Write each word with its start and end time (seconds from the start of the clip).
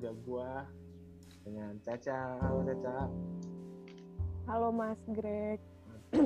juga 0.00 0.16
gua 0.24 0.50
dengan 1.44 1.76
Caca. 1.84 2.40
Halo 2.40 2.64
Caca. 2.64 2.96
Halo 4.48 4.68
Mas 4.72 4.96
Greg. 5.12 5.60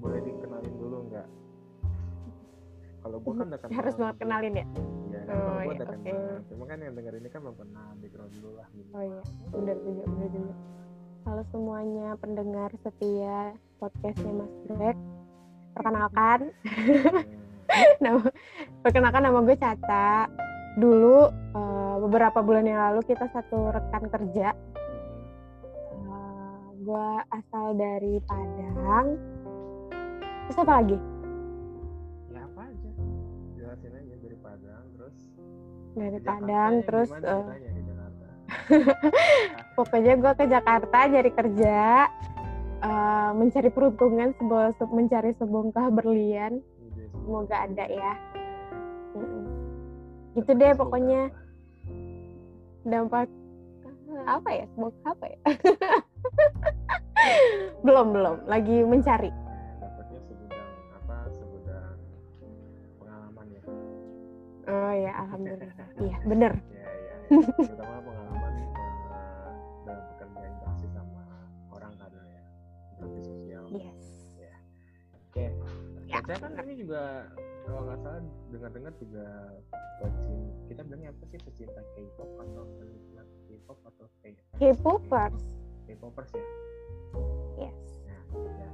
Boleh 0.00 0.22
dikenalin 0.22 0.74
dulu 0.78 1.10
nggak? 1.10 1.26
Kalau 3.02 3.18
gua 3.18 3.32
kan 3.34 3.46
udah 3.50 3.58
kenal. 3.58 3.74
Harus 3.74 3.94
banget 3.98 4.16
kenalin 4.22 4.54
ya? 4.54 4.66
Iya 5.10 5.20
kan, 5.26 5.34
Oh, 5.34 5.58
iya, 5.58 5.74
udah 5.74 5.86
oke. 5.90 5.94
kenal. 6.06 6.38
Cuma 6.46 6.64
kan 6.70 6.78
yang 6.78 6.94
denger 6.94 7.14
ini 7.18 7.28
kan 7.28 7.40
belum 7.42 7.56
kenal 7.58 7.88
background 7.98 8.32
dulu 8.32 8.50
lah 8.54 8.68
gitu. 8.70 8.90
Oh 8.94 9.02
iya, 9.02 9.20
bener 9.50 9.76
juga, 9.82 10.02
bener 10.06 10.28
juga. 10.30 10.54
Halo 11.24 11.42
semuanya 11.50 12.08
pendengar 12.14 12.70
setia 12.78 13.38
podcastnya 13.82 14.32
Mas 14.32 14.54
Greg. 14.64 14.98
Perkenalkan, 15.74 16.54
Hmm. 16.62 17.98
nama, 18.06 18.22
perkenalkan 18.86 19.22
nama 19.24 19.38
gue 19.42 19.56
Caca. 19.58 20.30
Dulu 20.74 21.16
eh, 21.30 21.96
beberapa 22.02 22.38
bulan 22.42 22.66
yang 22.66 22.80
lalu 22.90 23.00
kita 23.06 23.30
satu 23.30 23.70
rekan 23.70 24.04
kerja. 24.10 24.52
Hmm. 24.52 26.10
Eh, 26.10 26.66
gue 26.82 27.10
asal 27.30 27.66
dari 27.78 28.18
Padang. 28.26 29.06
Terus 30.44 30.58
apa 30.60 30.72
lagi? 30.82 30.98
Ya 32.34 32.40
apa 32.44 32.60
aja? 32.68 32.90
Jelasin 33.54 33.92
aja 33.94 34.14
dari 34.18 34.36
Padang 34.42 34.84
terus. 34.98 35.16
Dari 35.94 36.18
Jakarta 36.18 36.30
Padang, 36.42 36.72
terus 36.82 37.10
Jakarta? 37.14 37.54
pokoknya 39.78 40.14
gue 40.20 40.32
ke 40.36 40.44
Jakarta 40.46 40.98
nyari 41.08 41.30
kerja 41.32 42.06
eh, 42.82 43.30
mencari 43.34 43.70
peruntungan 43.72 44.30
sebuah 44.36 44.76
se- 44.76 44.92
mencari 44.92 45.32
sebongkah 45.38 45.88
berlian 45.90 46.60
semoga 47.24 47.56
ada 47.64 47.84
ya. 47.88 48.12
Gitu 50.34 50.50
deh 50.54 50.70
Facebook 50.74 50.90
pokoknya. 50.90 51.22
dampak 52.84 53.30
eh, 54.12 54.24
apa 54.28 54.50
ya? 54.52 54.64
Sebongkah 54.74 55.10
apa 55.16 55.24
ya? 55.30 55.38
Belum 57.86 58.06
belum. 58.12 58.36
Lagi 58.48 58.76
mencari. 58.84 59.30
Ya, 59.30 59.36
dapatnya 59.80 60.20
segudang 60.24 60.70
apa? 60.92 61.16
Segudang 61.32 61.96
pengalaman 63.00 63.46
ya? 63.52 63.62
Oh 64.68 64.92
ya 64.92 65.12
alhamdulillah. 65.24 65.88
Iya 66.00 66.16
bener. 66.28 66.52
Ya 66.68 66.84
ya, 66.84 66.84
ya. 66.84 67.16
terutama 67.64 67.96
pengalaman 68.04 68.52
eh, 68.56 68.68
dalam 69.84 70.04
bekerja 70.12 70.46
interaksi 70.48 70.86
sama 70.92 71.24
orang 71.72 71.92
karena 71.96 72.22
ya. 72.28 72.42
Interaksi 72.92 73.20
sosial. 73.24 73.64
Yes. 73.72 74.04
Oke. 75.16 75.44
Ya. 76.08 76.20
Caca 76.20 76.34
kan 76.36 76.52
ini 76.68 76.74
juga 76.84 77.32
kalau 77.64 77.80
nggak 77.88 77.98
salah 78.04 78.20
dengar-dengar 78.52 78.92
juga 79.00 79.26
pecinta 80.00 80.52
kita 80.68 80.80
bilangnya 80.84 81.10
apa 81.16 81.24
sih 81.32 81.38
pecinta 81.40 81.80
K-pop 81.96 82.30
atau 82.40 82.64
penikmat 82.76 83.28
K-pop 83.48 83.78
atau 83.88 84.06
K 84.20 84.22
K-popers 84.60 85.44
K-popers 85.88 86.30
ya 86.36 86.46
yes 87.68 88.04
Ya, 88.34 88.66
ya. 88.66 88.70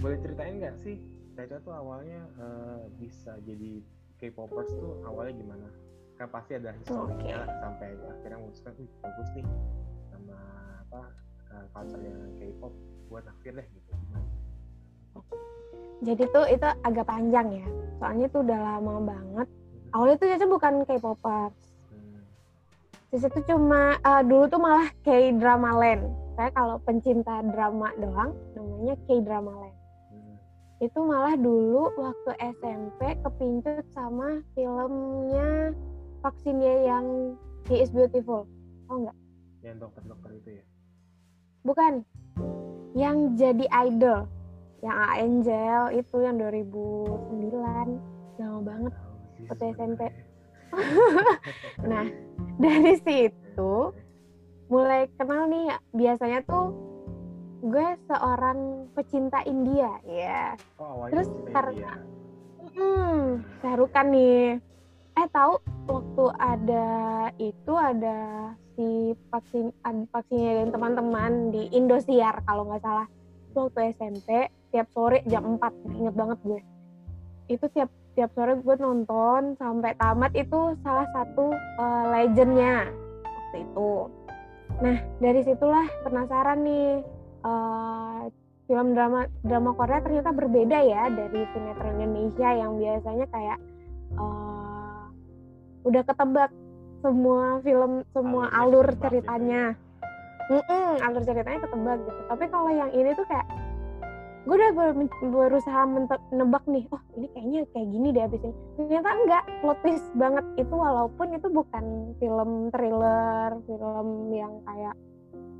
Boleh 0.00 0.16
ceritain 0.24 0.58
nggak 0.58 0.76
sih 0.80 0.96
Caca 1.38 1.62
tuh 1.62 1.70
awalnya 1.70 2.26
eh, 2.34 2.82
bisa 2.98 3.38
jadi 3.46 3.78
K-popers 4.18 4.74
tuh 4.74 4.98
awalnya 5.06 5.38
gimana? 5.38 5.68
Kan 6.18 6.26
pasti 6.34 6.58
ada 6.58 6.74
historinya 6.74 7.46
lah, 7.46 7.50
sampai 7.62 7.94
akhirnya 7.94 8.42
memutuskan, 8.42 8.74
wih 8.74 8.90
bagus 8.98 9.30
nih 9.38 9.46
sama 10.10 10.38
apa 10.82 11.02
uh, 11.54 11.66
culture 11.70 12.02
K-pop 12.42 12.74
buat 13.06 13.22
deh 13.22 13.66
gitu. 13.70 13.90
Gimana? 13.94 14.26
Jadi 15.98 16.22
tuh 16.30 16.46
itu 16.46 16.68
agak 16.86 17.06
panjang 17.10 17.48
ya. 17.50 17.66
Soalnya 17.98 18.26
tuh 18.30 18.46
udah 18.46 18.58
lama 18.58 18.94
banget. 19.02 19.48
Awalnya 19.90 20.16
tuh 20.20 20.28
Caca 20.30 20.46
bukan 20.46 20.74
K-popers. 20.86 21.56
Di 23.08 23.18
situ 23.18 23.38
cuma 23.48 23.96
eh, 23.98 24.22
dulu 24.22 24.44
tuh 24.46 24.60
malah 24.60 24.86
K 25.02 25.34
drama 25.40 25.74
land. 25.74 26.06
Saya 26.38 26.54
kalau 26.54 26.78
pencinta 26.86 27.42
drama 27.50 27.90
doang 27.98 28.30
namanya 28.54 28.94
K 29.10 29.18
drama 29.26 29.52
land. 29.64 29.76
Itu 30.78 31.02
malah 31.02 31.34
dulu 31.34 31.90
waktu 31.98 32.30
SMP 32.54 33.18
kepincut 33.26 33.82
sama 33.90 34.38
filmnya 34.54 35.74
vaksinnya 36.22 36.74
yang 36.86 37.34
He 37.66 37.82
is 37.82 37.90
Beautiful. 37.90 38.46
Oh 38.86 38.96
enggak 39.02 39.16
Yang 39.66 39.76
dokter-dokter 39.82 40.30
itu 40.38 40.50
ya? 40.62 40.64
bukan. 41.66 41.92
Yang 42.94 43.16
jadi 43.36 43.66
idol 43.90 44.30
yang 44.78 44.98
Angel 45.18 45.82
itu 45.98 46.16
yang 46.22 46.38
2009 46.38 47.98
lama 48.38 48.60
banget. 48.62 48.94
Waktu 49.50 49.64
SMP. 49.74 50.00
nah 51.90 52.04
dari 52.60 52.94
situ 53.00 53.74
mulai 54.68 55.08
kenal 55.16 55.48
nih 55.48 55.72
biasanya 55.96 56.44
tuh 56.44 56.76
gue 57.64 57.88
seorang 58.06 58.86
pecinta 58.94 59.42
India 59.42 59.90
ya. 60.06 60.54
Oh 60.78 61.08
Terus 61.10 61.28
karena- 61.50 61.98
hmm 62.78 63.42
Syarukan 63.58 64.06
nih. 64.14 64.62
Eh 65.18 65.26
tahu 65.34 65.58
waktu 65.90 66.24
ada 66.38 66.88
itu 67.42 67.72
ada 67.74 68.18
si 68.78 69.10
vaksin 69.34 69.74
vaksinnya 70.14 70.62
dan 70.62 70.68
teman-teman 70.70 71.50
di 71.50 71.66
Indosiar 71.74 72.38
kalau 72.46 72.70
nggak 72.70 72.78
salah 72.78 73.10
itu 73.58 73.66
waktu 73.66 73.90
SMP 73.98 74.28
tiap 74.70 74.86
sore 74.94 75.18
jam 75.26 75.58
4 75.58 75.98
inget 75.98 76.14
banget 76.14 76.38
gue. 76.46 76.60
Itu 77.50 77.66
tiap 77.74 77.90
tiap 78.14 78.30
sore 78.38 78.54
gue 78.62 78.76
nonton 78.78 79.58
sampai 79.58 79.98
tamat 79.98 80.30
itu 80.38 80.78
salah 80.86 81.10
satu 81.10 81.50
eh, 81.58 82.04
legendnya 82.14 82.86
waktu 83.18 83.56
itu. 83.66 83.92
Nah 84.78 84.96
dari 85.18 85.42
situlah 85.42 85.90
penasaran 86.06 86.62
nih 86.62 87.02
eh, 87.42 88.22
film 88.70 88.94
drama 88.94 89.26
drama 89.42 89.74
Korea 89.74 90.06
ternyata 90.06 90.30
berbeda 90.30 90.78
ya 90.78 91.10
dari 91.10 91.42
sinetron 91.50 91.98
Indonesia 91.98 92.48
yang 92.54 92.78
biasanya 92.78 93.26
kayak 93.26 93.58
eh, 94.14 95.02
udah 95.82 96.02
ketebak 96.06 96.54
semua 97.02 97.58
film 97.66 98.06
semua 98.14 98.54
alur 98.54 98.86
ketebak 99.02 99.74
ceritanya 100.48 100.96
Mm-mm, 100.96 101.04
alur 101.04 101.22
ceritanya 101.24 101.60
ketebak 101.68 101.98
gitu. 102.08 102.20
Tapi 102.28 102.44
kalau 102.48 102.70
yang 102.72 102.90
ini 102.96 103.10
tuh 103.12 103.26
kayak 103.28 103.46
gue 104.48 104.56
udah 104.56 104.72
ber- 104.72 104.96
berusaha 105.28 105.80
menebak 105.84 106.64
nih 106.64 106.88
oh 106.88 107.02
ini 107.20 107.28
kayaknya 107.36 107.60
kayak 107.76 107.88
gini 107.92 108.08
deh 108.16 108.24
abis 108.24 108.40
ini. 108.40 108.54
Ternyata 108.80 109.08
enggak 109.12 109.44
plot 109.60 109.78
twist 109.84 110.08
banget. 110.16 110.44
Itu 110.56 110.74
walaupun 110.74 111.26
itu 111.36 111.48
bukan 111.52 111.84
film 112.16 112.50
thriller 112.72 113.50
film 113.68 114.08
yang 114.32 114.52
kayak 114.64 114.96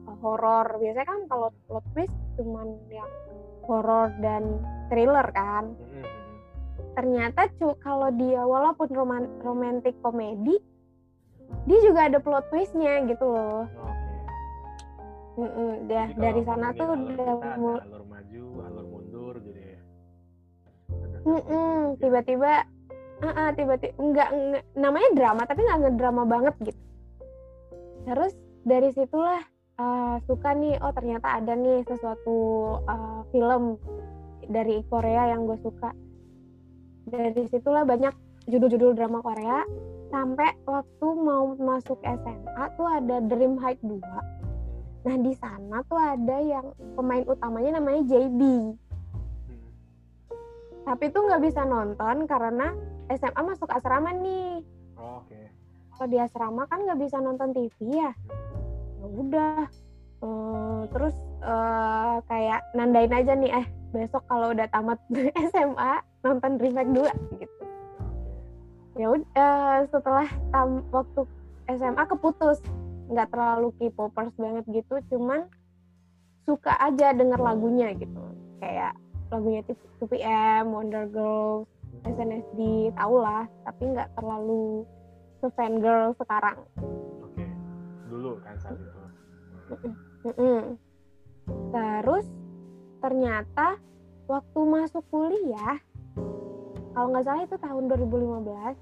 uh, 0.09 0.16
horor. 0.25 0.66
Biasanya 0.81 1.06
kan 1.06 1.20
kalau 1.28 1.49
plot 1.69 1.84
twist 1.93 2.16
cuman 2.41 2.69
yang 2.88 3.10
horor 3.69 4.09
dan 4.25 4.56
thriller 4.88 5.28
kan. 5.37 5.69
Hmm, 5.76 6.00
hmm, 6.00 6.00
hmm. 6.00 6.16
ternyata 6.97 7.41
cu 7.60 7.76
kalau 7.84 8.09
dia 8.16 8.41
walaupun 8.41 8.88
roman 8.91 9.28
romantic 9.44 9.94
komedi 10.00 10.56
dia 11.69 11.78
juga 11.84 12.09
ada 12.09 12.19
plot 12.20 12.49
twistnya 12.49 13.05
gitu 13.05 13.25
loh 13.28 13.69
Mm-mm, 15.38 15.87
dia 15.87 16.10
Jadi 16.10 16.19
dari 16.19 16.43
sana 16.43 16.75
tuh 16.75 16.99
udah 16.99 17.34
mul- 17.62 17.78
alur 17.87 18.04
maju, 18.10 18.44
alur 18.66 18.87
mundur 18.91 19.34
gitu 19.38 19.54
ya. 19.54 19.78
Mm-mm, 21.22 21.94
tiba-tiba 22.03 22.66
ah, 23.22 23.26
ah, 23.38 23.49
tiba-tiba 23.54 23.94
enggak, 24.03 24.28
enggak 24.34 24.65
namanya 24.75 25.09
drama 25.15 25.43
tapi 25.47 25.62
nggak 25.62 25.81
ngedrama 25.87 26.22
banget 26.26 26.54
gitu. 26.66 26.82
Terus 28.03 28.32
dari 28.66 28.91
situlah 28.91 29.38
uh, 29.78 30.19
suka 30.26 30.59
nih 30.59 30.75
oh 30.82 30.91
ternyata 30.91 31.38
ada 31.38 31.55
nih 31.55 31.87
sesuatu 31.87 32.37
uh, 32.82 33.23
film 33.31 33.79
dari 34.50 34.82
Korea 34.91 35.38
yang 35.38 35.46
gue 35.46 35.58
suka. 35.62 35.94
Dari 37.06 37.46
situlah 37.46 37.87
banyak 37.87 38.11
judul-judul 38.50 38.99
drama 38.99 39.23
Korea 39.23 39.62
sampai 40.11 40.50
waktu 40.67 41.06
mau 41.14 41.55
masuk 41.55 42.00
SMA 42.02 42.64
tuh 42.75 42.88
ada 42.91 43.23
Dream 43.23 43.55
High 43.61 43.79
2 43.87 44.38
nah 45.08 45.16
di 45.16 45.32
sana 45.32 45.81
tuh 45.88 45.96
ada 45.96 46.37
yang 46.37 46.66
pemain 46.93 47.25
utamanya 47.25 47.81
namanya 47.81 48.05
JB 48.05 48.40
Hmm. 49.49 49.69
tapi 50.84 51.08
tuh 51.08 51.25
nggak 51.25 51.40
bisa 51.40 51.64
nonton 51.64 52.28
karena 52.28 52.76
SMA 53.08 53.40
masuk 53.40 53.72
asrama 53.72 54.12
nih. 54.12 54.60
Oh, 55.00 55.25
Oke. 55.25 55.49
kalau 55.96 56.12
di 56.12 56.20
asrama 56.20 56.69
kan 56.69 56.84
nggak 56.84 57.00
bisa 57.00 57.16
nonton 57.16 57.56
TV 57.56 57.72
ya? 57.96 58.12
Ya 59.00 59.06
udah. 59.08 59.64
Eh, 60.19 60.81
terus 60.93 61.16
eh, 61.40 62.16
kayak 62.28 62.60
nandain 62.76 63.08
aja 63.08 63.32
nih 63.32 63.64
eh 63.64 63.66
besok 63.96 64.28
kalau 64.28 64.52
udah 64.52 64.69
tamat 64.69 65.00
SMA 65.56 65.93
nonton 66.20 66.60
remake 66.60 66.93
2 66.93 67.40
gitu. 67.40 67.64
Ya 68.99 69.06
udah 69.08 69.56
setelah 69.88 70.28
tam, 70.52 70.84
waktu 70.93 71.25
SMA 71.70 72.05
keputus 72.05 72.60
nggak 73.08 73.28
terlalu 73.32 73.72
K-popers 73.81 74.34
banget 74.37 74.64
gitu 74.69 74.94
cuman 75.16 75.49
suka 76.44 76.72
aja 76.81 77.12
denger 77.12 77.40
lagunya 77.40 77.93
gitu 77.96 78.20
kayak 78.60 78.96
lagunya 79.28 79.60
2PM, 80.00 80.72
Wonder 80.72 81.05
Girls, 81.12 81.69
SNSD, 82.05 82.93
tau 82.96 83.16
lah 83.20 83.44
tapi 83.69 83.82
nggak 83.93 84.08
terlalu 84.16 84.84
se 85.38 85.46
fan 85.55 85.78
girl 85.78 86.16
sekarang 86.16 86.56
Oke. 87.22 87.44
dulu 88.08 88.40
kan 88.43 88.56
saat 88.58 88.76
itu. 88.76 89.00
Terus 91.49 92.26
ternyata 92.99 93.78
waktu 94.28 94.60
masuk 94.60 95.05
kuliah, 95.08 95.78
kalau 96.93 97.06
nggak 97.14 97.25
salah 97.25 97.43
itu 97.46 97.56
tahun 97.56 97.84
2015, 97.88 98.76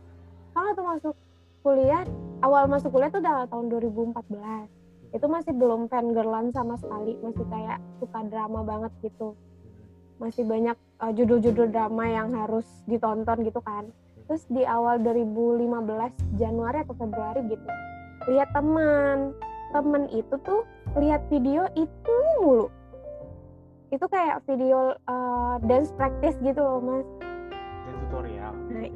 kalau 0.56 0.70
tuh 0.72 0.86
masuk 0.86 1.14
kuliah, 1.62 2.02
awal 2.44 2.68
masuk 2.68 2.92
kuliah 2.92 3.08
itu 3.12 3.20
udah 3.20 3.48
tahun 3.48 3.66
2014. 3.72 5.14
Itu 5.14 5.26
masih 5.30 5.52
belum 5.56 5.88
fangirlan 5.88 6.52
sama 6.52 6.76
sekali, 6.76 7.16
masih 7.24 7.44
kayak 7.48 7.78
suka 8.02 8.20
drama 8.28 8.60
banget 8.66 8.92
gitu. 9.00 9.32
Masih 10.20 10.44
banyak 10.44 10.76
uh, 11.00 11.12
judul-judul 11.12 11.72
drama 11.72 12.04
yang 12.08 12.32
harus 12.32 12.66
ditonton 12.84 13.44
gitu 13.46 13.60
kan. 13.64 13.88
Terus 14.26 14.42
di 14.50 14.66
awal 14.66 14.98
2015 15.00 16.40
Januari 16.40 16.82
atau 16.82 16.98
Februari 16.98 17.46
gitu, 17.46 17.68
lihat 18.26 18.50
teman, 18.50 19.30
temen 19.70 20.10
itu 20.10 20.34
tuh 20.42 20.66
lihat 20.98 21.22
video 21.30 21.68
itu 21.78 22.14
mulu 22.40 22.66
itu 23.94 24.02
kayak 24.10 24.42
video 24.50 24.98
uh, 25.06 25.62
dance 25.62 25.94
practice 25.94 26.34
gitu 26.42 26.58
loh 26.58 26.82
mas 26.82 27.06
dan 27.86 27.94
tutorial 28.02 28.54
Nah, 28.66 28.90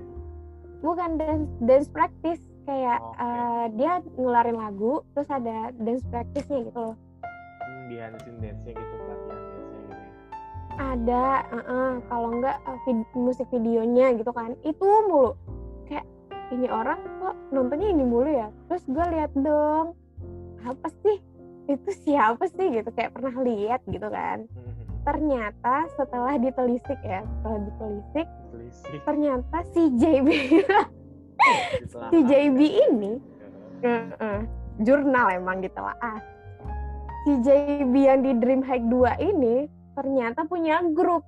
bukan 0.82 1.10
dance 1.14 1.46
dance 1.62 1.88
practice 1.92 2.42
kayak 2.64 2.98
Oke. 3.00 3.16
uh, 3.20 3.64
dia 3.76 3.92
ngeluarin 4.16 4.58
lagu 4.58 5.02
terus 5.14 5.28
ada 5.30 5.72
dance 5.80 6.04
practice-nya 6.08 6.66
gitu 6.68 6.78
loh. 6.78 6.96
Hmm, 7.60 8.16
scene 8.22 8.38
dance-nya 8.38 8.72
gitu 8.78 8.94
pelatihan 9.02 9.38
dance-nya 9.38 9.78
gitu 9.82 9.94
ya. 9.94 10.10
Ada 10.80 11.24
uh-uh, 11.50 11.90
kalau 12.06 12.28
enggak 12.38 12.56
uh, 12.64 12.78
vid- 12.86 13.14
musik 13.18 13.46
videonya 13.50 14.14
gitu 14.14 14.30
kan. 14.30 14.54
Itu 14.62 14.86
mulu. 15.10 15.34
Kayak 15.90 16.06
ini 16.54 16.66
orang 16.70 16.98
kok 17.20 17.36
nontonnya 17.50 17.88
ini 17.90 18.04
mulu 18.06 18.30
ya? 18.30 18.48
Terus 18.70 18.84
gue 18.86 19.04
lihat 19.10 19.32
dong 19.34 19.98
apa 20.62 20.88
sih? 21.02 21.18
Itu 21.66 21.90
siapa 22.06 22.46
sih? 22.46 22.66
Gitu 22.80 22.88
kayak 22.94 23.12
pernah 23.14 23.34
lihat 23.42 23.80
gitu 23.90 24.06
kan. 24.06 24.46
Ternyata 25.00 25.88
setelah 25.96 26.36
ditelisik 26.36 27.00
ya 27.00 27.24
setelah 27.24 27.58
ditelisik 27.64 28.28
Selisih. 28.50 29.00
ternyata 29.06 29.58
si 29.72 29.82
JB 29.96 30.28
si 32.11 32.19
JB 32.25 32.58
ini. 32.91 33.12
uh-uh, 33.81 34.41
jurnal 34.85 35.32
emang 35.32 35.64
ditelaah 35.64 36.20
si 37.25 37.32
JB 37.44 37.93
yang 37.93 38.20
di 38.25 38.32
Dream 38.41 38.62
Hike 38.64 38.88
2 38.88 39.20
ini 39.20 39.69
ternyata 39.97 40.49
punya 40.49 40.81
grup. 40.97 41.25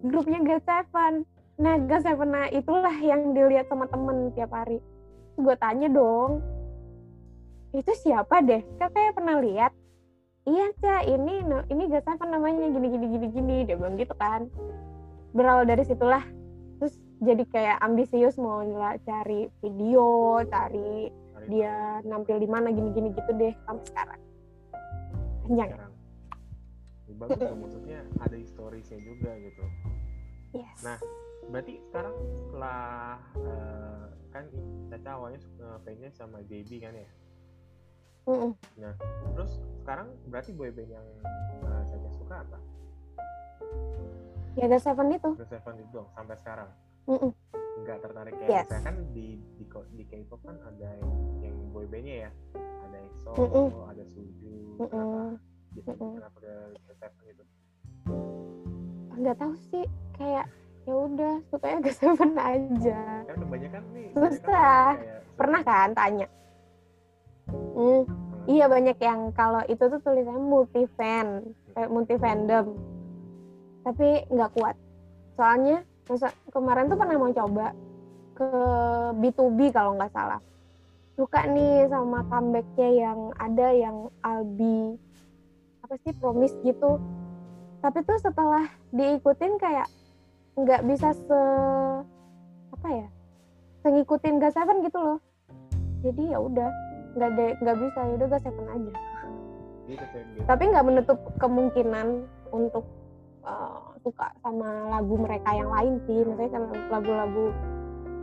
Grupnya 0.00 0.40
G7 0.40 1.26
nah 1.60 1.76
G7 1.76 2.16
nah 2.24 2.48
itulah 2.48 2.96
yang 3.04 3.36
dilihat 3.36 3.68
sama 3.68 3.90
temen 3.90 4.32
tiap 4.32 4.54
hari. 4.54 4.80
Gue 5.36 5.54
tanya 5.58 5.90
dong 5.90 6.40
itu 7.70 7.92
siapa 8.02 8.42
deh? 8.42 8.62
Kakak 8.82 9.14
pernah 9.14 9.38
lihat. 9.38 9.70
Iya 10.48 10.72
cak 10.80 11.02
ini 11.06 11.44
ini 11.68 11.84
G7 11.90 12.16
namanya 12.30 12.70
gini 12.70 12.86
gini 12.88 13.06
gini 13.10 13.26
gini. 13.34 13.56
Dia 13.66 13.76
bilang 13.76 13.98
gitu 13.98 14.14
kan. 14.16 14.46
Berawal 15.34 15.68
dari 15.68 15.84
situlah 15.84 16.22
jadi 17.20 17.44
kayak 17.52 17.76
ambisius 17.84 18.40
mau 18.40 18.64
cari 19.04 19.52
video 19.60 20.40
cari 20.48 21.12
dia 21.52 22.00
nampil 22.04 22.40
di 22.40 22.48
mana 22.48 22.72
gini 22.72 22.92
gini 22.96 23.08
gitu 23.12 23.30
deh 23.36 23.52
sampai 23.68 23.84
sekarang. 23.92 24.20
Panjang 25.44 25.68
ya? 25.68 25.74
sekarang. 25.76 25.92
Ya, 27.10 27.14
bagus 27.16 27.38
tuh, 27.40 27.56
maksudnya 27.58 27.98
ada 28.22 28.36
historisnya 28.36 28.98
juga 29.04 29.30
gitu. 29.40 29.64
Yes. 30.56 30.78
Nah, 30.84 30.98
berarti 31.48 31.74
sekarang 31.90 32.14
setelah 32.48 33.18
eh, 33.36 34.04
kan 34.30 34.44
Caca 34.90 35.10
awalnya 35.16 35.40
suka 35.42 35.68
fansnya 35.82 36.10
sama 36.14 36.38
JB 36.46 36.70
kan 36.80 36.94
ya? 36.94 37.10
Mm-mm. 38.28 38.52
terus 39.32 39.58
sekarang 39.80 40.12
berarti 40.28 40.52
boyband 40.52 40.90
yang 40.92 41.06
eh, 41.66 41.82
Caca 41.88 42.10
suka 42.14 42.36
apa? 42.46 42.58
ya 44.58 44.66
G7 44.66 44.98
itu. 45.14 45.30
The 45.38 45.46
Seven 45.46 45.74
itu 45.78 45.90
dong 45.94 46.08
sampai 46.14 46.36
sekarang 46.42 46.68
Mm-mm. 47.06 47.32
nggak 47.80 47.98
tertarik 47.98 48.34
kayak 48.34 48.50
Yes. 48.50 48.64
misalnya 48.66 48.84
kan 48.84 48.96
di 49.10 49.26
di, 49.56 49.64
di 49.94 50.04
K-pop 50.04 50.40
kan 50.42 50.56
ada 50.60 50.88
yang, 50.94 51.12
yang 51.40 51.56
boybandnya 51.70 52.16
ya 52.26 52.30
ada 52.58 52.96
EXO, 53.00 53.30
Mm-mm. 53.36 53.66
ada 53.86 54.04
Suju, 54.04 54.56
Mm-mm. 54.76 54.88
kenapa 54.90 55.20
gitu, 55.72 55.88
Mm-mm. 55.90 56.12
kenapa 56.18 56.38
ke 56.38 56.52
The 56.76 56.94
Seven 56.94 57.22
gitu? 57.24 57.42
nggak 59.12 59.36
tahu 59.36 59.54
sih 59.70 59.84
kayak 60.14 60.46
ya 60.82 60.94
udah 60.96 61.34
sukanya 61.46 61.78
G7 61.84 62.08
aja 62.34 63.00
Kan 63.22 63.36
kebanyakan 63.38 63.82
nih 63.92 64.06
Susah. 64.10 64.32
kebanyakan 64.40 64.96
kayak 64.96 65.20
pernah 65.36 65.60
kan 65.62 65.88
tanya 65.94 66.26
hmm, 67.76 68.02
Hmm. 68.02 68.02
iya 68.46 68.64
banyak 68.66 68.96
yang 68.96 69.20
kalau 69.30 69.60
itu 69.66 69.80
tuh 69.82 70.00
tulisannya 70.00 70.40
multi 70.40 70.84
fan 70.96 71.44
kayak 71.70 71.88
multi 71.88 72.16
fandom 72.16 72.66
tapi 73.82 74.08
nggak 74.26 74.50
kuat 74.52 74.76
soalnya 75.34 75.84
masa 76.10 76.34
kemarin 76.50 76.90
tuh 76.90 76.98
pernah 76.98 77.14
mau 77.14 77.30
coba 77.30 77.70
ke 78.34 78.50
B2B 79.22 79.70
kalau 79.70 79.94
nggak 79.94 80.10
salah. 80.10 80.42
Suka 81.14 81.46
nih 81.46 81.86
sama 81.86 82.26
comebacknya 82.26 82.90
yang 82.90 83.18
ada 83.38 83.68
yang 83.70 84.10
Albi 84.26 84.98
apa 85.86 85.94
sih 86.02 86.10
promise 86.18 86.58
gitu. 86.66 86.98
Tapi 87.78 88.02
tuh 88.02 88.18
setelah 88.18 88.66
diikutin 88.90 89.54
kayak 89.62 89.86
nggak 90.58 90.82
bisa 90.90 91.14
se 91.14 91.40
apa 92.74 92.88
ya 92.90 93.08
ngikutin 93.86 94.42
gas 94.42 94.58
seven 94.58 94.82
gitu 94.82 94.98
loh. 94.98 95.18
Jadi 96.02 96.34
ya 96.34 96.42
udah 96.42 96.70
nggak 97.14 97.30
de 97.38 97.46
nggak 97.62 97.78
bisa 97.78 97.98
ya 98.02 98.12
udah 98.18 98.28
gas 98.34 98.42
seven 98.42 98.66
aja. 98.66 98.94
Gitu. 99.90 100.46
tapi 100.46 100.70
nggak 100.70 100.86
menutup 100.86 101.18
kemungkinan 101.42 102.22
untuk 102.54 102.86
uh, 103.42 103.89
suka 104.00 104.26
sama 104.40 104.68
lagu 104.98 105.14
mereka 105.20 105.50
yang 105.52 105.70
lain 105.70 105.94
sih 106.08 106.24
maksudnya 106.24 106.50
kan 106.52 106.62
lagu-lagu 106.88 107.44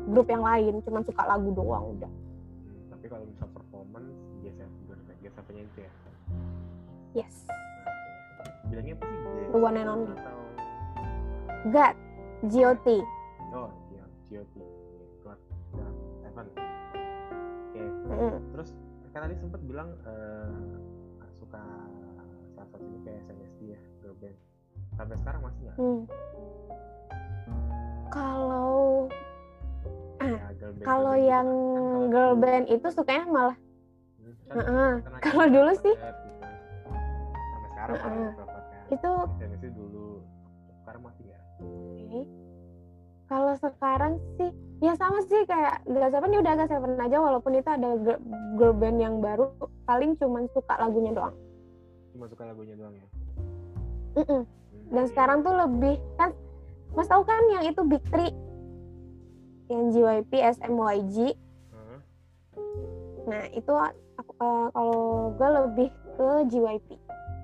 grup 0.09 0.27
yang 0.31 0.44
lain 0.44 0.74
cuman 0.88 1.03
suka 1.03 1.24
lagu 1.27 1.50
doang 1.53 1.85
udah. 2.00 2.12
Hmm, 2.12 2.83
tapi 2.95 3.06
kalau 3.12 3.25
bisa 3.27 3.45
performance 3.51 4.18
biasa 4.41 4.63
biasa 5.21 5.39
punya 5.45 5.62
itu 5.68 5.79
ya? 5.83 5.91
Yes. 7.24 7.35
Bilangnya 8.71 8.95
apa 9.00 9.06
sih? 9.06 9.18
The 9.51 9.59
one 9.59 9.77
and 9.77 9.89
only. 9.89 10.11
atau 10.16 10.37
God 11.73 11.95
GOT 12.47 12.87
oh 13.57 13.69
iya 13.90 14.06
GOT 14.30 14.56
God 15.25 15.40
Seven 16.23 16.45
oke. 16.54 17.83
Terus 18.54 18.69
kan 19.11 19.19
tadi 19.25 19.35
sempat 19.42 19.61
bilang 19.66 19.90
eh, 20.06 20.49
suka 21.37 21.61
salah 22.54 22.68
satunya 22.69 22.99
kayak 23.06 23.19
SNSD 23.25 23.59
ya 23.73 23.81
sampai 24.97 25.16
sekarang 25.16 25.42
masih 25.42 25.59
nggak 25.61 25.75
mm. 25.77 25.99
kalau 28.09 29.06
ya, 30.18 30.49
girl 30.57 30.73
band 30.73 30.83
kalau 30.83 31.13
girl 31.13 31.21
band 31.21 31.23
yang 31.23 31.47
gitu 31.47 31.77
kan. 31.77 31.85
Kan 31.87 32.09
girl 32.09 32.33
band 32.35 32.66
itu 32.68 32.87
sukanya 32.92 33.25
malah 33.27 33.57
Hmm, 34.18 34.33
kan 34.44 34.56
Heeh. 34.57 34.92
kenanya 34.99 35.23
Kalau 35.25 35.45
dulu 35.47 35.71
sih- 35.77 35.95
gitu. 35.95 36.07
sampai 37.30 37.69
sekarang 37.69 37.95
berapa 37.95 38.57
kan 38.57 38.66
itu 38.87 39.11
SNSD 39.37 39.66
dulu 39.71 40.06
sekarang 40.77 41.01
masih 41.04 41.21
nggak. 41.23 41.42
Kalau 43.27 43.54
sekarang 43.54 44.13
sih 44.33 44.49
ya 44.80 44.95
sama 44.95 45.19
sih 45.21 45.44
kayak 45.44 45.83
Gas 45.85 46.11
Seven 46.11 46.31
ya 46.31 46.39
udah 46.39 46.54
Gas 46.56 46.69
Seven 46.69 46.95
aja 46.95 47.18
walaupun 47.18 47.51
itu 47.54 47.68
ada 47.68 47.89
girl, 47.97 48.19
girl 48.56 48.71
band 48.73 48.97
yang 48.97 49.19
baru 49.19 49.51
paling 49.83 50.16
cuman 50.16 50.47
suka 50.49 50.73
lagunya 50.77 51.11
doang. 51.11 51.35
cuma 52.09 52.25
suka 52.25 52.44
lagunya 52.45 52.73
doang 52.73 52.94
ya 52.94 53.07
Mm-mm. 54.16 54.42
Hmm, 54.42 54.44
Dan 54.87 55.03
sekarang 55.06 55.41
tuh 55.41 55.53
lebih 55.53 55.95
kan 56.15 56.31
Mas 56.91 57.06
tahu 57.06 57.21
kan 57.21 57.41
yang 57.51 57.63
itu 57.63 57.81
Big 57.83 58.01
Three 58.06 58.33
yang 59.67 59.91
JYP, 59.91 60.31
SMYG. 60.49 61.35
Heeh. 61.69 61.99
Nah 63.25 63.44
itu 63.51 63.73
aku, 64.15 64.31
eh, 64.33 64.67
kalau 64.71 64.99
gue 65.31 65.49
lebih 65.53 65.87
ke 66.13 66.27
JYP. 66.47 66.89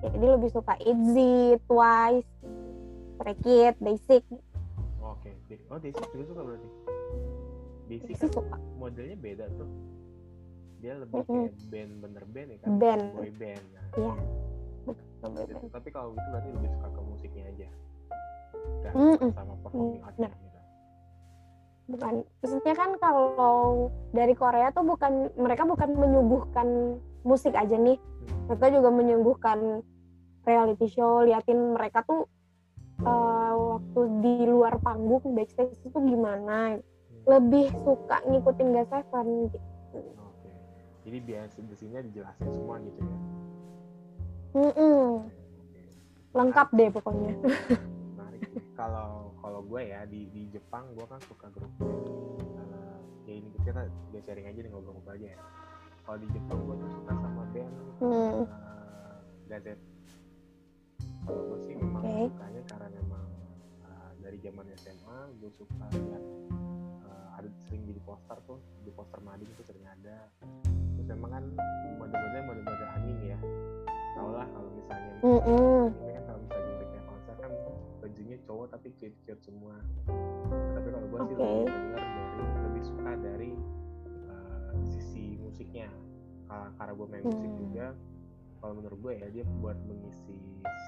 Jadi 0.04 0.26
lebih 0.26 0.50
suka 0.50 0.76
ITZY, 0.78 1.32
Twice, 1.62 2.28
Stray 3.14 3.36
Kids, 3.38 3.78
Basic. 3.78 4.24
oke 4.98 5.30
Di- 5.46 5.64
oh 5.66 5.78
Desi 5.78 6.00
juga 6.08 6.24
suka 6.26 6.40
berarti 6.42 6.68
Desi 7.86 8.04
Sih 8.06 8.16
kan 8.18 8.28
suka. 8.32 8.56
modelnya 8.74 9.14
beda 9.14 9.44
tuh 9.54 9.68
dia 10.78 10.92
lebih 10.94 11.20
Mm-mm. 11.22 11.44
kayak 11.46 11.56
band 11.68 11.92
bener 12.00 12.24
band 12.26 12.48
ya 12.50 12.58
kan 12.58 12.70
Band. 12.74 13.02
boy 13.14 13.30
band 13.34 13.64
nah, 13.70 13.84
Iya. 13.94 14.14
Gitu. 15.32 15.68
tapi 15.70 15.88
kalau 15.88 16.12
gitu 16.12 16.28
berarti 16.28 16.50
lebih 16.52 16.70
suka 16.70 16.88
ke 16.88 17.00
musiknya 17.02 17.44
aja 17.48 17.68
Gak 18.80 18.92
Mm-mm. 18.94 19.30
sama 19.32 19.54
performing 19.60 19.98
Mm, 19.98 20.06
artnya 20.06 20.28
gitu 20.30 20.58
bukan 21.84 22.14
maksudnya 22.40 22.74
kan 22.74 22.90
kalau 22.96 23.28
dari 24.10 24.32
Korea 24.32 24.72
tuh 24.72 24.84
bukan 24.84 25.12
mereka 25.36 25.62
bukan 25.64 25.88
menyuguhkan 25.92 26.68
musik 27.22 27.52
aja 27.52 27.76
nih 27.76 28.00
Hmm. 28.24 28.48
mereka 28.48 28.72
juga 28.72 28.88
menyuguhkan 28.88 29.84
reality 30.42 30.88
show 30.88 31.20
liatin 31.20 31.76
mereka 31.76 32.00
tuh 32.02 32.24
eh, 33.00 33.52
waktu 33.52 34.00
di 34.20 34.48
luar 34.48 34.80
panggung 34.80 35.20
backstage 35.30 35.76
itu 35.78 35.98
gimana 35.98 36.72
Hmm. 36.72 36.80
lebih 37.26 37.68
suka 37.84 38.24
ngikutin 38.24 38.68
Gas 38.72 38.88
Seven 38.88 39.26
gitu. 39.46 39.58
oke 40.16 40.48
jadi 41.04 41.18
biar 41.20 41.44
di 41.48 41.76
sini 41.76 42.00
dijelasin 42.02 42.48
semua 42.48 42.80
gitu 42.80 42.96
ya 42.98 43.16
Mm-mm. 44.54 45.26
lengkap 46.34 46.68
deh 46.78 46.90
pokoknya. 46.94 47.34
Menarik 48.14 48.42
kalau 48.78 49.34
kalau 49.42 49.60
gue 49.66 49.82
ya 49.82 50.06
di 50.06 50.30
di 50.30 50.46
Jepang 50.54 50.94
gue 50.94 51.02
kan 51.10 51.18
suka 51.26 51.50
grup 51.50 51.70
band. 51.78 52.06
Eh, 52.54 52.98
ya 53.26 53.32
ini 53.38 53.48
kita 53.62 53.86
dia 54.14 54.20
sharing 54.22 54.46
aja 54.46 54.58
nih 54.62 54.70
ngobrol-ngobrol 54.70 55.14
aja 55.18 55.34
ya. 55.34 55.40
Kalau 56.06 56.18
di 56.22 56.28
Jepang 56.30 56.58
gue 56.70 56.74
tuh 56.78 56.90
suka 56.90 57.12
sama 57.18 57.42
band 57.50 57.74
eh, 58.02 58.42
Gazette. 59.50 59.84
Kalau 61.26 61.42
gue 61.50 61.58
sih 61.66 61.74
memang 61.74 62.02
Oke. 62.02 62.14
sukanya 62.30 62.62
karena 62.70 62.88
memang 62.94 63.26
eh, 63.86 64.10
dari 64.22 64.38
zaman 64.38 64.66
SMA 64.78 65.18
gue 65.42 65.50
suka 65.50 65.84
lihat 65.98 66.22
eh, 67.02 67.26
ada 67.42 67.48
sering 67.66 67.90
jadi 67.90 68.00
poster 68.06 68.38
tuh 68.46 68.58
di 68.86 68.90
poster 68.94 69.18
mading 69.18 69.50
tuh 69.58 69.66
sering 69.66 69.86
ada. 69.86 70.30
Terus 70.94 71.06
memang 71.10 71.30
kan 71.30 71.44
mode-mode 71.98 72.38
mode-mode 72.42 72.86
anime 72.94 73.34
ya 73.34 73.38
tau 74.24 74.32
lah 74.32 74.48
kalau 74.48 74.70
misalnya 74.72 75.12
Mm-mm. 75.20 75.84
anime 75.92 76.08
kan 76.10 76.22
kalau 76.24 76.40
misalnya 76.40 76.72
mereka 76.74 77.00
konser 77.04 77.34
kan 77.36 77.52
bajunya 78.00 78.36
cowok 78.42 78.66
tapi 78.70 78.88
cute 78.94 79.16
cute 79.22 79.42
semua 79.42 79.74
tapi 80.72 80.88
kalau 80.88 81.06
gue 81.06 81.18
sih 81.22 81.34
Oke. 81.34 81.44
lebih 81.44 81.68
denger 81.68 82.00
dari 82.00 82.32
lebih 82.58 82.82
suka 82.82 83.10
dari 83.20 83.50
eh, 84.26 84.70
sisi 84.86 85.24
musiknya 85.38 85.88
Ka- 86.44 86.72
karena 86.74 86.92
gue 86.94 87.06
main 87.06 87.22
musik 87.22 87.44
Hmm. 87.46 87.60
juga 87.60 87.86
kalau 88.58 88.72
menurut 88.74 88.98
gue 88.98 89.12
ya 89.14 89.26
dia 89.30 89.44
buat 89.58 89.76
mengisi 89.82 90.36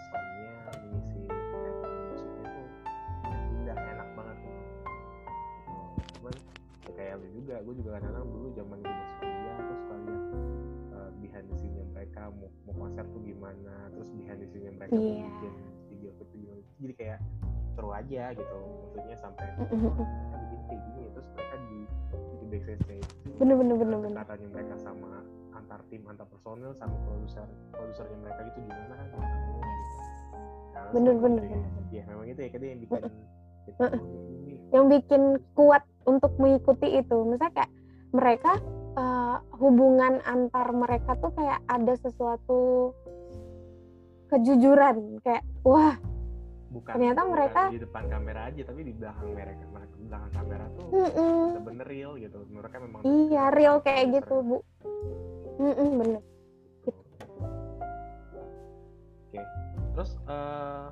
soundnya 0.09 0.53
mengisi 0.83 1.21
musiknya 1.23 1.71
tuh 1.75 2.67
indah 3.53 3.77
enak 3.77 4.09
banget 4.15 4.37
gitu 4.39 4.63
cuman 6.15 6.35
ya 6.83 6.93
kayak 6.95 7.15
lu 7.19 7.29
juga 7.35 7.55
gue 7.61 7.75
juga 7.75 7.91
kadang-kadang 7.95 8.27
dulu 8.27 8.49
zaman 8.51 8.79
gue 8.79 8.95
masih 8.95 9.26
konser 12.87 13.05
tuh 13.05 13.21
gimana 13.21 13.75
terus 13.91 14.09
behind 14.13 14.39
the 14.39 14.47
scene-nya 14.47 14.71
mereka 14.73 14.93
tuh 14.93 15.03
Iya. 15.03 15.27
bikin 15.27 15.53
video 15.91 16.11
klip 16.13 16.29
tuh 16.29 16.39
gimana 16.39 16.61
jadi 16.79 16.95
kayak 16.95 17.19
seru 17.69 17.91
aja 17.91 18.23
gitu 18.33 18.57
maksudnya 18.87 19.17
sampai 19.19 19.45
mereka 19.53 19.75
bikin 19.77 20.61
kayak 20.65 20.81
gini 20.87 21.03
terus 21.11 21.29
mereka 21.29 21.57
di 21.61 21.79
di 22.33 22.45
backstage 22.47 22.81
stage 22.81 23.09
bener 23.37 23.55
bener 23.55 23.77
bener 23.77 23.97
bener 23.99 24.11
kedekatannya 24.15 24.49
mereka 24.49 24.75
sama 24.79 25.11
antar 25.53 25.81
tim 25.89 26.03
antar 26.07 26.27
personil 26.27 26.73
sama 26.73 26.97
produser 27.03 27.45
produsernya 27.71 28.19
mereka 28.19 28.41
itu 28.47 28.59
gimana 28.63 28.95
kan 28.95 29.07
tahu. 29.11 29.25
Nah, 30.77 30.83
terus 30.85 30.93
Bener, 30.93 31.11
memang 31.11 31.23
bener, 31.27 31.43
ya. 31.43 31.49
bener. 31.51 31.73
ya 31.91 32.03
memang 32.07 32.27
itu 32.27 32.41
ya 32.41 32.49
kadang 32.49 32.69
yang 32.69 32.81
bikin 32.81 33.03
kita 33.67 33.87
yang 34.71 34.85
bikin 34.87 35.23
kuat 35.53 35.83
untuk 36.05 36.33
mengikuti 36.39 36.89
itu 36.95 37.17
misalnya 37.25 37.53
kayak 37.53 37.71
mereka 38.13 38.53
eh, 38.97 39.37
hubungan 39.55 40.19
antar 40.23 40.73
mereka 40.73 41.15
tuh 41.17 41.31
kayak 41.33 41.61
ada 41.67 41.95
sesuatu 41.97 42.93
kejujuran 44.27 45.23
kayak 45.23 45.45
wah 45.63 45.95
bukan 46.67 46.93
Ternyata 46.99 47.21
bukan 47.23 47.33
mereka- 47.33 47.71
di 47.71 47.79
depan 47.79 48.05
kamera 48.11 48.41
aja 48.51 48.63
tapi 48.67 48.81
di 48.83 48.93
belakang 48.93 49.29
mereka 49.31 49.65
mereka 49.71 49.95
di 49.95 50.05
belakang 50.05 50.33
kamera 50.35 50.65
tuh 50.75 50.87
mm-mm, 50.91 51.39
bener-bener 51.55 51.87
real 51.87 52.13
gitu 52.19 52.37
mereka 52.51 52.77
memang 52.83 53.01
iya 53.07 53.45
real 53.49 53.77
kayak 53.81 54.05
gitu 54.13 54.35
bu 54.43 54.59
Mm-mm, 55.57 55.91
bener 55.97 56.23
Gitu. 56.85 57.03
Oke, 59.27 59.41
terus 59.95 60.11
eh, 60.23 60.87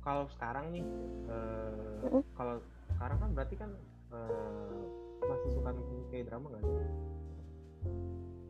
kalau 0.00 0.24
sekarang 0.30 0.70
nih, 0.70 0.84
eh, 1.26 2.04
Mm-mm. 2.06 2.22
kalau 2.34 2.60
sekarang 2.90 3.18
kan 3.18 3.30
berarti 3.32 3.54
kan 3.56 3.70
eh, 4.12 4.78
masih 5.24 5.50
suka 5.52 5.70
nonton 5.72 6.04
kayak 6.10 6.28
drama 6.28 6.46
nggak 6.50 6.62
sih? 6.62 6.76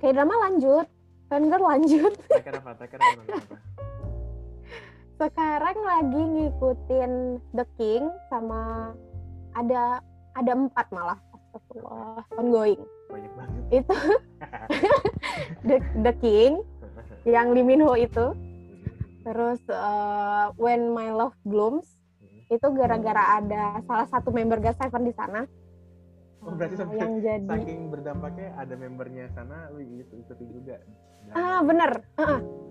Kayak 0.00 0.14
drama 0.16 0.34
lanjut. 0.48 0.86
Fangirl 1.30 1.62
lanjut. 1.62 2.14
Terakhir 2.26 2.58
apa? 2.58 2.70
Terakhir 2.74 2.98
apa? 2.98 3.56
sekarang 5.20 5.76
lagi 5.84 6.16
ngikutin 6.16 7.12
The 7.52 7.68
King 7.76 8.08
sama 8.32 8.92
ada 9.52 10.00
ada 10.32 10.52
empat 10.56 10.88
malah. 10.88 11.20
Astagfirullah 11.36 12.24
ongoing. 12.40 12.80
Banyak 13.12 13.32
banget. 13.36 13.62
itu 13.84 13.96
The, 15.68 15.76
The 16.00 16.14
King 16.24 16.64
yang 17.36 17.52
Lee 17.52 17.66
Min 17.66 17.84
Ho 17.84 17.92
itu. 18.00 18.32
Terus 19.20 19.60
eh, 19.68 20.46
When 20.56 20.96
My 20.96 21.12
Love 21.12 21.36
Blooms. 21.44 22.00
Itu 22.48 22.72
gara-gara 22.72 23.38
ada 23.38 23.78
salah 23.84 24.08
satu 24.08 24.32
member 24.32 24.58
Gas 24.58 24.80
Seven 24.80 25.04
di 25.04 25.14
sana 25.14 25.44
Oh, 26.40 26.56
berarti 26.56 26.76
sampai 26.80 26.96
yang 26.96 27.20
jadi 27.20 27.44
Saking 27.44 27.92
berdampaknya 27.92 28.48
ada 28.56 28.74
membernya 28.80 29.28
sana, 29.36 29.68
lu 29.76 29.84
itu 29.84 30.14
ikutin 30.24 30.48
juga. 30.56 30.76
ah 31.36 31.60
bener 31.60 32.00
Heeh. 32.16 32.40
Terus, 32.40 32.70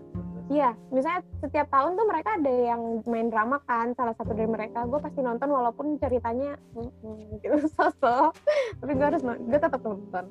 Iya, 0.50 0.74
misalnya 0.90 1.22
setiap 1.46 1.70
tahun 1.70 1.94
tuh 1.94 2.10
mereka 2.10 2.34
ada 2.34 2.50
yang 2.50 3.06
main 3.06 3.30
drama 3.30 3.62
kan, 3.70 3.94
salah 3.94 4.18
satu 4.18 4.34
dari 4.34 4.50
mereka. 4.50 4.82
Gue 4.90 4.98
pasti 4.98 5.22
nonton 5.22 5.46
walaupun 5.46 6.02
ceritanya 6.02 6.58
mm, 6.74 6.90
mm, 7.06 7.22
gitu 7.46 7.70
sosok, 7.78 8.34
tapi 8.82 8.92
gue 8.98 9.06
harus 9.06 9.22
gue 9.22 9.60
tetap 9.62 9.78
nonton. 9.86 10.26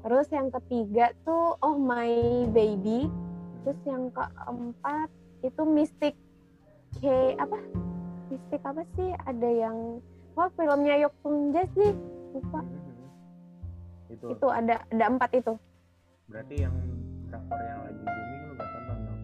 Terus 0.00 0.26
yang 0.32 0.48
ketiga 0.48 1.12
tuh 1.28 1.60
Oh 1.60 1.76
My 1.76 2.48
Baby, 2.56 3.12
terus 3.68 3.76
yang 3.84 4.08
keempat 4.16 5.12
itu 5.44 5.62
Mystic 5.68 6.16
K 6.96 7.36
apa? 7.36 7.60
Mystic 8.32 8.64
apa 8.64 8.80
sih? 8.96 9.12
Ada 9.28 9.68
yang 9.68 10.00
wah 10.32 10.48
filmnya 10.56 11.04
Yok 11.04 11.12
Sung 11.20 11.52
Jae 11.52 11.68
sih, 11.76 11.92
lupa. 12.30 12.60
Mhm. 12.60 13.06
Itu 14.08 14.26
Itu 14.32 14.46
ada 14.48 14.74
ada 14.84 15.04
empat 15.06 15.30
itu. 15.32 15.52
berarti 16.28 16.54
yang 16.60 16.74
drakor 17.26 17.56
yang 17.58 17.80
lagi 17.82 18.00
booming 18.02 18.40
lu 18.42 18.52
gak 18.54 18.68
tonton 18.68 18.98
dong? 19.00 19.20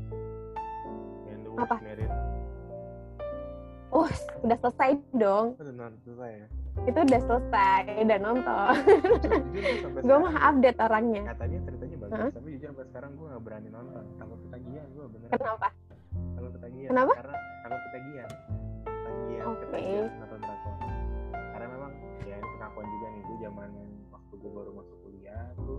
Yang 1.23 1.39
The 1.39 1.51
Apa? 1.59 1.77
Married. 1.81 2.13
Oh, 3.91 4.09
udah 4.43 4.59
selesai 4.59 4.91
dong. 5.15 5.47
Udah 5.55 5.71
selesai 6.03 6.31
ya? 6.35 6.47
Itu 6.83 6.99
udah 6.99 7.21
selesai, 7.23 7.81
udah 8.03 8.19
nonton. 8.19 8.75
Gue 10.03 10.17
mah 10.27 10.35
update 10.45 10.79
orangnya 10.81 11.23
katanya 11.31 11.59
ceritanya 11.63 11.97
bagus 12.03 12.19
Hah? 12.19 12.31
tapi 12.35 12.49
jujur 12.51 12.69
sampai 12.69 12.85
sekarang 12.91 13.11
gue 13.15 13.27
gak 13.31 13.43
berani 13.43 13.69
nonton 13.71 14.05
takut 14.17 14.39
ketagihan 14.43 14.87
gue 14.91 15.05
bener 15.09 15.29
kenapa 15.31 15.69
takut 16.35 16.51
ketagihan 16.53 16.89
Kenapa? 16.91 17.13
karena 17.15 17.37
takut 17.63 17.81
ketagihan 17.87 18.31
ketagihan 18.83 19.45
Oke. 19.47 19.63
ketagihan 19.63 20.11
nonton 20.19 20.39
drakor 20.43 20.74
zaman 23.45 23.71
waktu 24.09 24.33
gue 24.41 24.51
baru 24.57 24.71
masuk 24.73 24.97
kuliah 25.05 25.45
tuh 25.61 25.79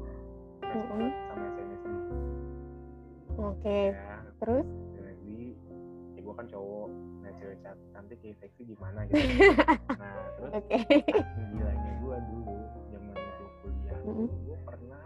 suka 0.62 0.70
Mm-mm. 0.70 1.10
sama 1.34 1.46
SNSD 1.58 1.86
oke 3.42 3.78
ya 3.90 4.18
terus 4.38 4.68
SNSD 4.94 5.28
ya 6.14 6.20
gue 6.22 6.34
kan 6.38 6.46
cowok 6.46 6.90
nah 7.26 7.32
cewek 7.42 7.58
cantik 7.66 8.18
kayak 8.22 8.38
seksi 8.38 8.62
gimana 8.70 9.00
gitu 9.10 9.18
nah 9.98 10.14
terus 10.38 10.52
oke 10.62 10.78
saking 10.78 11.48
gilanya 11.58 11.92
gue 12.06 12.16
dulu 12.30 12.58
zaman 12.94 13.16
gue 13.18 13.50
kuliah 13.66 13.98
tuh 13.98 14.14
Mm-mm. 14.14 14.30
gue 14.30 14.58
pernah 14.62 15.04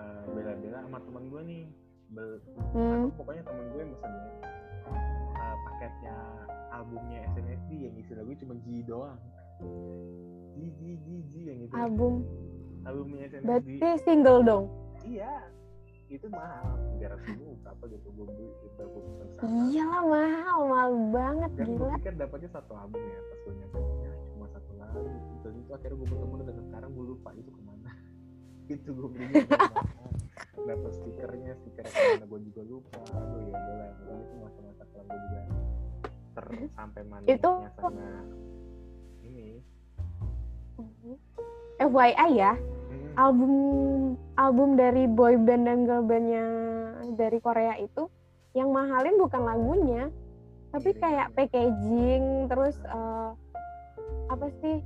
eh, 0.00 0.24
bela-bela 0.32 0.78
sama 0.88 0.98
teman 1.04 1.24
gue 1.28 1.42
nih 1.44 1.64
Bel- 2.10 2.42
hmm. 2.74 2.90
atau 2.90 3.10
pokoknya 3.20 3.42
temen 3.46 3.66
gue 3.70 3.82
mesennya 3.84 4.32
eh, 5.36 5.56
paketnya 5.68 6.16
albumnya 6.72 7.20
SNSD 7.36 7.70
yang 7.84 7.94
isi 8.00 8.12
lagu 8.16 8.32
cuma 8.40 8.56
G 8.64 8.80
doang 8.82 9.20
G 10.60 10.64
G 10.76 10.82
G 11.00 11.06
G 11.24 11.34
yang 11.48 11.58
itu 11.64 11.72
album. 11.72 12.14
Albumnya 12.84 13.24
SNSD 13.28 13.44
berarti 13.48 13.74
single 14.04 14.40
dong? 14.44 14.64
Iya. 15.04 15.32
Itu 16.10 16.26
mahal 16.28 16.76
ratus 17.00 17.22
ribu 17.32 17.54
berapa 17.64 17.84
gitu 17.86 18.08
gue 18.12 18.26
beli 18.28 18.46
itu 18.66 18.82
gue 18.82 19.02
pesen 19.08 19.28
sana 19.38 19.48
iyalah 19.70 20.02
mahal 20.04 20.60
mahal 20.68 20.90
banget 21.14 21.50
dan 21.56 21.66
gue 21.70 21.78
gila. 21.80 21.96
pikir 21.96 22.14
dapatnya 22.18 22.50
satu 22.50 22.72
album 22.76 23.00
ya 23.00 23.20
pas 23.20 23.38
gue 23.40 23.54
nyampe. 23.56 23.78
Ya 23.80 24.12
cuma 24.28 24.46
satu 24.52 24.70
lagu. 24.76 25.00
Dan 25.40 25.52
itu 25.56 25.70
akhirnya 25.72 25.96
gue 25.96 26.08
ketemu 26.08 26.34
dan 26.40 26.56
sekarang 26.68 26.90
gue 26.92 27.04
lupa 27.14 27.30
itu 27.34 27.50
ke 27.50 27.62
mana. 27.64 27.90
Itu 28.74 28.90
gue 28.94 29.08
belinya 29.10 29.42
dapat 30.60 30.92
stikernya 30.94 31.52
stiker 31.58 31.84
ke 31.88 31.98
mana 32.14 32.24
gue 32.28 32.40
juga 32.52 32.62
lupa. 32.68 32.98
Aduh 33.10 33.40
ya 33.40 33.54
udah 33.54 33.74
lah 33.80 33.88
itu 33.90 34.34
masa-masa 34.38 34.82
kelam 34.90 35.06
gue 35.08 35.18
juga 35.26 35.40
ter 36.30 36.46
sampai 36.78 37.02
manisnya 37.10 37.34
Itu- 37.34 37.58
sama 37.74 38.08
FYI 41.78 42.30
ya 42.36 42.54
Hmm, 42.90 43.14
album 43.14 43.52
album 44.34 44.68
dari 44.74 45.06
boy 45.06 45.38
band 45.38 45.62
dan 45.62 45.86
girl 45.86 46.02
bandnya 46.02 46.42
dari 47.14 47.38
Korea 47.38 47.78
itu 47.78 48.10
yang 48.50 48.74
mahalin 48.74 49.14
bukan 49.14 49.46
lagunya 49.46 50.10
tapi 50.70 50.90
Iya, 50.90 50.98
kayak 50.98 51.26
iya. 51.26 51.34
packaging 51.34 52.24
terus 52.50 52.74
eh, 52.82 53.30
apa 54.26 54.46
sih 54.58 54.82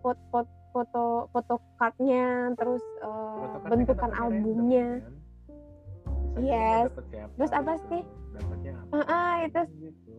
foto 0.00 0.22
foto 0.30 0.46
foto, 0.70 1.04
foto 1.34 1.54
cardnya 1.74 2.54
terus 2.54 2.82
fotokartnya 3.02 3.58
kan 3.58 3.70
bentukan 3.74 4.12
albumnya 4.14 4.88
kan? 5.02 5.14
Bisa 6.38 6.46
Yes. 6.46 6.86
siapa 6.86 7.00
Terus 7.34 7.50
apa 7.50 7.72
gitu. 7.74 7.86
sih? 7.90 8.02
apa 8.38 8.54
Ah, 8.94 9.06
ah, 9.10 9.32
itu 9.42 9.60
gitu 9.82 10.14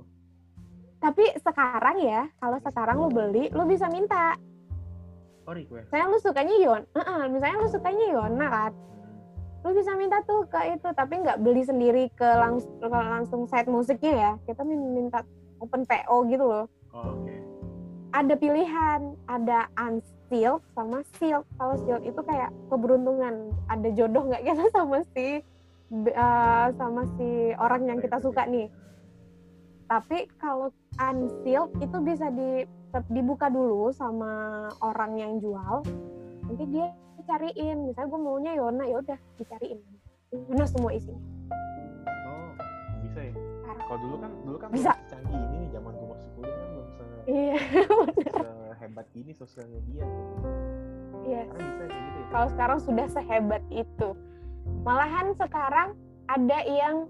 tapi 0.99 1.23
sekarang 1.39 1.97
ya 2.03 2.27
kalau 2.43 2.59
sekarang 2.59 2.95
lu 2.99 3.07
beli 3.07 3.47
lu 3.55 3.63
bisa 3.63 3.87
minta 3.87 4.35
saya 5.89 6.05
lu 6.05 6.17
sukanya 6.21 6.55
Yon 6.61 6.81
Ah, 6.93 7.01
ah, 7.01 7.21
misalnya 7.25 7.57
lu 7.57 7.69
sukanya 7.73 8.05
Yona 8.13 8.47
kan? 8.47 8.71
Lu 9.65 9.69
bisa 9.75 9.91
minta 9.97 10.21
tuh 10.23 10.45
ke 10.45 10.77
itu 10.77 10.89
tapi 10.93 11.19
nggak 11.19 11.41
beli 11.41 11.65
sendiri 11.65 12.07
ke 12.13 12.23
langsung 12.23 12.77
langsung 12.87 13.41
set 13.49 13.65
musiknya 13.65 14.13
ya. 14.13 14.31
Kita 14.45 14.61
minta 14.63 15.25
open 15.59 15.83
PO 15.89 16.17
gitu 16.29 16.45
loh. 16.45 16.65
Oh, 16.93 17.17
oke. 17.17 17.33
Ada 18.13 18.33
pilihan 18.37 19.17
ada 19.25 19.67
unsealed 19.77 20.63
sama 20.77 21.01
sealed. 21.17 21.45
Kalau 21.57 21.75
sealed 21.83 22.05
itu 22.05 22.21
kayak 22.23 22.53
keberuntungan. 22.71 23.51
Ada 23.67 23.89
jodoh 23.97 24.29
nggak 24.29 24.45
kita 24.45 24.63
sama 24.77 25.01
si 25.17 25.41
uh, 26.13 26.67
sama 26.77 27.01
si 27.17 27.57
orang 27.57 27.89
yang 27.89 27.99
kita 27.99 28.21
suka 28.21 28.45
nih? 28.45 28.69
Tapi 29.89 30.29
kalau 30.37 30.69
unsealed 31.01 31.73
itu 31.81 31.97
bisa 32.05 32.29
di 32.29 32.63
dibuka 33.09 33.47
dulu 33.53 33.93
sama 33.93 34.65
orang 34.81 35.17
yang 35.17 35.33
jual 35.37 35.85
nanti 36.49 36.65
dia 36.73 36.89
cariin. 37.29 37.77
Misalnya 37.85 38.09
gue 38.09 38.19
maunya 38.19 38.51
Yona 38.57 38.83
ya 38.89 38.97
udah 38.97 39.19
dicariin. 39.37 39.79
Yona 40.33 40.65
semua 40.65 40.91
isinya? 40.93 41.21
Oh 42.25 42.49
bisa 43.05 43.19
ya? 43.21 43.33
Kalau 43.69 43.99
dulu 44.01 44.15
kan 44.21 44.31
dulu 44.45 44.57
kan 44.57 44.69
bisa. 44.73 44.93
canggih 45.09 45.37
ini 45.37 45.55
nih 45.65 45.69
zaman 45.73 45.91
gue 45.93 46.07
masih 46.09 46.29
kuliah 46.37 46.57
kan 46.57 46.67
belum 46.73 46.89
se 46.93 47.03
iya 47.29 47.57
sehebat 48.73 49.07
ini 49.13 49.31
sosial 49.37 49.65
media. 49.69 50.03
Iya. 51.25 51.41
Bisa 51.53 51.83
kayak 51.85 52.01
gitu 52.01 52.17
ya? 52.17 52.27
Kalau 52.33 52.47
sekarang 52.53 52.79
sudah 52.81 53.07
sehebat 53.09 53.63
itu. 53.69 54.09
Malahan 54.85 55.33
sekarang 55.37 55.97
ada 56.29 56.59
yang 56.65 57.09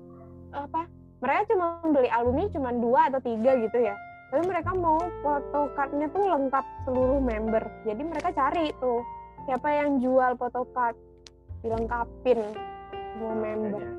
apa 0.56 0.88
mereka 1.20 1.54
cuma 1.54 1.84
beli 1.92 2.10
albumnya 2.10 2.48
cuma 2.56 2.72
dua 2.72 3.12
atau 3.12 3.20
tiga 3.22 3.54
gitu 3.60 3.78
ya 3.84 3.94
tapi 4.30 4.42
mereka 4.44 4.72
mau 4.72 4.96
photocardnya 5.20 6.08
tuh 6.08 6.24
lengkap 6.24 6.66
seluruh 6.84 7.18
member. 7.20 7.60
Jadi 7.82 8.02
mereka 8.04 8.30
cari 8.32 8.70
tuh 8.76 9.02
siapa 9.44 9.68
yang 9.68 9.98
jual 9.98 10.32
photocard 10.36 10.94
dilengkapin 11.60 12.40
semua 13.12 13.28
Nah, 13.28 13.38
member. 13.38 13.74
makanya, 13.76 13.98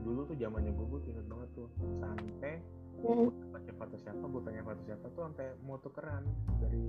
dulu 0.00 0.20
tuh 0.24 0.36
zamannya 0.36 0.70
gue 0.70 0.86
gue 0.86 1.00
inget 1.06 1.26
banget 1.26 1.48
tuh 1.52 1.66
sampai 1.98 2.54
Hmm. 2.96 3.26
gue 3.26 3.32
baca 3.50 3.72
foto 3.74 3.96
siapa 3.98 4.22
gue 4.22 4.40
tanya 4.42 4.62
foto 4.62 4.80
siapa 4.82 5.04
tuh 5.10 5.22
sampai 5.22 5.46
mau 5.60 5.76
tukeran 5.76 6.24
dari 6.58 6.84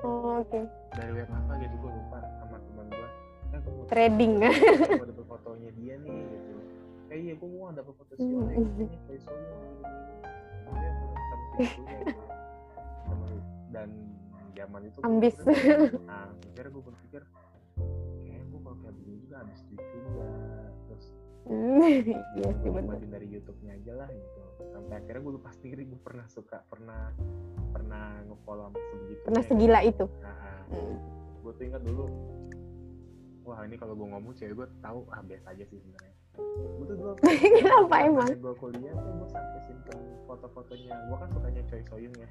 Oh, 0.00 0.40
oke. 0.40 0.60
Dari 0.90 1.12
web 1.12 1.28
apa 1.28 1.52
gitu 1.58 1.74
gue 1.76 1.90
lupa 1.92 2.18
sama 2.38 2.56
teman 2.58 2.86
gue 2.88 3.08
gue 3.52 3.68
mau 3.70 3.84
trading. 3.84 4.32
mau 4.40 5.04
dapet 5.04 5.26
fotonya 5.26 5.70
dia 5.74 5.94
nih 5.98 6.16
gitu. 6.24 6.52
Eh 7.08 7.18
iya 7.20 7.32
gue 7.34 7.48
mau 7.50 7.68
dapet 7.70 7.92
foto 7.94 8.12
si 8.12 8.22
Hmm. 8.22 8.40
Oleh 8.42 8.56
ini 8.56 8.84
dan 13.72 13.88
zaman 14.52 14.80
itu 14.84 14.98
Ambis. 15.02 15.36
nah 16.04 16.28
akhirnya 16.28 16.70
gue 16.70 16.84
berpikir 16.84 17.22
kayak 18.22 18.44
gue 18.46 18.60
kalau 18.60 18.76
kayak 18.78 18.94
begini 19.00 19.16
juga 19.24 19.36
habis 19.40 19.60
duit 19.66 19.80
juga 19.90 20.28
terus 20.86 21.06
iya 22.38 22.50
sih 22.54 22.68
gue 22.70 22.74
benar 22.78 23.02
dari 23.02 23.26
YouTube-nya 23.26 23.74
aja 23.74 23.92
lah 23.98 24.08
gitu. 24.08 24.40
Sampai 24.70 24.94
akhirnya 24.94 25.20
gue 25.26 25.34
lupa 25.34 25.50
sendiri 25.50 25.82
gue 25.82 25.98
pernah 25.98 26.26
suka 26.30 26.62
pernah 26.70 27.10
pernah 27.74 28.22
nge-follow 28.30 28.70
sebegitu 28.70 29.22
pernah 29.26 29.42
segila 29.42 29.80
itu? 29.82 30.06
Nah, 30.22 30.38
Hmm. 30.72 30.96
gue 31.44 31.52
tuh 31.52 31.64
ingat 31.68 31.82
dulu 31.84 32.06
wah 33.42 33.60
ini 33.66 33.76
kalau 33.76 33.92
gue 33.92 34.08
ngomong 34.08 34.32
cewek 34.32 34.54
gue 34.54 34.68
tahu 34.80 35.04
ah 35.10 35.20
biasa 35.20 35.52
aja 35.52 35.64
sih 35.68 35.76
sebenarnya 35.76 36.14
gue 36.36 36.84
tuh 36.88 36.96
dulu 36.96 37.12
Kenapa 37.60 37.96
emang? 38.04 38.30
gue 38.32 38.54
kuliah 38.56 38.94
tuh 38.96 39.12
gue 39.20 39.28
sampai 39.28 39.60
simpen 39.68 39.98
foto-fotonya. 40.24 40.92
Gue 41.08 41.16
kan 41.20 41.28
sukanya 41.32 41.62
Choi 41.68 41.82
Soyun 41.88 42.14
ya. 42.16 42.30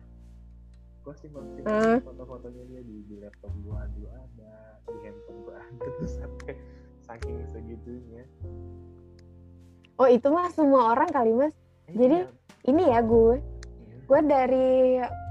Gue 1.01 1.13
simpen 1.17 1.43
simpen 1.53 2.01
foto-fotonya 2.01 2.63
dia 2.65 2.81
di, 2.81 2.95
di 3.05 3.15
laptop 3.21 3.53
gue 3.61 3.77
dulu 3.77 4.09
ada 4.09 4.51
di 4.89 4.97
handphone 5.05 5.39
gue 5.45 5.55
ada 5.55 5.85
terus 5.97 6.13
sampai 6.17 6.53
saking 7.05 7.37
segitunya. 7.49 8.23
Oh 10.01 10.09
itu 10.09 10.27
mah 10.33 10.49
semua 10.49 10.97
orang 10.97 11.09
kali 11.13 11.31
mas. 11.37 11.53
Eh, 11.85 11.93
Jadi, 11.93 12.17
ini 12.73 12.83
ya 12.89 13.05
gue 13.05 13.37
iya. 13.37 13.97
gue 14.05 14.19
dari 14.25 14.69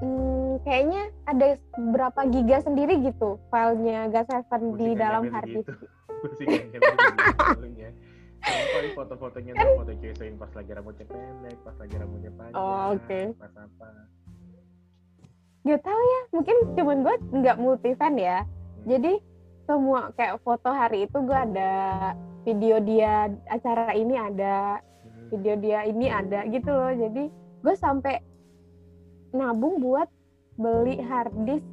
hmm, 0.03 0.63
kayaknya 0.63 1.03
ada 1.27 1.59
berapa 1.75 2.21
giga 2.31 2.59
sendiri 2.63 3.03
gitu 3.03 3.39
filenya 3.51 4.11
Gas 4.11 4.31
Gua 4.31 4.79
di 4.79 4.95
dalam 4.95 5.31
hard 5.31 5.51
disk. 5.59 5.75
Gua 6.21 8.10
paling 8.43 8.93
foto-fotonya 8.95 9.53
tuh 9.53 9.71
foto 9.77 9.93
Jason 9.95 10.33
pas 10.35 10.51
lagi 10.51 10.71
rambutnya 10.73 11.07
pendek, 11.07 11.57
pas 11.61 11.77
lagi 11.77 11.95
rambutnya 11.95 12.31
panjang, 12.35 12.57
Oh, 12.57 12.85
oke. 12.95 13.21
pas 13.37 13.55
apa. 13.55 13.89
gak 15.61 15.83
tahu 15.85 16.01
ya 16.01 16.21
mungkin 16.33 16.57
cuman 16.73 16.97
gue 17.01 17.15
nggak 17.37 17.57
multi 17.61 17.93
fan 17.93 18.17
ya 18.17 18.41
Hmm. 18.41 18.49
jadi 18.89 19.13
semua 19.63 20.09
kayak 20.17 20.41
foto 20.41 20.73
hari 20.73 21.05
itu 21.05 21.21
gue 21.21 21.37
ada 21.37 21.73
video 22.43 22.81
dia 22.81 23.29
acara 23.45 23.93
ini 23.93 24.17
ada 24.17 24.81
Hmm. 24.81 25.29
video 25.29 25.55
dia 25.55 25.85
ini 25.85 26.09
ada 26.09 26.49
gitu 26.49 26.73
loh 26.73 26.89
jadi 26.91 27.29
gue 27.61 27.75
sampai 27.77 28.25
nabung 29.31 29.79
buat 29.79 30.09
beli 30.57 30.97
hard 30.99 31.35
disk 31.45 31.69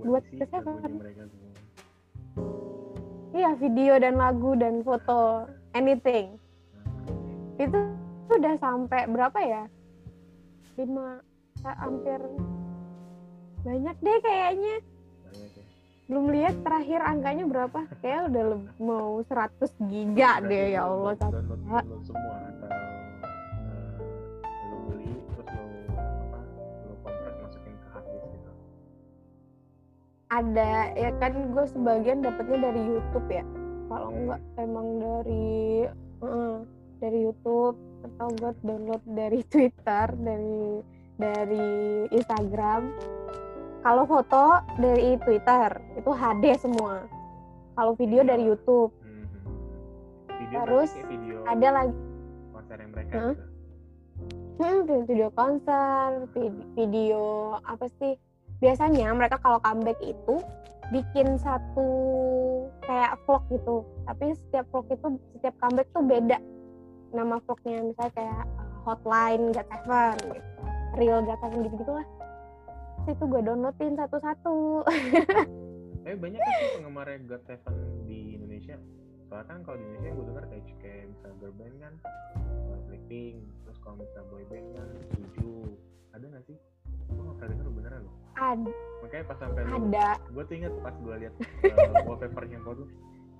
buat 0.00 0.22
ke 0.22 0.46
iya 3.34 3.50
video 3.58 3.98
dan 3.98 4.14
lagu 4.14 4.54
dan 4.54 4.80
foto 4.86 5.50
anything. 5.74 6.38
Itu 7.58 7.90
udah 8.30 8.54
sampai 8.62 9.10
berapa 9.10 9.38
ya? 9.42 9.62
Lima 10.78 11.18
ha- 11.66 11.78
hampir 11.82 12.22
banyak 13.66 13.96
deh 13.98 14.18
kayaknya. 14.22 14.76
Ya. 15.34 15.62
belum 16.04 16.36
lihat 16.36 16.54
terakhir 16.62 17.00
angkanya 17.00 17.44
berapa? 17.48 17.80
Kayak 18.04 18.28
udah 18.30 18.44
mau 18.76 19.24
100 19.24 19.72
giga 19.88 20.38
deh 20.44 20.76
ya 20.76 20.84
Allah. 20.84 21.16
Download, 21.16 21.58
download 21.64 22.02
semua 22.04 22.36
atau 22.44 22.93
ada 30.34 30.72
ya 30.92 31.10
kan 31.14 31.30
gue 31.48 31.64
sebagian 31.68 32.18
dapetnya 32.20 32.58
dari 32.64 32.82
YouTube 32.82 33.28
ya 33.28 33.44
kalau 33.86 34.08
Hmm. 34.08 34.18
enggak 34.18 34.40
emang 34.56 34.88
dari 34.96 35.56
eh, 36.20 36.56
dari 36.98 37.18
YouTube 37.20 37.76
atau 38.04 38.28
gue 38.32 38.52
download 38.60 39.02
dari 39.06 39.40
Twitter 39.52 40.06
dari 40.16 40.82
dari 41.14 41.68
Instagram 42.10 42.90
kalau 43.80 44.04
foto 44.04 44.44
dari 44.76 45.14
Twitter 45.20 45.68
itu 45.94 46.10
HD 46.10 46.44
semua 46.56 47.06
kalau 47.72 47.94
video 47.94 48.20
Iya. 48.20 48.28
dari 48.28 48.44
YouTube 48.44 48.90
Hmm. 48.96 49.26
Video 50.34 50.58
Terus, 50.60 50.90
video 51.04 51.36
ada 51.44 51.68
lagi 51.70 51.94
konser 52.50 52.76
yang 52.76 52.90
mereka 52.90 53.12
Hah? 53.14 53.30
gitu. 53.30 53.44
Hmm, 54.54 54.78
vi- 54.82 55.04
video 55.04 55.28
konser, 55.32 56.06
vid- 56.30 56.66
video 56.72 57.22
apa 57.60 57.86
sih? 57.92 58.14
Biasanya 58.64 59.12
mereka 59.12 59.36
kalau 59.44 59.60
comeback 59.60 60.00
itu 60.00 60.40
bikin 60.88 61.36
satu 61.36 61.88
kayak 62.88 63.20
vlog 63.28 63.44
gitu. 63.52 63.84
Tapi 64.08 64.32
setiap 64.32 64.64
vlog 64.72 64.88
itu 64.88 65.20
setiap 65.36 65.52
comeback 65.60 65.88
tuh 65.92 66.00
beda 66.00 66.40
nama 67.12 67.36
vlognya. 67.44 67.84
Misalnya 67.84 68.12
kayak 68.16 68.44
uh, 68.56 68.72
Hotline 68.88 69.52
God 69.52 69.68
Seven, 69.68 70.16
gitu. 70.32 70.50
Real 70.96 71.20
God 71.28 71.38
Seven 71.44 71.58
gitu-gitu 71.60 71.92
lah. 71.92 72.06
Terus 73.04 73.20
itu 73.20 73.24
gue 73.28 73.40
downloadin 73.44 73.94
satu-satu. 74.00 74.56
Tapi 76.08 76.16
banyak 76.16 76.40
sih 76.40 76.68
penggemar 76.80 77.08
God 77.28 77.42
Seven 77.44 77.76
di 78.08 78.40
Indonesia. 78.40 78.80
Soalnya 79.28 79.44
kan 79.44 79.58
kalau 79.60 79.76
di 79.76 79.84
Indonesia 79.92 80.16
gue 80.16 80.26
dengar 80.32 80.44
kayak 80.48 80.64
kayak 80.80 81.04
misalnya 81.12 81.36
girl 81.36 81.54
band 81.60 81.76
kan 81.84 81.94
Blackpink, 82.88 83.36
terus 83.64 83.78
kalau 83.84 83.96
misalnya 84.00 84.24
boy 84.32 84.44
band 84.48 84.68
kan 84.72 84.88
Suju. 85.12 85.52
Ada 86.16 86.24
nggak 86.32 86.44
sih? 86.48 86.56
Gue 87.14 87.22
nggak 87.22 87.36
pernah 87.38 87.50
denger 87.54 87.66
beneran 87.70 88.00
loh. 88.02 88.14
Ad- 88.34 88.74
Makanya 89.06 89.24
pas 89.30 89.38
sampai 89.38 89.62
lu, 89.62 89.72
ada. 89.78 90.08
gue 90.18 90.42
tuh 90.42 90.54
inget 90.58 90.74
pas 90.82 90.94
gue 90.98 91.14
liat 91.22 91.34
uh, 91.38 92.02
wallpapernya 92.02 92.58
gue 92.58 92.74
tuh 92.82 92.88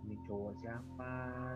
ini 0.05 0.17
cowok 0.29 0.53
siapa 0.61 1.13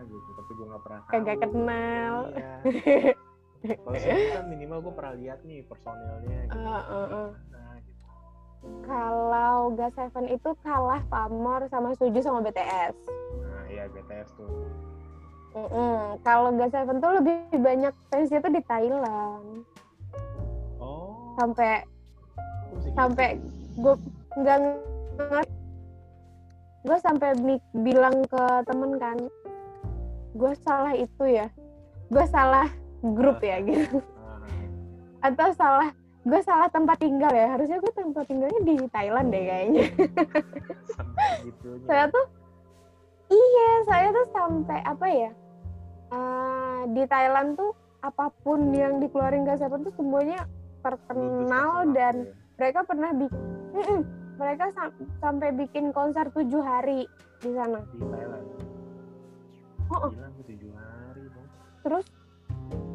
gitu, 0.09 0.29
tapi 0.33 0.51
gue 0.57 0.65
nggak 0.67 0.83
pernah 0.83 1.01
tahu. 1.05 1.13
Kagak 1.13 1.37
kenal. 1.45 2.13
Iya. 2.33 2.53
Kalau 3.59 3.99
Suju 3.99 4.25
kan 4.31 4.45
minimal 4.47 4.77
gue 4.79 4.93
pernah 4.95 5.13
lihat 5.19 5.39
nih 5.43 5.59
personilnya 5.67 6.39
gitu. 6.47 6.59
Uh, 6.63 6.79
uh, 6.79 7.07
uh. 7.11 7.29
Nah, 7.51 7.73
gitu. 7.83 8.01
Kalau 8.87 9.59
God 9.75 9.93
Seven 9.99 10.25
itu 10.31 10.49
kalah 10.63 11.01
pamor 11.11 11.67
sama 11.67 11.91
Suju 11.99 12.19
sama 12.23 12.39
BTS. 12.39 12.95
Nah, 13.43 13.63
iya 13.67 13.91
BTS 13.91 14.31
tuh. 14.39 14.47
Mm-mm. 15.59 16.23
Kalau 16.23 16.55
God 16.55 16.71
Seven 16.71 17.03
tuh 17.03 17.11
lebih 17.19 17.35
banyak 17.59 17.93
fansnya 18.07 18.39
tuh 18.39 18.53
di 18.53 18.61
Thailand. 18.63 19.67
Oh. 20.79 21.35
Sampai? 21.35 21.83
Sampai 22.93 23.39
gue 23.77 23.95
nggak 24.35 24.57
ngerti. 25.17 25.53
Gue 26.79 26.97
sampai 27.03 27.35
bi- 27.35 27.69
bilang 27.75 28.23
ke 28.23 28.43
temen 28.63 28.95
kan, 28.95 29.17
gue 30.31 30.53
salah 30.63 30.95
itu 30.95 31.23
ya, 31.27 31.51
gue 32.07 32.25
salah 32.31 32.71
grup 33.03 33.43
ya 33.43 33.59
gitu, 33.59 33.99
Ah, 34.15 35.27
atau 35.27 35.51
salah 35.55 35.91
gue 36.23 36.39
salah 36.39 36.71
tempat 36.71 36.99
tinggal 37.03 37.31
ya. 37.35 37.51
Harusnya 37.51 37.83
gue 37.83 37.91
tempat 37.91 38.23
tinggalnya 38.31 38.61
di 38.63 38.75
Thailand 38.95 39.27
deh 39.27 39.43
kayaknya. 39.43 39.83
Saya 41.83 42.07
tuh 42.07 42.25
iya 43.29 43.69
saya 43.85 44.07
tuh 44.09 44.27
sampai 44.33 44.79
apa 44.83 45.05
ya 45.05 45.31
uh, 46.09 46.81
di 46.89 47.03
Thailand 47.05 47.55
tuh 47.59 47.71
apa 48.01 48.31
pun 48.41 48.73
yang 48.73 48.97
dikeluarin 49.03 49.45
gas 49.45 49.59
Seven 49.61 49.85
tuh 49.85 49.93
semuanya 49.93 50.47
terkenal 50.81 51.91
dan 51.93 52.25
ya. 52.25 52.33
Mereka 52.59 52.83
pernah 52.83 53.11
bikin 53.15 54.03
mereka 54.39 54.65
sam 54.75 54.91
sampai 55.23 55.49
bikin 55.55 55.95
konser 55.95 56.27
tujuh 56.35 56.59
hari 56.59 57.07
di 57.39 57.55
sana. 57.55 57.79
Di 57.95 58.03
Thailand. 58.03 58.45
Oh, 59.89 59.99
oh. 60.05 60.11
tujuh 60.43 60.71
hari 60.75 61.23
dong 61.31 61.47
terus 61.79 62.05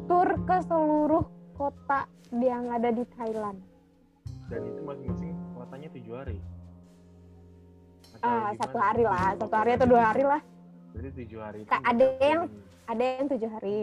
tur 0.05 0.29
ke 0.45 0.57
seluruh 0.69 1.25
kota 1.57 2.05
yang 2.29 2.69
ada 2.69 2.93
di 2.93 3.01
Thailand. 3.17 3.57
Dan 4.53 4.61
itu 4.69 4.81
masing-masing 4.85 5.33
kotanya 5.57 5.89
tujuh 5.97 6.13
hari? 6.13 6.37
Ah 8.21 8.53
satu 8.53 8.77
hari 8.77 9.03
lah. 9.03 9.33
Satu 9.33 9.55
hari 9.57 9.71
atau 9.81 9.87
dua 9.89 10.01
hari 10.13 10.23
lah. 10.23 10.41
Jadi 10.93 11.09
tujuh 11.25 11.39
hari 11.41 11.57
itu 11.65 11.73
ada 11.73 12.05
yang 12.21 12.41
ada 12.85 13.03
yang 13.03 13.25
tujuh 13.33 13.49
hari. 13.49 13.79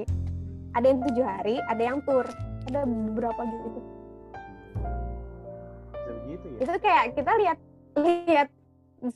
Ada 0.73 0.87
yang 0.89 1.01
tujuh 1.05 1.25
hari 1.27 1.55
ada 1.69 1.83
yang 1.83 1.99
tur. 2.07 2.27
Ada 2.71 2.87
beberapa 2.87 3.43
gitu 3.43 4.02
begitu 6.25 6.47
ya? 6.55 6.59
Itu 6.65 6.73
kayak 6.79 7.05
kita 7.19 7.33
lihat 7.43 7.59
lihat 7.99 8.49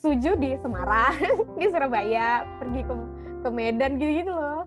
suju 0.02 0.30
di 0.36 0.50
Semarang 0.58 1.14
di 1.60 1.66
Surabaya 1.70 2.42
pergi 2.58 2.80
ke 2.82 2.94
ke 3.46 3.48
Medan 3.54 3.98
gitu 4.02 4.12
gitu 4.24 4.32
loh. 4.34 4.62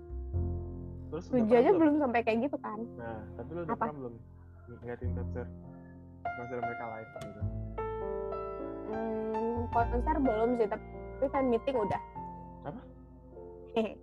Terus 1.09 1.25
suju 1.27 1.53
aja 1.53 1.71
belum? 1.73 1.93
sampai 1.99 2.21
kayak 2.23 2.39
gitu 2.47 2.57
kan. 2.61 2.79
Nah 2.95 3.19
tapi 3.35 3.49
lu 3.51 3.61
udah 3.67 3.75
belum 3.75 4.13
ngeliatin 4.79 5.09
konser 5.17 5.45
konser 6.23 6.57
mereka 6.61 6.83
live 6.87 7.11
gitu? 7.19 7.41
Hmm, 8.89 9.57
konser 9.73 10.15
belum 10.23 10.49
sih 10.57 10.67
tapi 10.69 11.25
fan 11.29 11.45
meeting 11.51 11.75
udah. 11.75 12.01
Apa? 12.63 12.81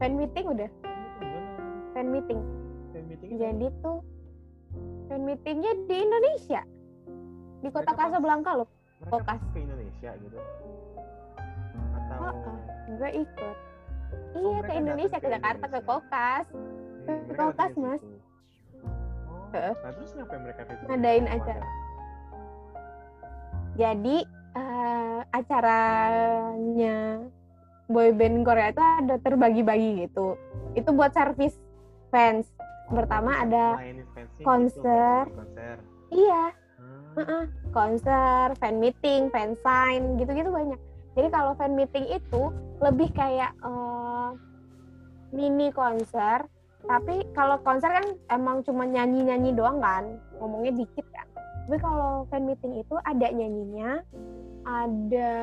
Fan 0.00 0.16
meeting 0.16 0.48
udah. 0.48 0.70
Fan 1.92 2.06
meeting. 2.08 2.40
Fan 2.96 3.04
meeting 3.04 3.36
jadi 3.36 3.66
tuh 3.84 4.00
fan 5.10 5.26
meetingnya 5.26 5.72
di 5.90 5.96
Indonesia 6.06 6.62
di 7.60 7.68
kota 7.68 7.92
Casablanca 7.92 8.52
loh 8.56 8.68
Kokas 9.08 9.40
ke 9.56 9.58
Indonesia 9.64 10.10
gitu. 10.20 10.38
Atau 11.96 12.18
oh, 12.20 12.34
gue 13.00 13.10
ikut. 13.24 13.56
Oh, 14.36 14.40
iya 14.44 14.58
ke 14.60 14.72
Indonesia 14.76 15.18
ke, 15.22 15.28
Jakarta 15.32 15.64
ke 15.72 15.80
Kokas. 15.88 16.46
Ke 17.08 17.32
Kokas 17.32 17.72
mas. 17.80 18.02
oh, 18.04 19.74
nah 19.80 19.90
terus 19.96 20.12
ngapain 20.12 20.40
mereka 20.44 20.60
itu 20.68 20.84
ngadain 20.84 21.26
acara. 21.32 21.66
Jadi 23.80 24.16
uh, 24.52 25.20
acaranya 25.32 27.24
boyband 27.88 28.44
Korea 28.44 28.68
itu 28.68 28.84
ada 28.84 29.16
terbagi-bagi 29.16 30.04
gitu. 30.04 30.36
Itu 30.76 30.92
buat 30.92 31.16
service 31.16 31.56
fans. 32.12 32.52
Pertama 32.90 33.48
ada 33.48 33.80
gitu, 33.80 34.44
konser. 34.44 35.24
konser. 35.30 35.76
Iya 36.10 36.59
uh 37.16 37.20
-uh. 37.20 37.42
konser 37.74 38.54
fan 38.58 38.76
meeting 38.78 39.30
fan 39.30 39.56
sign 39.62 40.20
gitu-gitu 40.20 40.50
banyak. 40.50 40.80
Jadi 41.18 41.28
kalau 41.34 41.52
fan 41.58 41.74
meeting 41.74 42.06
itu 42.06 42.42
lebih 42.78 43.10
kayak 43.14 43.50
uh, 43.66 44.34
mini 45.34 45.70
konser 45.74 46.46
tapi 46.88 47.28
kalau 47.36 47.60
konser 47.60 47.92
kan 47.92 48.06
emang 48.32 48.64
cuma 48.64 48.88
nyanyi-nyanyi 48.88 49.52
doang 49.52 49.78
kan 49.84 50.16
ngomongnya 50.40 50.72
dikit 50.80 51.06
kan. 51.12 51.26
Tapi 51.68 51.76
kalau 51.76 52.24
fan 52.32 52.48
meeting 52.48 52.80
itu 52.80 52.94
ada 53.04 53.26
nyanyinya 53.30 54.00
ada 54.64 55.34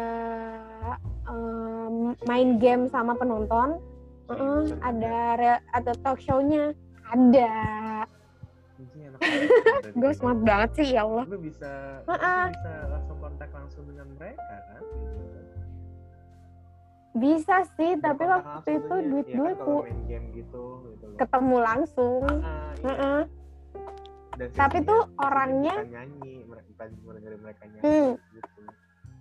um, 1.29 2.13
main 2.25 2.57
game 2.57 2.89
sama 2.89 3.17
penonton 3.17 3.81
uh 4.27 4.67
ada 4.83 5.59
atau 5.71 5.93
talk 6.03 6.19
show-nya 6.19 6.75
ada 7.07 7.51
gue 10.01 10.11
smart 10.13 10.39
banget 10.45 10.69
sih 10.77 10.87
ya 10.93 11.03
Allah. 11.05 11.25
Lu 11.25 11.37
bisa 11.41 12.01
uh 12.05 12.13
-uh. 12.13 12.43
bisa 12.53 12.73
langsung 12.93 13.17
kontak 13.17 13.49
langsung 13.49 13.83
dengan 13.89 14.07
mereka 14.17 14.55
kan 14.69 14.83
bisa 17.17 17.65
sih 17.73 17.97
tapi 17.97 18.23
waktu 18.29 18.69
itu 18.77 18.95
duit 19.09 19.27
ya, 19.33 19.41
kan, 19.57 19.97
gitu, 20.05 20.23
gitu 20.37 20.63
ketemu 21.17 21.55
langsung. 21.65 22.21
Uh, 22.29 22.73
iya. 22.85 22.85
uh 22.85 22.91
-uh. 22.93 23.21
tapi 24.53 24.85
tuh 24.85 25.01
orangnya 25.17 25.81
nyanyi 25.81 26.45
mereka 26.45 26.85
mereka 27.41 27.63
nyanyi 27.65 27.81
hmm. 27.81 28.11
gitu. 28.37 28.61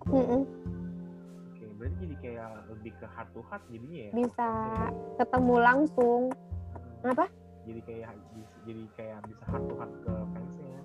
Mm 0.07 0.23
-mm. 0.23 0.41
oke 1.51 1.65
berarti 1.81 1.95
jadi 2.05 2.15
kayak 2.21 2.49
lebih 2.69 2.93
ke 3.01 3.05
heart 3.09 3.29
to 3.33 3.41
heart 3.49 3.63
jadinya 3.73 3.99
ya? 4.07 4.11
Bisa. 4.13 4.49
Ketemu 5.17 5.55
langsung. 5.57 6.21
Hmm. 7.01 7.11
apa? 7.11 7.25
Jadi 7.65 7.81
kayak 7.83 8.13
jadi 8.67 8.83
kayak 8.99 9.19
bisa 9.31 9.43
heart 9.47 9.65
to 9.65 9.73
heart 9.79 9.93
ke 10.03 10.13
fansnya. 10.35 10.79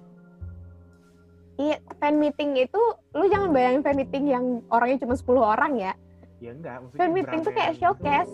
Iya 1.60 1.76
fan 1.98 2.14
meeting 2.16 2.50
itu 2.56 2.82
lu 3.12 3.24
jangan 3.28 3.50
bayangin 3.50 3.82
fan 3.82 3.96
meeting 3.98 4.24
yang 4.30 4.44
orangnya 4.70 5.02
cuma 5.02 5.14
10 5.18 5.26
orang 5.42 5.72
ya. 5.76 5.92
Ya 6.38 6.50
enggak 6.54 6.76
maksudnya 6.86 7.00
fan 7.02 7.12
meeting 7.12 7.40
tuh 7.42 7.52
kayak 7.52 7.72
showcase. 7.76 8.32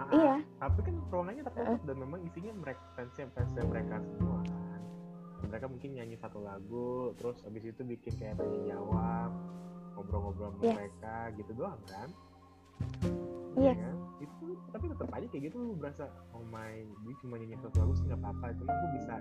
Ah, 0.00 0.02
ah, 0.06 0.10
iya. 0.16 0.36
Tapi 0.62 0.78
kan 0.86 0.94
ruangannya 1.12 1.42
tertutup 1.44 1.82
uh. 1.82 1.86
dan 1.90 1.96
memang 1.98 2.20
isinya 2.24 2.52
mereka 2.56 2.82
fansnya 2.96 3.26
fansnya 3.34 3.64
mereka 3.66 3.96
semua 4.16 4.40
kan. 4.46 4.80
Mereka 5.50 5.66
mungkin 5.66 5.90
nyanyi 5.98 6.16
satu 6.16 6.38
lagu 6.40 7.12
terus 7.18 7.42
abis 7.42 7.74
itu 7.74 7.82
bikin 7.82 8.14
kayak 8.16 8.38
tanya 8.38 8.78
jawab 8.78 9.30
ngobrol-ngobrol 9.98 10.54
sama 10.54 10.64
yes. 10.64 10.76
mereka 10.80 11.16
gitu 11.36 11.52
doang 11.52 11.80
kan 11.84 12.08
iya 13.58 13.72
yeah. 13.72 13.76
kan? 13.78 13.94
itu 14.20 14.46
tapi 14.68 14.84
tetap 14.92 15.08
aja 15.16 15.26
kayak 15.32 15.42
gitu 15.48 15.56
lu 15.56 15.72
berasa 15.80 16.04
oh 16.36 16.44
my 16.52 16.76
dia 16.84 17.14
cuma 17.24 17.34
nyanyi 17.40 17.56
satu 17.56 17.76
lagu 17.80 17.92
sih 17.96 18.04
nggak 18.04 18.20
apa-apa 18.20 18.46
cuma 18.60 18.70
gue 18.70 18.90
bisa 19.00 19.14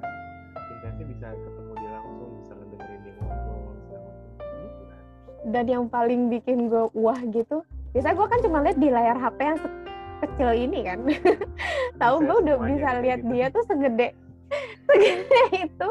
intensnya 0.75 1.05
bisa 1.07 1.27
ketemu 1.39 1.71
dia 1.79 1.89
langsung 1.95 2.31
bisa 2.43 2.51
ngedengerin 2.59 2.99
dia 3.01 3.13
ngobrol 3.23 3.71
bisa 3.79 3.97
gitu 4.59 4.83
kan 4.83 5.03
dan 5.55 5.65
yang 5.71 5.85
paling 5.87 6.21
bikin 6.27 6.67
gue 6.67 6.83
wah 6.93 7.19
gitu 7.31 7.63
biasa 7.95 8.13
gue 8.13 8.27
kan 8.27 8.39
cuma 8.43 8.57
lihat 8.61 8.77
di 8.77 8.89
layar 8.91 9.17
HP 9.17 9.39
yang 9.39 9.59
kecil 10.19 10.49
ini 10.51 10.79
kan 10.83 10.99
tahu 12.01 12.15
gue 12.19 12.37
udah 12.43 12.57
bisa 12.67 12.89
lihat 12.99 13.19
gitu. 13.23 13.31
dia 13.31 13.45
tuh 13.49 13.63
segede 13.65 14.07
segede 14.87 15.41
itu 15.63 15.89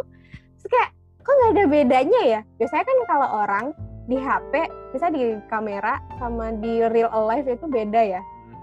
Terus 0.59 0.67
kayak 0.75 0.91
kok 1.23 1.33
nggak 1.33 1.51
ada 1.55 1.65
bedanya 1.71 2.21
ya 2.27 2.41
biasanya 2.61 2.85
kan 2.85 2.99
kalau 3.09 3.29
orang 3.41 3.67
di 4.09 4.17
HP 4.17 4.53
bisa 4.97 5.13
di 5.13 5.37
kamera 5.53 6.01
sama 6.17 6.49
di 6.57 6.81
real 6.89 7.13
life 7.29 7.45
itu 7.45 7.69
beda 7.69 8.01
ya. 8.01 8.23
Hmm. 8.25 8.57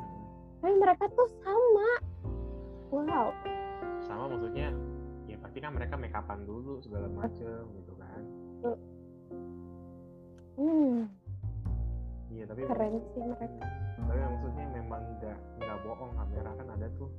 tapi 0.65 0.73
mereka 0.81 1.05
tuh 1.13 1.29
sama. 1.45 1.89
Wow. 2.89 3.29
Sama 4.09 4.25
maksudnya 4.33 4.73
ya 5.29 5.37
pasti 5.37 5.61
kan 5.61 5.77
mereka 5.77 5.93
make 6.01 6.17
upan 6.17 6.41
dulu 6.49 6.81
segala 6.81 7.05
macem 7.13 7.61
gitu 7.77 7.93
kan. 7.93 8.21
Hmm. 10.57 10.97
Iya 12.33 12.43
tapi 12.49 12.61
keren 12.65 12.93
sih 13.13 13.21
mereka. 13.21 13.65
Tapi 14.01 14.19
maksudnya 14.25 14.65
memang 14.73 15.01
nggak 15.21 15.37
nggak 15.61 15.77
bohong 15.85 16.11
kamera 16.17 16.51
kan 16.57 16.67
ada 16.73 16.87
tuh. 16.97 17.09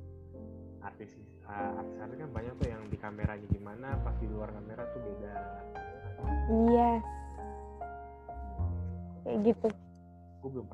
Artis 0.83 1.15
uh, 1.47 1.79
artis 1.79 1.95
artis 2.03 2.17
kan 2.19 2.31
banyak 2.35 2.53
tuh 2.59 2.67
yang 2.75 2.83
di 2.91 2.99
kameranya 2.99 3.47
gimana 3.55 3.95
pas 4.03 4.15
di 4.19 4.27
luar 4.27 4.51
kamera 4.51 4.83
tuh 4.91 4.99
beda. 4.99 5.31
Yes 6.75 7.26
kayak 9.27 9.39
gitu. 9.43 9.67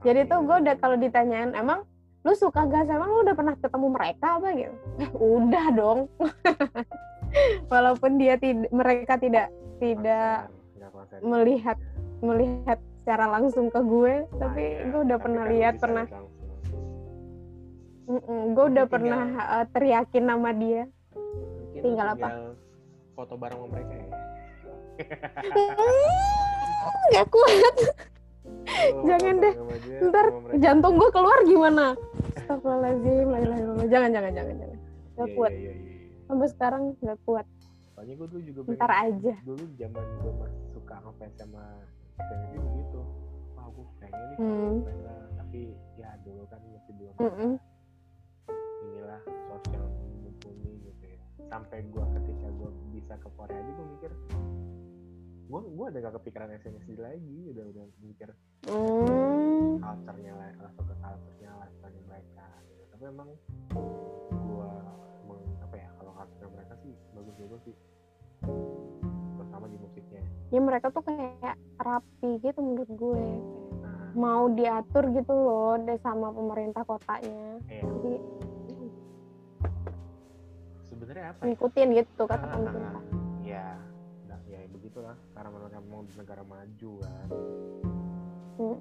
Jadi 0.06 0.20
tuh 0.30 0.40
gue 0.46 0.58
udah 0.62 0.76
kalau 0.78 0.98
ditanyain 1.02 1.52
emang 1.58 1.82
lu 2.22 2.34
suka 2.38 2.70
gas? 2.70 2.86
Emang 2.86 3.10
lu 3.10 3.26
udah 3.26 3.36
pernah 3.36 3.58
ketemu 3.58 3.88
mereka 3.90 4.38
apa? 4.38 4.48
Gitu. 4.54 4.76
Eh, 5.02 5.12
udah 5.18 5.66
dong. 5.74 6.00
Walaupun 7.74 8.22
dia 8.22 8.38
tidak 8.38 8.70
mereka 8.70 9.18
tidak 9.18 9.50
tidak 9.82 10.54
melihat 11.26 11.78
melihat 12.22 12.78
secara 13.04 13.28
langsung 13.28 13.68
ke 13.68 13.82
gue 13.84 14.24
nah, 14.24 14.48
tapi 14.48 14.64
ya, 14.64 14.88
gue 14.88 15.02
udah 15.12 15.20
pernah 15.20 15.44
lihat 15.50 15.76
pernah 15.76 16.06
mm 18.08 18.16
-mm, 18.16 18.42
gue 18.56 18.66
udah 18.72 18.86
tinggal, 18.88 18.96
pernah 18.96 19.24
uh, 19.44 19.66
teriakin 19.74 20.24
nama 20.24 20.50
dia. 20.56 20.88
Tinggal 21.74 22.16
apa? 22.16 22.56
foto 23.14 23.38
bareng 23.38 23.62
sama 23.62 23.78
mereka 23.78 23.94
ya. 23.94 24.08
Nggak 27.10 27.26
kuat 27.30 27.76
jangan 29.10 29.36
deh. 29.40 29.54
ntar 30.12 30.26
jantung 30.60 30.96
gue 31.00 31.10
keluar 31.12 31.38
gimana? 31.48 31.86
Astagfirullahaladzim 32.36 33.88
jangan 33.88 34.10
jangan 34.12 34.32
jangan 34.36 34.56
jangan. 34.60 34.80
Gak 35.14 35.28
iya, 35.30 35.36
kuat. 35.38 35.52
iya, 35.54 35.72
iya, 35.72 36.04
sampai 36.26 36.48
sekarang 36.50 36.82
gak 37.00 37.20
kuat. 37.24 37.46
Soalnya 37.94 38.14
gue 38.18 38.28
dulu 38.28 38.42
juga 38.42 38.60
ntar 38.74 38.92
aja. 38.92 39.34
dulu 39.46 39.64
zaman 39.78 40.06
gue 40.20 40.34
masih 40.42 40.64
suka 40.74 40.96
ngefans 41.06 41.36
sama 41.38 41.64
ini 42.20 42.58
begitu 42.60 43.00
wah 43.54 43.68
gue 43.70 43.86
pengen 44.02 44.24
nih 44.30 44.38
hmm. 44.42 44.76
tapi 45.38 45.62
ya 45.98 46.10
dulu 46.26 46.44
kan 46.50 46.60
masih 46.74 46.94
belum 46.98 47.14
mm 47.18 47.32
-mm. 47.34 47.52
inilah 48.90 49.22
sosial 49.50 49.86
mumpuni 50.22 50.72
gitu 50.84 51.04
ya. 51.06 51.20
Sampai 51.48 51.86
gue 51.86 52.06
ketika 52.18 52.48
gue 52.50 52.70
bisa 52.92 53.14
ke 53.22 53.30
Korea 53.38 53.58
aja 53.58 53.72
gue 53.72 53.88
mikir 53.98 54.12
gue 55.44 55.60
gue 55.60 55.86
udah 55.92 56.02
gak 56.08 56.16
kepikiran 56.24 56.50
SNSD 56.56 56.90
lagi 56.98 57.40
udah 57.52 57.66
udah 57.76 57.86
mikir 58.00 58.30
hmm. 58.72 59.84
culture-nya 59.84 60.34
lah 60.40 60.48
langsung 60.64 60.86
ke 60.88 60.96
culture-nya 60.98 61.52
lifestyle 61.60 62.04
mereka. 62.08 62.48
Gitu. 62.64 62.84
tapi 62.96 63.04
emang 63.12 63.30
gua 64.48 64.72
emang 65.28 65.42
apa 65.62 65.76
ya 65.76 65.90
kalau 66.00 66.12
culture 66.16 66.52
mereka 66.54 66.74
sih 66.82 66.94
bagus-bagus 67.12 67.62
sih. 67.68 67.76
Terutama 69.34 69.66
di 69.68 69.78
musiknya. 69.80 70.24
Ya 70.54 70.60
mereka 70.64 70.88
tuh 70.96 71.04
kayak 71.04 71.56
rapi 71.82 72.30
gitu 72.40 72.60
menurut 72.64 72.92
gue. 72.96 73.28
Nah 73.84 74.04
mau 74.16 74.48
diatur 74.54 75.10
gitu 75.12 75.34
loh 75.34 75.76
deh 75.82 76.00
sama 76.00 76.32
pemerintah 76.32 76.88
kotanya. 76.88 77.60
Eh 77.68 77.84
jadi 77.84 78.14
sebenarnya 80.88 81.26
apa? 81.36 81.42
Ngikutin 81.50 81.88
gitu 82.00 82.24
kata 82.30 82.46
Ah, 82.46 82.48
ah, 82.48 82.56
pemerintah 82.56 83.13
karena 85.32 85.50
mereka 85.50 85.80
mau 85.84 86.02
di 86.02 86.14
negara 86.14 86.44
maju 86.44 86.92
kan? 87.00 87.28
Mm, 88.54 88.78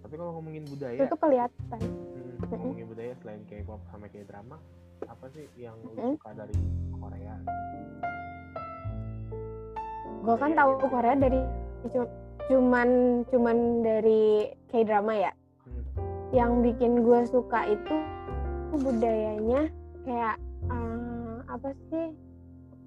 tapi 0.00 0.14
kalau 0.16 0.32
ngomongin 0.34 0.62
itu 0.62 0.72
budaya 0.72 0.98
tuh 1.06 1.20
kelihatan. 1.20 1.80
Hmm, 1.80 2.48
ngomongin 2.50 2.86
budaya 2.86 3.12
selain 3.20 3.42
K-pop 3.44 3.80
sama 3.88 4.06
K-drama 4.06 4.56
apa 5.02 5.26
sih 5.30 5.44
yang 5.56 5.76
lu 5.80 5.92
Mm. 5.92 6.16
suka 6.16 6.30
dari 6.34 6.56
Korea? 6.94 7.34
Gue 10.20 10.36
kan 10.36 10.50
tahu 10.52 10.70
gitu. 10.76 10.86
Korea 10.88 11.14
dari 11.16 11.40
cu- 11.86 12.14
cuman 12.46 12.88
cuman 13.26 13.56
dari 13.80 14.22
K 14.68 14.84
drama 14.84 15.14
ya. 15.14 15.32
Hmm. 15.62 15.84
yang 16.30 16.52
bikin 16.60 17.02
gue 17.02 17.20
suka 17.26 17.66
itu 17.66 17.96
budayanya 18.72 19.66
kayak 20.02 20.36
eh, 20.64 21.34
apa 21.46 21.70
sih? 21.88 22.06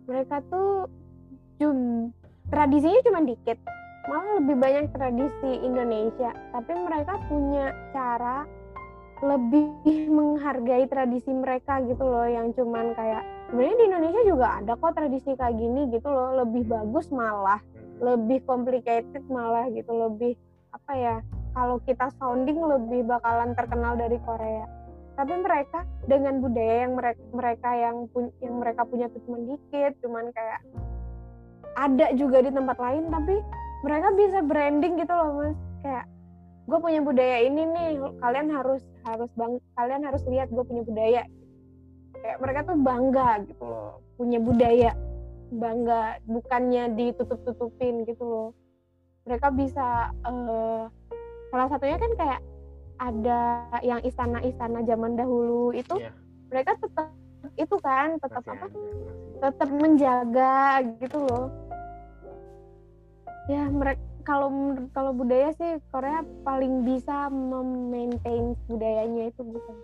Mereka 0.03 0.39
tuh 0.47 0.87
cum 1.57 2.09
tradisinya 2.49 2.99
cuma 3.05 3.19
dikit. 3.23 3.57
Malah 4.03 4.43
lebih 4.43 4.55
banyak 4.59 4.85
tradisi 4.91 5.51
Indonesia. 5.63 6.35
Tapi 6.51 6.71
mereka 6.75 7.13
punya 7.31 7.71
cara 7.95 8.43
lebih 9.23 9.71
menghargai 10.17 10.85
tradisi 10.91 11.31
mereka 11.31 11.79
gitu 11.87 12.03
loh. 12.03 12.27
Yang 12.27 12.59
cuman 12.61 12.91
kayak 12.93 13.23
sebenarnya 13.49 13.75
di 13.79 13.85
Indonesia 13.87 14.21
juga 14.27 14.47
ada 14.59 14.73
kok 14.75 14.93
tradisi 14.93 15.31
kayak 15.33 15.55
gini 15.55 15.81
gitu 15.89 16.09
loh. 16.11 16.43
Lebih 16.43 16.67
bagus 16.67 17.07
malah. 17.09 17.63
Lebih 18.03 18.43
complicated 18.43 19.23
malah 19.31 19.71
gitu. 19.71 19.91
Lebih 19.95 20.35
apa 20.73 20.93
ya 20.97 21.15
kalau 21.53 21.77
kita 21.85 22.09
sounding 22.17 22.57
lebih 22.59 23.05
bakalan 23.07 23.55
terkenal 23.55 23.95
dari 23.95 24.17
Korea. 24.25 24.67
Tapi 25.13 25.33
mereka 25.45 25.85
dengan 26.09 26.41
budaya 26.41 26.89
yang 26.89 26.93
mereka 26.97 27.21
mereka 27.29 27.69
yang 27.77 27.95
yang 28.41 28.55
mereka 28.57 28.81
punya 28.83 29.05
tuh 29.13 29.21
cuma 29.29 29.39
dikit. 29.45 29.93
Cuman 30.01 30.33
kayak 30.33 30.59
ada 31.73 32.07
juga 32.13 32.41
di 32.41 32.51
tempat 32.53 32.77
lain 32.77 33.09
tapi 33.09 33.35
mereka 33.83 34.07
bisa 34.15 34.39
branding 34.41 34.93
gitu 35.01 35.13
loh 35.13 35.29
mas. 35.41 35.57
Kayak 35.83 36.05
gue 36.63 36.79
punya 36.79 36.99
budaya 37.03 37.37
ini 37.43 37.61
nih 37.67 37.89
kalian 38.23 38.47
harus 38.47 38.81
harus 39.03 39.27
bang 39.35 39.59
kalian 39.75 40.01
harus 40.07 40.23
lihat 40.29 40.47
gue 40.49 40.63
punya 40.63 40.83
budaya. 40.85 41.23
Kayak 42.23 42.37
mereka 42.39 42.59
tuh 42.71 42.77
bangga 42.79 43.29
gitu 43.49 43.63
loh 43.63 43.99
punya 44.13 44.39
budaya 44.39 44.91
bangga 45.53 46.21
bukannya 46.29 46.93
ditutup-tutupin 46.95 48.07
gitu 48.07 48.23
loh. 48.23 48.49
Mereka 49.27 49.51
bisa 49.55 50.11
eh, 50.23 50.83
salah 51.51 51.67
satunya 51.69 51.97
kan 51.99 52.11
kayak 52.17 52.41
ada 53.01 53.41
yang 53.81 54.01
istana-istana 54.05 54.85
zaman 54.85 55.17
dahulu 55.17 55.73
itu 55.73 55.97
Iya. 55.97 56.11
mereka 56.47 56.77
tetap 56.77 57.09
itu 57.59 57.75
kan 57.83 58.15
tetap 58.21 58.41
Masih 58.45 58.55
apa 58.55 58.65
tetap 59.43 59.69
menjaga 59.69 60.57
gitu 61.03 61.17
loh 61.27 61.51
ya 63.51 63.67
mereka 63.67 64.01
kalau 64.23 64.49
kalau 64.95 65.11
budaya 65.11 65.51
sih 65.59 65.83
Korea 65.91 66.23
paling 66.47 66.87
bisa 66.87 67.27
memaintain 67.27 68.55
budayanya 68.71 69.29
itu 69.35 69.43
bukan 69.43 69.75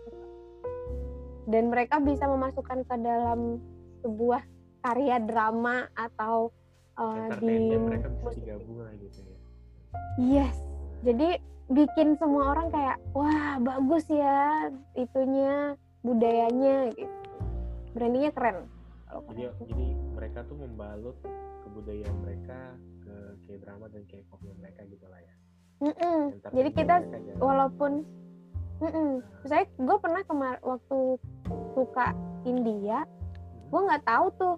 dan 1.50 1.74
mereka 1.74 2.00
bisa 2.00 2.30
memasukkan 2.30 2.86
ke 2.86 2.96
dalam 3.02 3.60
sebuah 4.06 4.46
karya 4.86 5.18
drama 5.20 5.90
atau 5.98 6.54
uh, 6.96 7.28
di 7.42 7.76
mereka 7.76 8.08
bisa 8.08 8.24
musik. 8.24 8.42
digabung 8.46 8.78
lah 8.80 8.94
gitu 9.02 9.20
ya. 9.26 9.38
Yes. 10.22 10.56
Jadi 11.04 11.30
bikin 11.74 12.16
semua 12.22 12.54
orang 12.54 12.70
kayak 12.70 12.98
wah 13.18 13.58
bagus 13.60 14.06
ya 14.08 14.70
itunya 14.94 15.74
budayanya 16.06 16.94
gitu. 16.94 17.18
Brandingnya 17.98 18.32
keren 18.32 18.70
jadi 19.10 19.44
Korea. 19.50 19.66
jadi 19.66 19.88
mereka 20.14 20.40
tuh 20.46 20.58
membalut 20.58 21.18
kebudayaan 21.66 22.18
mereka 22.22 22.60
ke 23.02 23.16
K-drama 23.50 23.90
dan 23.90 24.06
K-popnya 24.06 24.54
mereka 24.62 24.86
gitu 24.86 25.06
lah 25.10 25.20
ya. 25.22 25.34
Mm-mm. 25.80 26.20
Entertainnya 26.36 26.56
jadi 26.56 26.70
kita 26.76 26.96
mereka 27.02 27.20
jalan. 27.26 27.40
walaupun 27.42 27.92
mm 28.80 29.12
saya 29.44 29.64
gue 29.76 29.98
pernah 30.00 30.22
kemar 30.24 30.56
waktu 30.64 30.98
suka 31.76 32.16
India 32.48 33.04
gue 33.70 33.82
nggak 33.84 34.04
tahu 34.08 34.28
tuh 34.40 34.56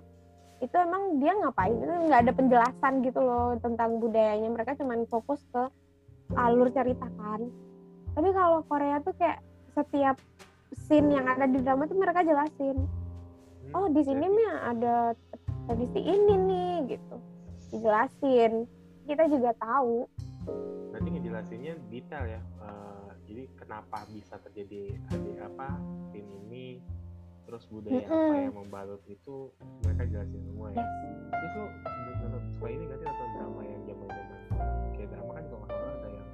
itu 0.61 0.75
emang 0.77 1.17
dia 1.17 1.33
ngapain? 1.41 1.73
Itu 1.73 1.93
nggak 2.05 2.21
ada 2.21 2.33
penjelasan 2.37 2.93
gitu 3.01 3.19
loh 3.19 3.57
tentang 3.59 3.97
budayanya. 3.97 4.49
Mereka 4.53 4.77
cuman 4.77 5.09
fokus 5.09 5.41
ke 5.49 5.63
alur 6.37 6.69
cerita 6.69 7.09
kan. 7.17 7.41
Tapi 8.13 8.29
kalau 8.29 8.61
Korea 8.69 9.01
tuh 9.01 9.17
kayak 9.17 9.41
setiap 9.73 10.21
scene 10.85 11.09
yang 11.11 11.25
ada 11.25 11.49
di 11.49 11.59
drama 11.65 11.89
tuh 11.89 11.97
mereka 11.97 12.21
jelasin. 12.21 12.77
Hmm, 12.77 13.00
oh 13.75 13.87
di 13.91 14.01
sini 14.03 14.25
mah 14.27 14.53
ada 14.75 14.95
tradisi 15.67 15.99
ini 16.01 16.33
nih 16.35 16.73
gitu. 16.97 17.15
Dijelasin. 17.71 18.67
Kita 19.07 19.23
juga 19.27 19.51
tahu. 19.57 20.05
Nanti 20.91 21.07
ngejelasinnya 21.17 21.73
detail 21.89 22.25
ya. 22.27 22.41
Eh, 22.41 23.09
jadi 23.31 23.43
kenapa 23.55 24.03
bisa 24.11 24.35
terjadi 24.43 24.95
ada 25.09 25.47
apa 25.47 25.67
scene 26.11 26.27
ini 26.47 26.83
terus 27.47 27.67
budaya 27.67 28.07
apa 28.07 28.15
Mm-mm. 28.15 28.43
yang 28.47 28.57
membalut 28.63 29.03
itu 29.11 29.51
mereka 29.83 30.03
jelasin 30.07 30.39
semua 30.47 30.71
ya. 30.71 30.79
Yes. 30.79 30.91
terus 31.31 31.53
lo 32.31 32.39
suka 32.55 32.67
ini 32.69 32.83
gak 32.87 32.99
sih 33.01 33.07
nonton 33.11 33.29
drama 33.35 33.61
yang 33.65 33.81
zaman 33.83 34.07
zaman 34.07 34.37
kayak 34.95 35.09
drama 35.11 35.31
kan 35.35 35.43
kalau 35.49 35.59
nggak 35.59 35.71
salah 35.73 35.91
ada 35.91 36.09
yang 36.11 36.27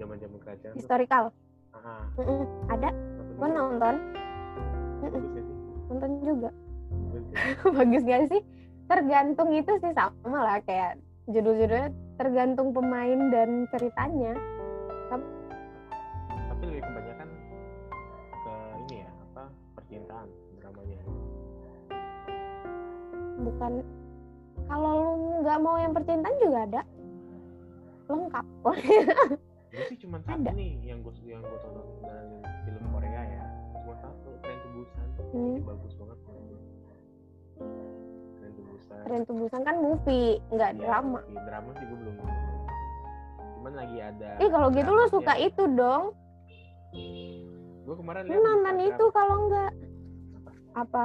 zaman 0.00 0.16
zaman 0.18 0.38
kerajaan 0.42 0.72
tuh. 0.74 0.78
Historical. 0.80 1.24
Ah, 1.70 2.04
Mm-mm. 2.18 2.42
ada? 2.66 2.88
Nonton. 2.90 3.34
Gue 3.38 3.48
nonton 3.54 3.94
ya 5.30 5.42
sih 5.44 5.59
nonton 5.90 6.10
juga. 6.22 6.50
Bagus 7.76 8.02
gak 8.06 8.30
sih 8.30 8.42
tergantung 8.90 9.50
itu 9.54 9.70
sih 9.78 9.92
sama 9.94 10.38
lah 10.42 10.58
kayak 10.66 10.98
judul-judulnya 11.30 11.94
tergantung 12.18 12.74
pemain 12.74 13.30
dan 13.30 13.66
ceritanya. 13.70 14.34
Tapi 15.10 16.62
lebih 16.66 16.82
kebanyakan 16.82 17.28
ke 18.30 18.54
ini 18.86 18.96
ya 19.06 19.10
apa 19.30 19.44
percintaan 19.78 20.28
dramanya. 20.58 20.98
Bukan 23.40 23.72
kalau 24.70 24.92
lu 24.94 25.12
nggak 25.42 25.58
mau 25.58 25.76
yang 25.78 25.92
percintaan 25.94 26.36
juga 26.42 26.58
ada. 26.66 26.82
Lengkap. 28.10 28.46
Gue 29.70 29.86
sih 29.86 29.98
cuma 30.02 30.18
satu 30.26 30.34
Ada. 30.34 30.50
nih 30.50 30.82
yang 30.82 30.98
gue 31.06 31.14
yang 31.22 31.42
gue 31.46 31.58
tonton 31.62 31.86
dari 32.02 32.42
film 32.66 32.84
Korea 32.90 33.09
Tren 34.40 34.56
to 34.56 34.68
Busan 34.72 35.06
Hmm. 35.30 35.46
ini 35.48 35.60
bagus 35.62 35.92
banget 35.94 36.18
Tren 38.32 38.50
to 38.50 38.62
Busan 38.64 38.96
Tren 39.02 39.20
Tubusan 39.24 39.60
kan 39.62 39.76
movie 39.78 40.28
nggak 40.48 40.70
Iya, 40.72 40.80
drama. 40.80 41.18
di 41.22 41.36
drama 41.38 41.70
sih 41.72 41.84
gue 41.84 41.98
belum 41.98 42.14
cuman 43.52 43.72
lagi 43.74 43.98
ada 44.00 44.28
ih 44.36 44.48
kalau 44.48 44.68
gitu 44.70 44.88
lu 44.88 45.04
suka 45.06 45.34
itu 45.36 45.64
dong. 45.70 46.16
Gue 47.82 47.94
kemarin 47.94 48.24
lu 48.24 48.34
nonton 48.34 48.48
Instagram. 48.74 48.88
itu 48.88 49.04
kalau 49.10 49.36
nggak. 49.44 49.72
Apa? 50.72 51.04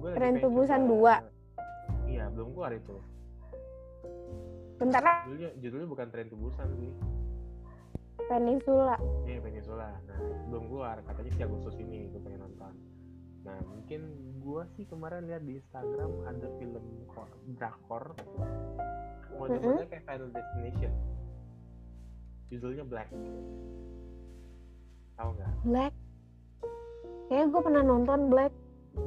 Lagi 0.00 0.14
Tren 0.14 0.32
pengen 0.32 0.40
to 0.40 0.48
Busan 0.48 0.80
coba- 0.82 1.20
2. 1.20 2.08
iya 2.08 2.24
belum 2.28 2.48
keluar 2.50 2.72
itu. 2.72 2.96
Bentar 4.74 4.98
lah. 5.00 5.18
Judulnya 5.24 5.50
judulnya 5.58 5.86
bukan 5.86 6.06
Tren 6.08 6.26
to 6.26 6.36
Busan 6.36 6.68
sih 6.74 6.90
Peninsula 8.26 8.96
Iya 9.24 9.38
Peninsula. 9.38 9.88
Nah 10.04 10.18
belum 10.46 10.64
keluar 10.68 10.96
katanya 11.02 11.30
si 11.32 11.40
Agustus 11.40 11.74
ini 11.76 12.08
gue 12.08 12.20
pengen 12.20 12.44
nonton. 12.44 12.72
Nah 13.42 13.58
mungkin 13.64 14.00
gue 14.38 14.62
sih 14.74 14.84
kemarin 14.86 15.26
lihat 15.26 15.42
di 15.42 15.56
Instagram 15.56 16.10
ada 16.24 16.48
film 16.56 16.84
ko- 17.06 17.30
drakor 17.56 18.12
model-modelnya 19.32 19.88
kayak 19.88 20.04
Final 20.04 20.28
Destination. 20.30 20.92
Judulnya 22.48 22.84
Black. 22.84 23.08
Tahu 25.14 25.28
nggak? 25.32 25.52
Black 25.64 25.94
kayak 27.26 27.46
gue 27.48 27.60
pernah 27.64 27.80
nonton 27.80 28.28
Black 28.28 28.52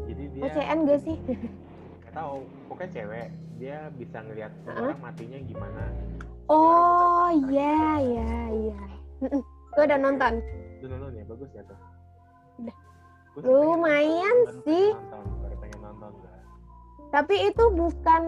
Jadi 0.10 0.24
dia 0.34 0.50
OCN 0.50 0.78
gak 0.90 1.00
sih 1.06 1.16
Gak 2.04 2.14
tahu. 2.16 2.42
Pokoknya 2.66 2.90
cewek. 2.92 3.28
Dia 3.56 3.78
bisa 3.94 4.18
ngelihat 4.20 4.52
Heeh. 4.66 4.82
orang 4.82 5.00
matinya 5.00 5.40
gimana. 5.40 5.84
oh 6.46 7.30
iya 7.50 7.98
iya 7.98 8.34
iya 8.54 8.82
gue 9.76 9.84
udah 9.84 10.00
nonton 10.00 10.34
Lu 10.84 10.86
nonton 10.92 11.12
ya 11.18 11.24
bagus 11.26 11.50
ya 11.56 11.64
tuh. 11.66 11.80
Udah. 12.62 12.76
Nonton, 13.36 13.50
Lumayan 13.50 14.38
sih. 14.64 14.94
Nonton, 14.94 15.26
baru 15.42 15.56
pengen 15.60 15.80
nonton 15.82 16.12
gak? 16.22 16.36
tapi 17.16 17.36
itu 17.48 17.64
bukan 17.72 18.24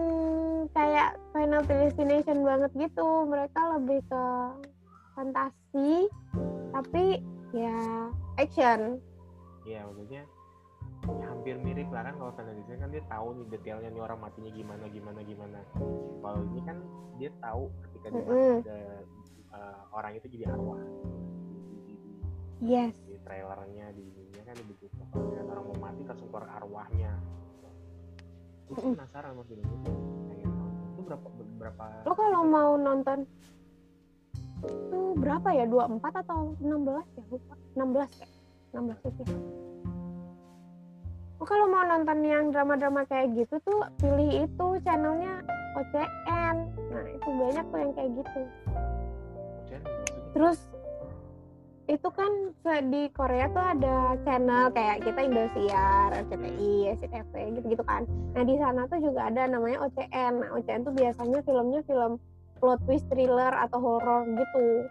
kayak 0.72 1.20
Final 1.36 1.60
Destination 1.68 2.40
banget 2.40 2.72
gitu 2.72 3.28
mereka 3.28 3.76
lebih 3.76 4.00
ke 4.08 4.24
fantasi 5.12 6.08
tapi 6.72 7.20
ya 7.52 8.08
action 8.40 8.96
iya 9.68 9.84
maksudnya 9.84 10.24
ya 11.04 11.24
hampir 11.28 11.60
mirip 11.60 11.88
lah 11.92 12.06
kan 12.08 12.16
kalau 12.16 12.32
fantasi 12.32 12.64
kan 12.64 12.88
dia 12.88 13.04
tahu 13.12 13.36
nih 13.36 13.46
detailnya 13.52 13.88
nih 13.92 14.02
orang 14.04 14.18
matinya 14.24 14.50
gimana 14.56 14.84
gimana 14.88 15.20
gimana 15.20 15.58
kalau 16.24 16.40
ini 16.54 16.60
kan 16.64 16.80
dia 17.20 17.30
tahu 17.44 17.68
ketika 17.88 18.06
dia 18.08 18.22
Mm-mm. 18.24 18.52
mati 18.56 18.68
ada 18.72 18.78
uh, 19.58 19.82
orang 19.90 20.14
itu 20.14 20.26
jadi 20.30 20.54
arwah. 20.54 20.82
Yes. 22.62 22.94
Di 23.06 23.18
trailernya 23.22 23.86
di 23.94 24.04
ininya 24.06 24.42
kan 24.46 24.56
begitu 24.66 24.98
kalau 25.10 25.30
lihat 25.34 25.46
orang 25.50 25.64
mau 25.66 25.78
mati 25.90 26.02
langsung 26.06 26.28
keluar 26.30 26.46
arwahnya. 26.62 27.12
Mm-mm. 28.68 29.00
penasaran 29.00 29.32
sama 29.32 29.42
film 29.48 29.64
itu. 29.64 29.90
Pengen 30.28 30.50
nonton 30.52 30.84
itu 30.92 31.00
berapa 31.08 31.26
berapa 31.58 31.84
lo 32.04 32.12
kalau 32.14 32.42
mau 32.46 32.70
nonton 32.76 33.18
itu 34.66 35.00
berapa 35.18 35.48
ya? 35.54 35.64
24 35.66 36.22
atau 36.26 36.54
16 36.60 37.18
ya? 37.18 37.24
Lupa. 37.30 37.54
16 37.74 38.22
ya? 38.22 38.28
16 38.74 39.10
itu 39.10 39.22
lo 41.38 41.44
kalau 41.46 41.66
mau 41.70 41.86
nonton 41.86 42.18
yang 42.26 42.50
drama-drama 42.50 43.06
kayak 43.06 43.30
gitu 43.38 43.56
tuh 43.62 43.86
pilih 44.02 44.44
itu 44.44 44.66
channelnya 44.82 45.38
OCN 45.78 46.56
nah 46.90 47.04
itu 47.06 47.28
banyak 47.30 47.64
tuh 47.70 47.78
yang 47.78 47.92
kayak 47.94 48.10
gitu 48.18 48.40
terus 50.32 50.58
itu 51.88 52.08
kan 52.12 52.52
di 52.92 53.08
Korea 53.16 53.48
tuh 53.48 53.64
ada 53.64 54.12
channel 54.28 54.68
kayak 54.76 55.08
kita 55.08 55.24
Indosiar, 55.24 56.12
RCTI, 56.12 56.92
SCTV 57.00 57.32
gitu-gitu 57.56 57.80
kan. 57.88 58.04
Nah 58.36 58.44
di 58.44 58.60
sana 58.60 58.84
tuh 58.92 59.00
juga 59.00 59.32
ada 59.32 59.48
namanya 59.48 59.88
OCN. 59.88 60.44
Nah 60.44 60.52
OCN 60.52 60.84
tuh 60.84 60.92
biasanya 60.92 61.40
filmnya 61.48 61.80
film 61.88 62.20
plot 62.60 62.84
twist 62.84 63.08
thriller 63.08 63.56
atau 63.56 63.80
horor 63.80 64.28
gitu. 64.36 64.84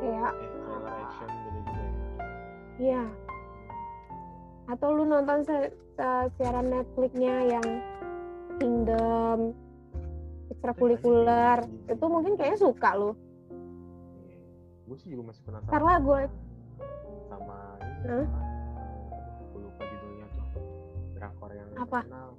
Kayak 0.00 0.32
ya 0.32 1.08
iya. 2.80 3.04
Atau 4.72 4.96
lu 4.96 5.04
nonton 5.04 5.44
se- 5.44 5.76
se- 5.92 6.28
siaran 6.40 6.72
Netflixnya 6.72 7.52
yang 7.52 7.66
Kingdom 8.58 9.52
ekstrakurikuler 10.50 11.62
itu 11.86 12.04
mungkin 12.08 12.34
kayaknya 12.34 12.58
suka 12.58 12.96
lu. 12.96 13.12
Gue 14.88 14.96
sih 14.98 15.08
juga 15.08 15.22
masih 15.28 15.42
penasaran 15.44 15.68
Ntar 15.68 15.82
lah 15.82 15.98
gue 15.98 16.20
sama 17.28 17.58
ini 17.78 18.08
eh, 18.08 18.26
gue 19.46 19.60
lupa 19.60 19.82
judulnya 19.84 20.26
tuh 20.30 20.46
drakor 21.12 21.50
yang 21.52 21.68
Apa? 21.76 21.98
terkenal 22.00 22.30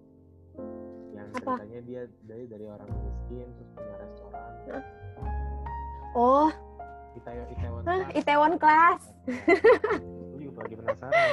yang 1.11 1.27
Apa? 1.31 1.53
ceritanya 1.55 1.79
dia 1.83 2.01
dari 2.25 2.43
dari 2.45 2.65
orang 2.65 2.89
miskin 2.99 3.45
terus 3.47 3.69
punya 3.71 3.95
restoran 3.97 4.51
Hah? 4.65 4.83
oh 6.15 6.49
Itaewon 7.11 7.47
Itaewon 7.51 7.81
Class. 7.83 8.13
Itaewon 8.15 8.53
Class. 8.55 9.01
gue 10.31 10.41
juga 10.41 10.59
lagi 10.63 10.75
penasaran 10.75 11.29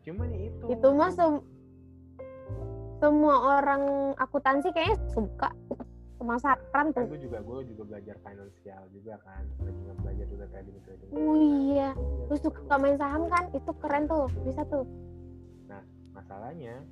cuma 0.00 0.22
ya 0.24 0.38
itu 0.42 0.64
itu 0.70 0.88
mah 0.90 1.10
sem- 1.10 1.44
semua 2.96 3.36
orang 3.54 3.82
akuntansi 4.16 4.68
kayaknya 4.70 4.96
suka 5.10 5.52
pemasaran 6.20 6.60
kan 6.92 6.92
tuh. 6.92 7.08
Gue 7.08 7.20
juga 7.24 7.40
gue 7.40 7.72
juga 7.72 7.82
belajar 7.96 8.16
finansial 8.20 8.82
juga 8.92 9.16
kan. 9.24 9.42
Nggak 9.64 9.96
belajar 10.04 10.26
juga 10.28 10.44
trading 10.52 10.76
trading 10.84 11.08
oh 11.16 11.36
iya. 11.40 11.88
Lu 12.28 12.36
suka 12.36 12.74
main 12.76 13.00
saham 13.00 13.24
kan? 13.32 13.48
Itu 13.56 13.72
keren 13.80 14.04
tuh. 14.04 14.28
Bisa 14.44 14.62
tuh. 14.68 14.84
Masalahnya 16.12 16.84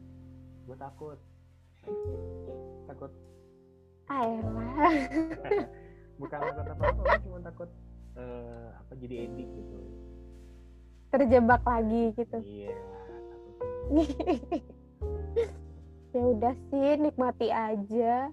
gue 0.64 0.76
takut. 0.80 1.18
Takut. 2.88 3.12
Ayolah 4.08 4.72
bukan 6.20 6.38
takut. 6.40 6.64
Apa 6.64 6.84
apa 6.90 7.14
cuma 7.20 7.38
takut 7.44 7.70
eh, 8.16 8.68
apa 8.72 8.92
jadi 8.96 9.28
edik 9.28 9.48
gitu. 9.52 9.78
Terjebak 11.12 11.62
lagi 11.62 12.02
gitu. 12.16 12.38
Iya 12.40 12.76
takut. 13.28 13.54
Ya 16.08 16.24
udah 16.24 16.56
sih 16.72 16.96
nikmati 17.04 17.52
aja 17.52 18.32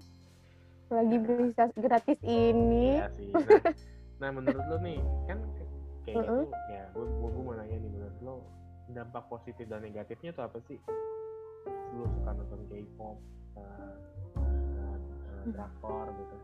lagi 0.90 1.16
bisa 1.18 1.64
gratis 1.74 2.18
ini 2.22 3.00
Iya 3.02 3.10
sih. 3.18 3.30
Nah, 3.32 3.60
nah, 4.22 4.30
menurut 4.32 4.64
lo 4.70 4.76
nih, 4.80 4.98
kan 5.26 5.38
kayak 6.06 6.22
Mm-mm. 6.22 6.46
gitu, 6.46 6.56
ya 6.70 6.84
gue 6.94 7.04
gue 7.04 7.42
mau 7.42 7.54
nanya 7.58 7.76
nih 7.82 7.90
menurut 7.90 8.18
lo 8.22 8.36
dampak 8.94 9.26
positif 9.26 9.66
dan 9.66 9.82
negatifnya 9.82 10.30
tuh 10.30 10.46
apa 10.46 10.58
sih? 10.70 10.78
Lo 11.98 12.06
suka 12.14 12.30
nonton 12.32 12.60
K-pop, 12.70 13.18
uh, 13.58 13.62
uh, 14.38 14.96
uh, 15.18 15.44
drakor 15.50 16.06
gitu. 16.14 16.36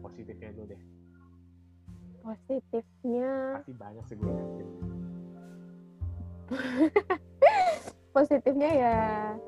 Positifnya 0.00 0.50
dulu 0.56 0.66
deh. 0.72 0.82
positifnya 2.18 3.62
Pasti 3.62 3.72
banyak 3.78 4.04
sih 4.04 4.16
gue 4.20 4.32
yakin. 4.32 4.68
positifnya 8.16 8.70
ya 8.72 8.96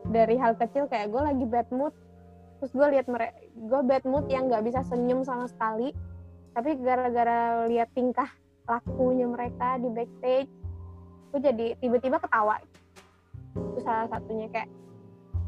dari 0.09 0.37
hal 0.39 0.55
kecil 0.57 0.87
kayak 0.87 1.11
gue 1.11 1.23
lagi 1.23 1.45
bad 1.49 1.69
mood 1.75 1.95
terus 2.61 2.77
gue 2.77 2.87
lihat 2.93 3.09
mereka 3.09 3.35
gue 3.57 3.81
bad 3.89 4.05
mood 4.05 4.29
yang 4.29 4.53
nggak 4.53 4.69
bisa 4.69 4.85
senyum 4.85 5.25
sama 5.25 5.49
sekali. 5.49 5.97
Tapi 6.53 6.77
gara-gara 6.85 7.65
lihat 7.67 7.89
tingkah 7.97 8.29
lakunya 8.69 9.27
mereka 9.27 9.81
di 9.81 9.89
backstage 9.91 10.51
gue 11.31 11.41
jadi 11.41 11.67
tiba-tiba 11.79 12.19
ketawa. 12.19 12.59
Itu 13.55 13.81
salah 13.83 14.07
satunya 14.11 14.51
kayak 14.51 14.69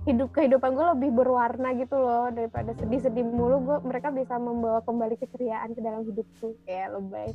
hidup 0.02 0.34
kehidupan 0.34 0.74
gue 0.74 0.86
lebih 0.98 1.10
berwarna 1.14 1.78
gitu 1.78 1.94
loh 1.94 2.30
daripada 2.30 2.74
sedih-sedih 2.74 3.22
mulu. 3.22 3.62
Gue 3.62 3.78
mereka 3.86 4.10
bisa 4.10 4.34
membawa 4.38 4.82
kembali 4.82 5.14
keceriaan 5.18 5.74
ke 5.74 5.80
dalam 5.82 6.02
hidupku 6.06 6.58
kayak 6.66 6.94
lebay. 6.94 7.30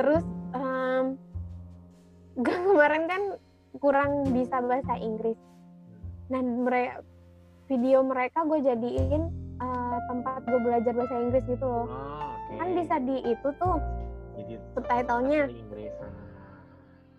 Terus 0.00 0.24
em, 0.56 1.04
gue 2.40 2.56
kemarin 2.68 3.04
kan 3.08 3.22
kurang 3.80 4.10
bisa 4.32 4.60
bahasa 4.64 4.96
Inggris. 5.00 5.36
Dan 6.28 6.64
mereka 6.68 7.00
video 7.68 8.00
mereka 8.00 8.42
gue 8.42 8.58
jadiin 8.60 9.22
eh, 9.58 9.98
tempat 10.06 10.40
gue 10.42 10.58
belajar 10.58 10.92
bahasa 10.92 11.14
Inggris 11.16 11.44
gitu 11.44 11.62
loh 11.62 11.86
Oh, 11.86 12.32
oke. 12.32 12.52
kan 12.54 12.68
bisa 12.72 12.94
di 12.98 13.16
itu 13.22 13.48
tuh 13.54 13.76
Jadi 14.34 14.54
subtitlenya. 14.72 15.42
ah. 15.98 16.12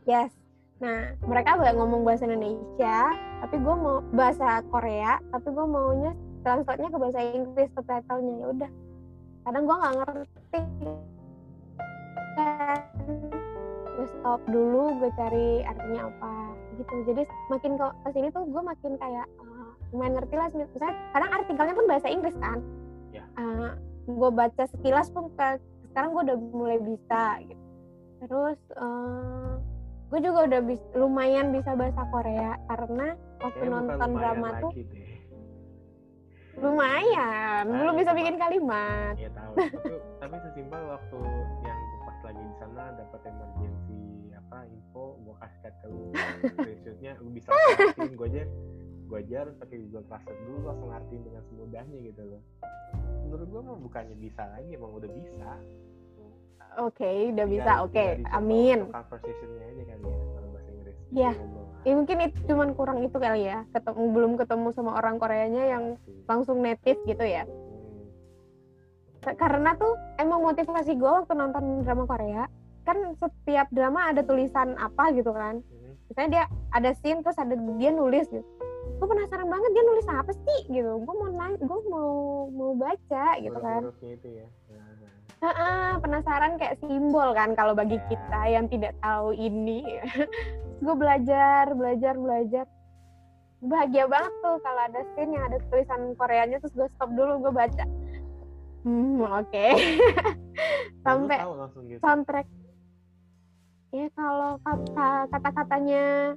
yes 0.05 0.31
nah 0.79 0.99
mereka 1.21 1.53
banyak 1.53 1.75
ngomong 1.75 2.01
bahasa 2.01 2.23
Indonesia 2.23 3.11
tapi 3.39 3.55
gue 3.57 3.75
mau 3.75 3.99
bahasa 4.09 4.63
Korea 4.65 5.19
tapi 5.29 5.47
gue 5.49 5.65
maunya 5.65 6.11
translate-nya 6.39 6.87
ke 6.87 6.97
bahasa 6.97 7.19
Inggris 7.21 7.69
subtitlenya 7.73 8.33
ya 8.33 8.45
udah 8.49 8.71
kadang 9.41 9.63
gue 9.63 9.75
nggak 9.75 9.93
ngerti 9.97 10.59
gue 13.91 14.07
stop 14.09 14.39
dulu 14.47 14.95
gue 14.97 15.11
cari 15.13 15.47
artinya 15.61 16.07
apa 16.07 16.31
gitu 16.77 16.93
jadi 17.05 17.21
makin 17.49 17.75
ke 17.75 17.85
ke 17.99 18.09
sini 18.09 18.27
tuh 18.29 18.43
gue 18.45 18.61
makin 18.63 18.95
kayak 18.95 19.27
lumayan 19.89 20.13
ngerti 20.21 20.35
lah 20.37 20.47
misalnya 20.53 20.93
kadang 21.13 21.31
artikelnya 21.33 21.73
pun 21.73 21.85
bahasa 21.89 22.07
Inggris 22.09 22.37
kan? 22.37 22.59
Ya. 23.09 23.25
Eh, 23.41 23.71
gue 24.05 24.29
baca 24.29 24.63
sekilas 24.69 25.09
pun 25.09 25.33
ke, 25.33 25.47
sekarang 25.91 26.13
gue 26.13 26.23
udah 26.29 26.37
mulai 26.53 26.77
bisa 26.81 27.41
gitu. 27.45 27.63
Terus 28.19 28.59
eh, 28.77 29.51
gue 30.09 30.19
juga 30.21 30.39
udah 30.45 30.61
bis, 30.65 30.81
lumayan 30.93 31.53
bisa 31.53 31.73
bahasa 31.73 32.01
Korea 32.13 32.57
karena 32.69 33.07
waktu 33.41 33.63
Kayaknya 33.65 33.73
nonton 33.73 34.09
drama 34.17 34.49
tuh 34.61 34.71
deh. 34.73 35.07
lumayan. 36.59 37.63
Ah, 37.65 37.77
belum 37.81 37.95
ya, 37.95 37.99
bisa 38.03 38.11
bikin 38.13 38.35
kalimat. 38.35 39.13
Iya 39.15 39.29
tahu. 39.31 39.53
tapi, 39.73 39.95
tapi 40.19 40.35
sesimpel 40.43 40.81
waktu 40.91 41.19
yang 41.63 41.79
pas 42.03 42.17
lagi 42.25 42.41
di 42.43 42.55
sana 42.59 42.83
dapat 42.99 43.21
emergency 43.25 44.01
apa 44.35 44.57
info 44.67 45.17
gue 45.23 45.35
kasih 45.39 45.71
ke 45.81 45.87
lu. 45.87 46.03
Screenshotnya 46.57 47.11
lu 47.23 47.29
bisa 47.31 47.49
gue 47.95 48.27
aja 48.27 48.43
gue 49.09 49.17
aja 49.19 49.35
harus 49.41 49.55
pakai 49.55 49.77
Google 49.79 50.05
Translate 50.05 50.39
dulu 50.39 50.57
langsung 50.63 50.89
ngertiin 50.89 51.21
dengan 51.23 51.43
semudahnya 51.43 51.97
gitu 52.03 52.21
loh 52.23 52.41
menurut 53.19 53.47
gue 53.47 53.61
mah 53.63 53.77
bukannya 53.79 54.15
bisa 54.15 54.43
lagi 54.47 54.69
emang 54.71 54.91
udah 54.93 55.09
bisa 55.09 55.49
oke 56.79 57.01
udah 57.01 57.17
Tinggal- 57.35 57.49
bisa 57.49 57.71
oke 57.81 58.05
dicoba 58.15 58.29
amin 58.31 58.79
conversationnya 58.87 59.65
aja 59.67 59.83
kali 59.87 60.03
ya 60.03 60.17
kalau 60.29 60.47
bahasa 60.47 60.69
Inggris 60.71 60.95
Iya. 61.09 61.31
Ngobrol. 61.33 61.65
ya, 61.79 61.93
mungkin 61.95 62.17
itu 62.21 62.37
cuman 62.45 62.69
kurang 62.71 62.99
itu 63.01 63.17
kali 63.17 63.41
ya 63.43 63.57
ketemu 63.67 64.03
belum 64.11 64.31
ketemu 64.35 64.67
sama 64.71 64.91
orang 64.93 65.15
Koreanya 65.15 65.63
yang 65.67 65.83
langsung 66.25 66.57
native 66.59 66.99
gitu 67.03 67.25
ya 67.25 67.43
Hmm. 69.19 69.35
karena 69.35 69.73
tuh 69.75 69.91
emang 70.15 70.39
motivasi 70.43 70.93
gue 70.93 71.11
waktu 71.13 71.33
nonton 71.33 71.63
drama 71.81 72.05
Korea 72.05 72.45
kan 72.81 72.97
setiap 73.15 73.67
drama 73.69 74.07
ada 74.07 74.21
tulisan 74.21 74.73
apa 74.75 75.11
gitu 75.11 75.29
kan 75.31 75.59
Hmm. 75.59 75.93
misalnya 76.07 76.29
dia 76.31 76.43
ada 76.71 76.89
scene 76.95 77.19
terus 77.19 77.35
ada 77.35 77.51
dia 77.51 77.91
nulis 77.91 78.25
gitu 78.27 78.45
gue 78.89 79.07
penasaran 79.07 79.45
banget 79.45 79.69
dia 79.71 79.83
nulis 79.83 80.07
apa 80.07 80.31
sih 80.33 80.59
gitu. 80.67 80.91
Gue 80.97 81.15
mau 81.15 81.29
nanya 81.29 81.57
gue 81.57 81.79
mau 81.85 82.11
mau 82.49 82.71
baca 82.73 83.25
gitu 83.37 83.57
kan. 83.57 83.81
itu 84.01 84.27
ya. 84.27 84.47
Nah, 84.69 84.87
Heeh, 85.39 85.89
penasaran 85.99 86.59
kayak 86.59 86.75
simbol 86.79 87.31
kan 87.31 87.53
kalau 87.53 87.71
bagi 87.71 87.95
Ya. 87.95 88.07
kita 88.07 88.41
yang 88.49 88.65
tidak 88.67 88.91
tahu 88.99 89.31
ini. 89.31 89.87
Gue 90.83 90.95
belajar 90.95 91.71
belajar 91.71 92.15
belajar. 92.15 92.65
Bahagia 93.59 94.07
banget 94.07 94.31
tuh 94.39 94.55
kalau 94.59 94.81
ada 94.81 94.99
scene 95.13 95.35
yang 95.35 95.43
ada 95.45 95.59
tulisan 95.67 96.15
Koreanya 96.15 96.59
terus 96.59 96.71
gue 96.71 96.87
stop 96.89 97.11
dulu 97.11 97.39
gue 97.39 97.51
baca. 97.51 97.83
Hmm, 98.83 99.19
oke. 99.19 99.65
Lu 99.75 101.03
Sampai 101.03 101.37
gitu? 101.85 101.99
soundtrack. 101.99 102.47
Ya 103.91 104.07
kalau 104.13 104.59
kata 104.59 105.09
kata-katanya 105.27 106.35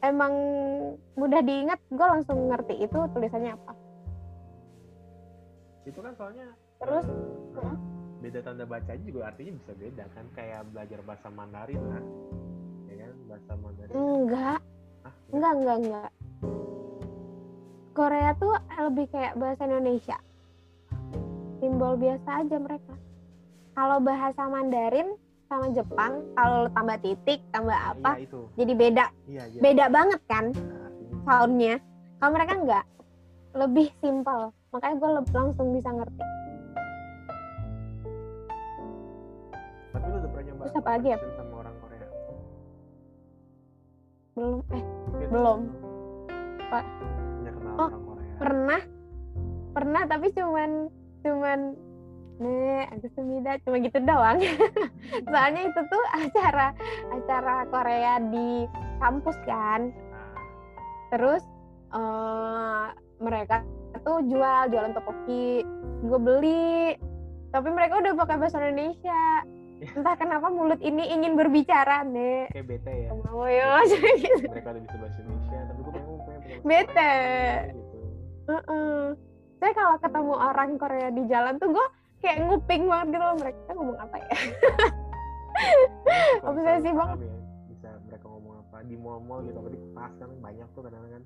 emang 0.00 0.32
mudah 1.14 1.42
diingat, 1.42 1.80
gue 1.88 2.06
langsung 2.06 2.48
ngerti 2.48 2.74
itu 2.80 2.98
tulisannya 3.12 3.52
apa. 3.54 3.72
itu 5.84 5.98
kan 6.04 6.12
soalnya 6.20 6.44
Terus, 6.78 7.06
Hah? 7.56 7.76
beda 8.20 8.40
tanda 8.44 8.62
bacanya 8.62 9.02
juga 9.02 9.32
artinya 9.32 9.56
bisa 9.56 9.72
beda 9.72 10.04
kan 10.12 10.24
kayak 10.36 10.60
belajar 10.68 11.00
bahasa 11.00 11.28
Mandarin 11.32 11.80
lah 11.80 12.04
ya 12.86 12.94
kan 13.00 13.12
bahasa 13.24 13.52
Mandarin 13.56 13.94
Enggak, 13.96 14.60
ah 15.02 15.14
enggak, 15.32 15.52
enggak, 15.56 15.76
enggak. 15.80 16.10
Korea 17.96 18.30
tuh 18.38 18.54
lebih 18.78 19.06
kayak 19.10 19.34
bahasa 19.34 19.66
Indonesia. 19.66 20.18
Simbol 21.58 21.98
biasa 21.98 22.46
aja 22.46 22.56
mereka. 22.62 22.94
Kalau 23.74 23.98
bahasa 23.98 24.42
Mandarin 24.46 25.18
sama 25.48 25.72
Jepang, 25.72 26.12
kalau 26.36 26.68
tambah 26.68 26.96
titik, 27.00 27.40
tambah 27.50 27.72
apa, 27.72 28.10
iya 28.14 28.24
itu 28.24 28.40
jadi 28.54 28.72
beda. 28.74 29.06
iya 29.24 29.42
iya 29.48 29.60
Beda 29.60 29.84
banget 29.88 30.20
kan 30.28 30.44
Nah, 30.52 30.90
soundnya. 31.24 31.80
Kalau 32.18 32.32
mereka 32.32 32.52
enggak, 32.54 32.84
lebih 33.54 33.88
simpel. 33.98 34.50
Makanya 34.68 34.94
gue 34.96 35.10
langsung 35.32 35.72
bisa 35.72 35.88
ngerti. 35.88 36.24
tapi 39.88 40.04
lu 40.04 40.16
udah 40.16 40.30
pernah 40.30 40.44
nyoba 40.44 40.62
Terus 40.62 40.76
apa 40.76 40.90
lagi 40.92 41.08
ya? 41.08 41.18
sama 41.34 41.54
orang 41.56 41.74
Korea 41.80 42.06
Belum, 44.34 44.58
eh 44.68 44.82
Mungkin 45.08 45.28
Belum. 45.30 45.60
Pak. 46.68 46.84
Oh, 47.72 47.88
orang 47.88 48.02
Korea 48.04 48.34
pernah, 48.38 48.80
pernah 49.72 50.02
tapi 50.04 50.26
cuman, 50.30 50.70
cuman 51.20 51.58
nih 52.38 52.86
aku 52.94 53.06
semida 53.14 53.58
cuma 53.66 53.82
gitu 53.82 53.98
doang. 54.02 54.38
Soalnya 55.30 55.62
itu 55.66 55.80
tuh 55.90 56.04
acara 56.14 56.74
acara 57.10 57.56
Korea 57.70 58.14
di 58.22 58.64
kampus 59.02 59.36
kan. 59.44 59.90
Terus 61.14 61.42
eh 61.94 62.86
mereka 63.18 63.66
tuh 64.06 64.22
jual 64.30 64.70
jualan 64.70 64.94
topoki 64.94 65.66
gue 66.06 66.20
beli. 66.22 66.94
Tapi 67.48 67.68
mereka 67.72 67.98
udah 67.98 68.12
pakai 68.14 68.36
bahasa 68.38 68.60
Indonesia. 68.62 69.24
Entah 69.78 70.14
kenapa 70.18 70.50
mulut 70.50 70.82
ini 70.82 71.06
ingin 71.14 71.38
berbicara 71.38 72.02
nih 72.02 72.50
kayak 72.50 72.66
bete 72.66 72.92
ya. 73.06 73.10
Mau 73.14 73.46
ya 73.46 73.78
gitu. 74.22 74.46
Mereka 74.50 74.68
udah 74.74 74.82
bisa 74.82 74.96
bahasa 74.98 75.18
Indonesia 75.22 75.58
tapi 75.70 75.80
gue 75.82 75.92
pengen 75.94 76.18
Bete. 76.66 77.14
Gitu. 77.70 77.98
Heeh. 78.48 79.02
saya 79.58 79.72
kalau 79.74 79.96
ketemu 79.98 80.34
orang 80.38 80.70
Korea 80.78 81.08
di 81.10 81.22
jalan 81.26 81.58
tuh 81.58 81.74
gue 81.74 81.86
kayak 82.18 82.38
nguping 82.42 82.82
banget 82.86 83.06
gitu 83.10 83.24
loh 83.24 83.36
mereka 83.36 83.70
ngomong 83.72 83.98
apa 83.98 84.16
ya? 84.18 84.28
Kalau 86.38 86.50
Obsesi 86.52 86.70
misalnya 86.80 86.92
banget. 86.94 87.18
ya, 87.20 87.36
bisa 87.68 87.88
mereka 88.06 88.26
ngomong 88.26 88.54
apa 88.58 88.76
di 88.84 88.94
mall-mall 88.94 89.40
gitu 89.42 89.58
apa 89.58 89.70
di 89.70 89.80
pas 89.90 90.12
kan 90.14 90.30
banyak 90.38 90.68
tuh 90.70 90.82
kadang-kadang. 90.82 91.12
Kan 91.12 91.24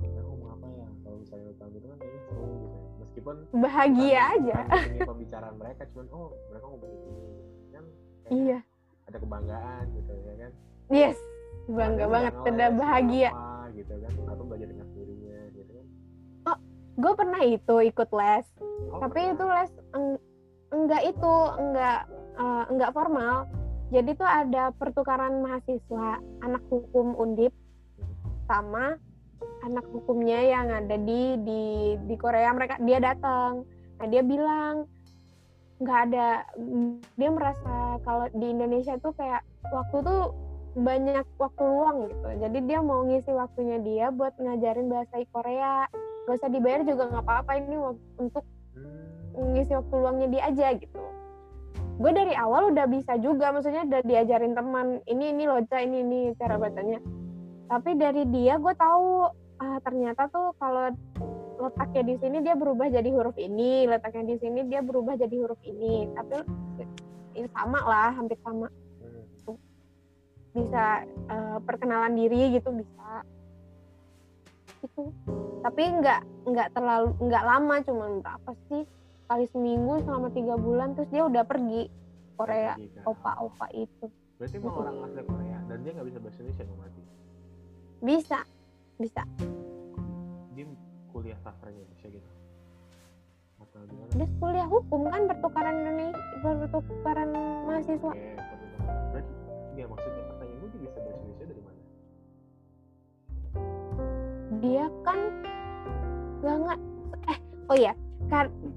mereka 0.00 0.20
ngomong 0.22 0.50
apa 0.50 0.66
ya 0.68 0.86
kalau 1.00 1.16
misalnya 1.18 1.44
lo 1.44 1.54
tahu 1.54 1.68
gitu 1.70 1.86
kan 1.86 1.96
kayaknya 1.96 2.20
seru 2.24 2.44
gitu 2.54 2.66
ya. 2.66 2.80
Meskipun 2.98 3.34
bahagia 3.54 4.24
bukan- 4.24 4.34
aja. 4.34 4.58
ini 4.84 4.98
pembicaraan 5.04 5.54
mereka 5.56 5.82
cuman 5.92 6.06
oh 6.10 6.28
mereka 6.48 6.64
ngomong 6.66 6.90
ini 6.90 7.12
kan 7.70 7.84
kayak 8.24 8.32
iya. 8.32 8.58
ada 9.04 9.16
kebanggaan 9.18 9.84
gitu 9.92 10.12
ya 10.18 10.34
kan. 10.38 10.52
Yes 10.90 11.18
bangga 11.64 12.04
Ada 12.04 12.12
banget 12.12 12.32
yang 12.34 12.42
udah 12.44 12.52
ngeles, 12.52 12.76
bahagia. 12.76 13.30
apa, 13.32 13.48
gitu 13.72 13.92
kan 13.96 14.12
atau 14.28 14.44
belajar 14.44 14.68
dengan 14.68 14.86
dirinya 14.92 15.38
gitu 15.50 15.70
kan. 15.72 15.86
Gue 16.94 17.12
pernah 17.16 17.42
itu 17.42 17.76
ikut 17.82 18.10
les. 18.12 18.46
Oh, 18.86 19.00
tapi 19.00 19.18
pernah. 19.18 19.34
itu 19.34 19.44
les 19.50 19.70
enggak 20.74 21.02
itu 21.06 21.34
enggak 21.56 22.00
eh, 22.34 22.64
enggak 22.74 22.90
formal. 22.90 23.46
Jadi 23.94 24.10
tuh 24.18 24.26
ada 24.26 24.74
pertukaran 24.74 25.38
mahasiswa 25.38 26.18
anak 26.42 26.62
hukum 26.66 27.14
undip 27.14 27.54
sama 28.50 28.98
anak 29.62 29.86
hukumnya 29.94 30.40
yang 30.42 30.66
ada 30.68 30.98
di 30.98 31.38
di 31.46 31.62
di 32.02 32.14
Korea. 32.18 32.50
Mereka 32.50 32.82
dia 32.82 32.98
datang. 32.98 33.62
Nah 34.02 34.06
dia 34.10 34.22
bilang 34.26 34.90
nggak 35.78 36.00
ada. 36.10 36.28
Dia 37.14 37.30
merasa 37.30 38.02
kalau 38.02 38.26
di 38.34 38.46
Indonesia 38.50 38.98
tuh 38.98 39.14
kayak 39.14 39.46
waktu 39.70 40.02
tuh 40.02 40.34
banyak 40.74 41.22
waktu 41.38 41.62
luang 41.62 42.10
gitu. 42.10 42.28
Jadi 42.42 42.58
dia 42.66 42.82
mau 42.82 43.06
ngisi 43.06 43.30
waktunya 43.30 43.78
dia 43.78 44.06
buat 44.10 44.34
ngajarin 44.42 44.90
bahasa 44.90 45.22
Korea. 45.30 45.86
Gak 46.24 46.40
usah 46.40 46.50
dibayar 46.50 46.80
juga 46.88 47.12
nggak 47.12 47.24
apa-apa 47.28 47.52
ini 47.60 47.76
untuk 48.16 48.42
Hmm, 48.74 49.03
ngisi 49.34 49.72
waktu 49.74 49.94
luangnya 49.94 50.28
dia 50.30 50.42
aja 50.50 50.66
gitu. 50.78 51.00
Gue 51.94 52.10
dari 52.10 52.34
awal 52.34 52.74
udah 52.74 52.86
bisa 52.90 53.14
juga 53.22 53.54
maksudnya 53.54 53.86
udah 53.86 54.02
diajarin 54.02 54.54
teman 54.54 54.98
ini 55.06 55.30
ini 55.30 55.44
loh 55.46 55.62
Ca, 55.66 55.78
ini 55.78 56.02
ini 56.02 56.20
cara 56.38 56.58
bacanya. 56.58 56.98
Tapi 57.70 57.90
dari 57.94 58.22
dia 58.30 58.58
gue 58.58 58.74
tahu 58.74 59.30
ah, 59.62 59.78
ternyata 59.82 60.26
tuh 60.30 60.54
kalau 60.58 60.90
letaknya 61.54 62.02
di 62.02 62.14
sini 62.18 62.42
dia 62.42 62.58
berubah 62.58 62.90
jadi 62.90 63.08
huruf 63.14 63.38
ini 63.38 63.86
letaknya 63.86 64.34
di 64.34 64.36
sini 64.42 64.66
dia 64.66 64.82
berubah 64.82 65.14
jadi 65.14 65.34
huruf 65.38 65.60
ini. 65.62 66.10
Tapi 66.14 66.34
ya 67.38 67.46
sama 67.54 67.78
lah 67.86 68.10
hampir 68.14 68.38
sama. 68.42 68.66
Bisa 70.54 71.06
eh, 71.06 71.58
perkenalan 71.62 72.14
diri 72.18 72.58
gitu 72.58 72.74
bisa. 72.74 73.22
Itu 74.82 75.14
tapi 75.64 75.80
nggak 75.80 76.20
nggak 76.44 76.68
terlalu 76.76 77.16
nggak 77.24 77.44
lama 77.48 77.76
cuman 77.88 78.10
berapa 78.20 78.50
sih 78.68 78.84
kali 79.24 79.48
seminggu 79.48 80.04
selama 80.04 80.28
tiga 80.32 80.54
bulan 80.60 80.92
terus 80.92 81.08
dia 81.08 81.24
udah 81.24 81.44
pergi 81.48 81.88
Korea 82.36 82.74
opa-opa 83.08 83.70
itu. 83.72 84.06
Berarti 84.36 84.56
mau 84.60 84.82
orang 84.82 85.06
asli 85.08 85.22
Korea 85.24 85.58
dan 85.70 85.78
dia 85.86 85.90
nggak 85.94 86.06
bisa 86.10 86.18
bahasa 86.20 86.38
Indonesia 86.42 86.64
dong 86.66 86.78
berarti? 86.82 87.02
Bisa 88.04 88.38
bisa. 89.00 89.22
Dia 90.52 90.66
kuliah 91.14 91.38
sastranya 91.40 91.80
Indonesia 91.80 92.08
gitu? 92.10 92.30
Atau 93.62 93.80
gimana? 93.88 94.10
Dia 94.12 94.28
kuliah 94.42 94.68
hukum 94.68 95.00
kan 95.08 95.22
pertukaran 95.30 95.74
Indonesia 95.80 96.20
pertukaran 96.68 97.28
mahasiswa. 97.64 98.12
Oke, 98.12 98.28
pertukaran. 98.36 99.10
berarti 99.14 99.32
ya 99.74 99.84
maksudnya 99.88 100.22
pertanyaan 100.28 100.58
gue 100.60 100.68
dia 100.68 100.80
bisa 100.84 100.98
bahasa 101.00 101.18
Indonesia 101.22 101.44
dari 101.48 101.62
mana? 101.62 101.80
Dia 104.60 104.84
kan 105.06 105.18
nggak 106.44 106.56
nggak 106.60 106.78
eh 107.32 107.38
oh 107.72 107.78
ya 107.78 107.92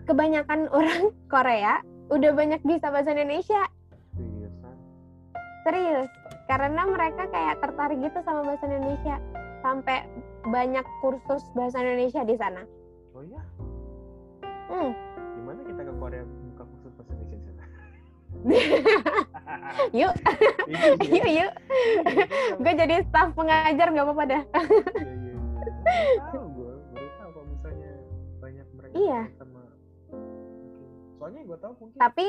kebanyakan 0.06 0.70
orang 0.78 1.12
Korea 1.28 1.82
udah 2.08 2.32
banyak 2.32 2.62
bisa 2.64 2.88
bahasa 2.88 3.12
Indonesia 3.12 3.62
seriusan 4.16 4.76
serius 5.68 6.10
karena 6.48 6.82
mereka 6.88 7.28
kayak 7.28 7.60
tertarik 7.60 8.00
gitu 8.00 8.20
sama 8.24 8.48
bahasa 8.48 8.64
Indonesia 8.72 9.20
sampai 9.60 10.08
banyak 10.48 10.86
kursus 11.04 11.44
bahasa 11.52 11.84
Indonesia 11.84 12.24
di 12.24 12.36
sana 12.40 12.64
oh 13.12 13.24
iya 13.26 13.42
hmm. 14.72 14.92
gimana 15.36 15.60
kita 15.68 15.82
ke 15.84 15.94
Korea 16.00 16.24
buka 16.24 16.64
kursus 16.64 16.92
bahasa 16.96 17.12
Indonesia 17.12 17.36
di 17.36 17.46
sana 17.52 17.66
yuk 20.00 20.14
Iya, 20.68 20.80
iya. 21.00 21.12
yuk 21.20 21.28
yuk 21.28 21.52
gue 22.64 22.74
jadi 22.76 22.96
staff 23.08 23.36
pengajar 23.36 23.88
nggak 23.92 24.06
apa-apa 24.08 24.24
dah 24.24 24.44
Iya, 24.48 25.12
iya, 25.12 25.16
iya. 25.20 25.36
Baru 25.68 26.32
tahu 26.32 26.46
gue 26.56 26.72
baru 26.96 27.10
tahu 27.20 27.30
kalau 27.36 27.48
misalnya 27.52 27.92
banyak 28.40 28.66
mereka 28.76 28.94
Iya. 28.96 29.22
Soalnya 31.28 31.44
gue 31.44 31.58
tahu 31.60 31.74
mungkin 31.84 32.00
tapi 32.00 32.26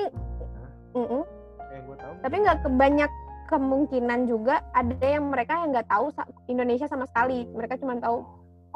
Mm-mm. 0.98 1.22
yang 1.70 1.82
gue 1.86 1.96
tahu 2.02 2.12
tapi 2.18 2.36
nggak 2.42 2.58
kebanyak 2.66 3.12
kemungkinan 3.48 4.28
juga 4.28 4.60
ada 4.74 4.98
yang 5.00 5.30
mereka 5.32 5.56
yang 5.62 5.70
nggak 5.72 5.88
tahu 5.88 6.12
Indonesia 6.52 6.84
sama 6.84 7.08
sekali. 7.08 7.48
Mereka 7.48 7.80
cuma 7.80 7.96
tahu 7.96 8.20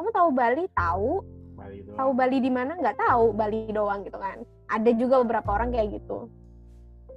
kamu 0.01 0.09
tahu 0.09 0.29
Bali? 0.33 0.63
Tahu. 0.73 1.09
Bali 1.53 1.75
itu 1.85 1.91
tahu 1.93 2.11
Bali 2.17 2.37
di 2.41 2.49
mana? 2.49 2.73
Nggak 2.73 2.97
tahu 2.97 3.37
Bali 3.37 3.69
doang 3.69 4.01
gitu 4.01 4.17
kan. 4.17 4.41
Ada 4.73 4.91
juga 4.97 5.21
beberapa 5.21 5.49
orang 5.53 5.69
kayak 5.69 6.01
gitu. 6.01 6.25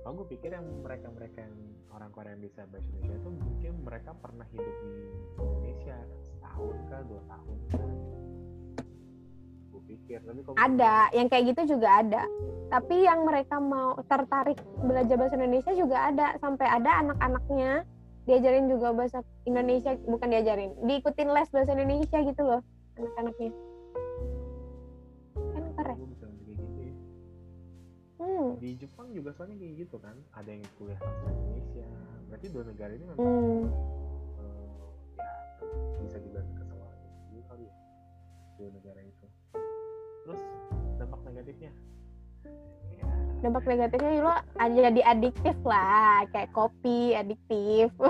Gue 0.06 0.26
pikir 0.30 0.54
yang 0.54 0.68
mereka 0.84 1.08
mereka 1.10 1.48
yang 1.48 1.56
orang 1.90 2.12
Korea 2.12 2.36
yang 2.36 2.44
bisa 2.44 2.62
bahasa 2.68 2.86
Indonesia 2.92 3.16
itu 3.16 3.30
mungkin 3.32 3.72
mereka 3.82 4.10
pernah 4.20 4.46
hidup 4.52 4.76
di 4.84 4.92
Indonesia 5.40 5.96
setahun 6.28 6.76
kah 6.92 7.02
dua 7.08 7.22
tahun 7.26 7.58
kah 7.72 7.88
gue 10.06 10.14
pikir 10.14 10.22
tapi 10.22 10.40
kalau 10.46 10.56
ada 10.62 11.10
yang 11.10 11.26
kayak 11.26 11.44
gitu 11.50 11.74
juga 11.76 11.88
ada. 11.98 12.22
Tapi 12.70 12.96
yang 13.02 13.26
mereka 13.26 13.58
mau 13.58 13.98
tertarik 14.06 14.58
belajar 14.78 15.18
bahasa 15.18 15.34
Indonesia 15.34 15.72
juga 15.74 15.98
ada. 16.10 16.26
Sampai 16.38 16.66
ada 16.70 17.02
anak-anaknya 17.02 17.82
diajarin 18.26 18.66
juga 18.70 18.94
bahasa 18.94 19.22
Indonesia 19.46 19.94
bukan 20.02 20.28
diajarin 20.34 20.74
diikutin 20.82 21.30
les 21.30 21.46
bahasa 21.46 21.78
Indonesia 21.78 22.18
gitu 22.22 22.42
loh 22.42 22.60
anak-anaknya. 22.98 23.50
Kan 25.34 25.64
keren. 25.74 25.96
Gitu 26.46 26.62
ya? 26.82 26.94
Hmm. 28.16 28.56
di 28.58 28.74
Jepang 28.80 29.12
juga 29.12 29.30
soalnya 29.34 29.58
kayak 29.58 29.74
gitu 29.86 29.96
kan. 29.98 30.16
Ada 30.34 30.48
yang 30.54 30.62
kuliah 30.78 30.98
bahasa 31.02 31.30
Indonesia. 31.34 31.86
Berarti 32.30 32.46
dua 32.50 32.64
negara 32.66 32.92
ini 32.94 33.04
memang 33.06 33.18
Hmm. 33.26 33.64
eh, 34.38 34.86
ya 35.98 36.00
bisa 36.06 36.18
dibilang 36.22 36.46
kesalahan 36.54 36.98
juga 37.30 37.42
kali 37.50 37.64
ya. 37.66 37.74
Dua 38.56 38.68
negara 38.72 39.00
itu 39.04 39.26
terus 40.26 40.42
dampak 40.98 41.22
negatifnya 41.22 41.70
ya 42.90 43.04
dampak 43.46 43.62
negatifnya 43.62 44.10
lo 44.18 44.34
jadi 44.58 45.00
adiktif 45.06 45.54
lah 45.62 46.26
kayak 46.34 46.50
kopi 46.50 47.14
adiktif 47.14 47.94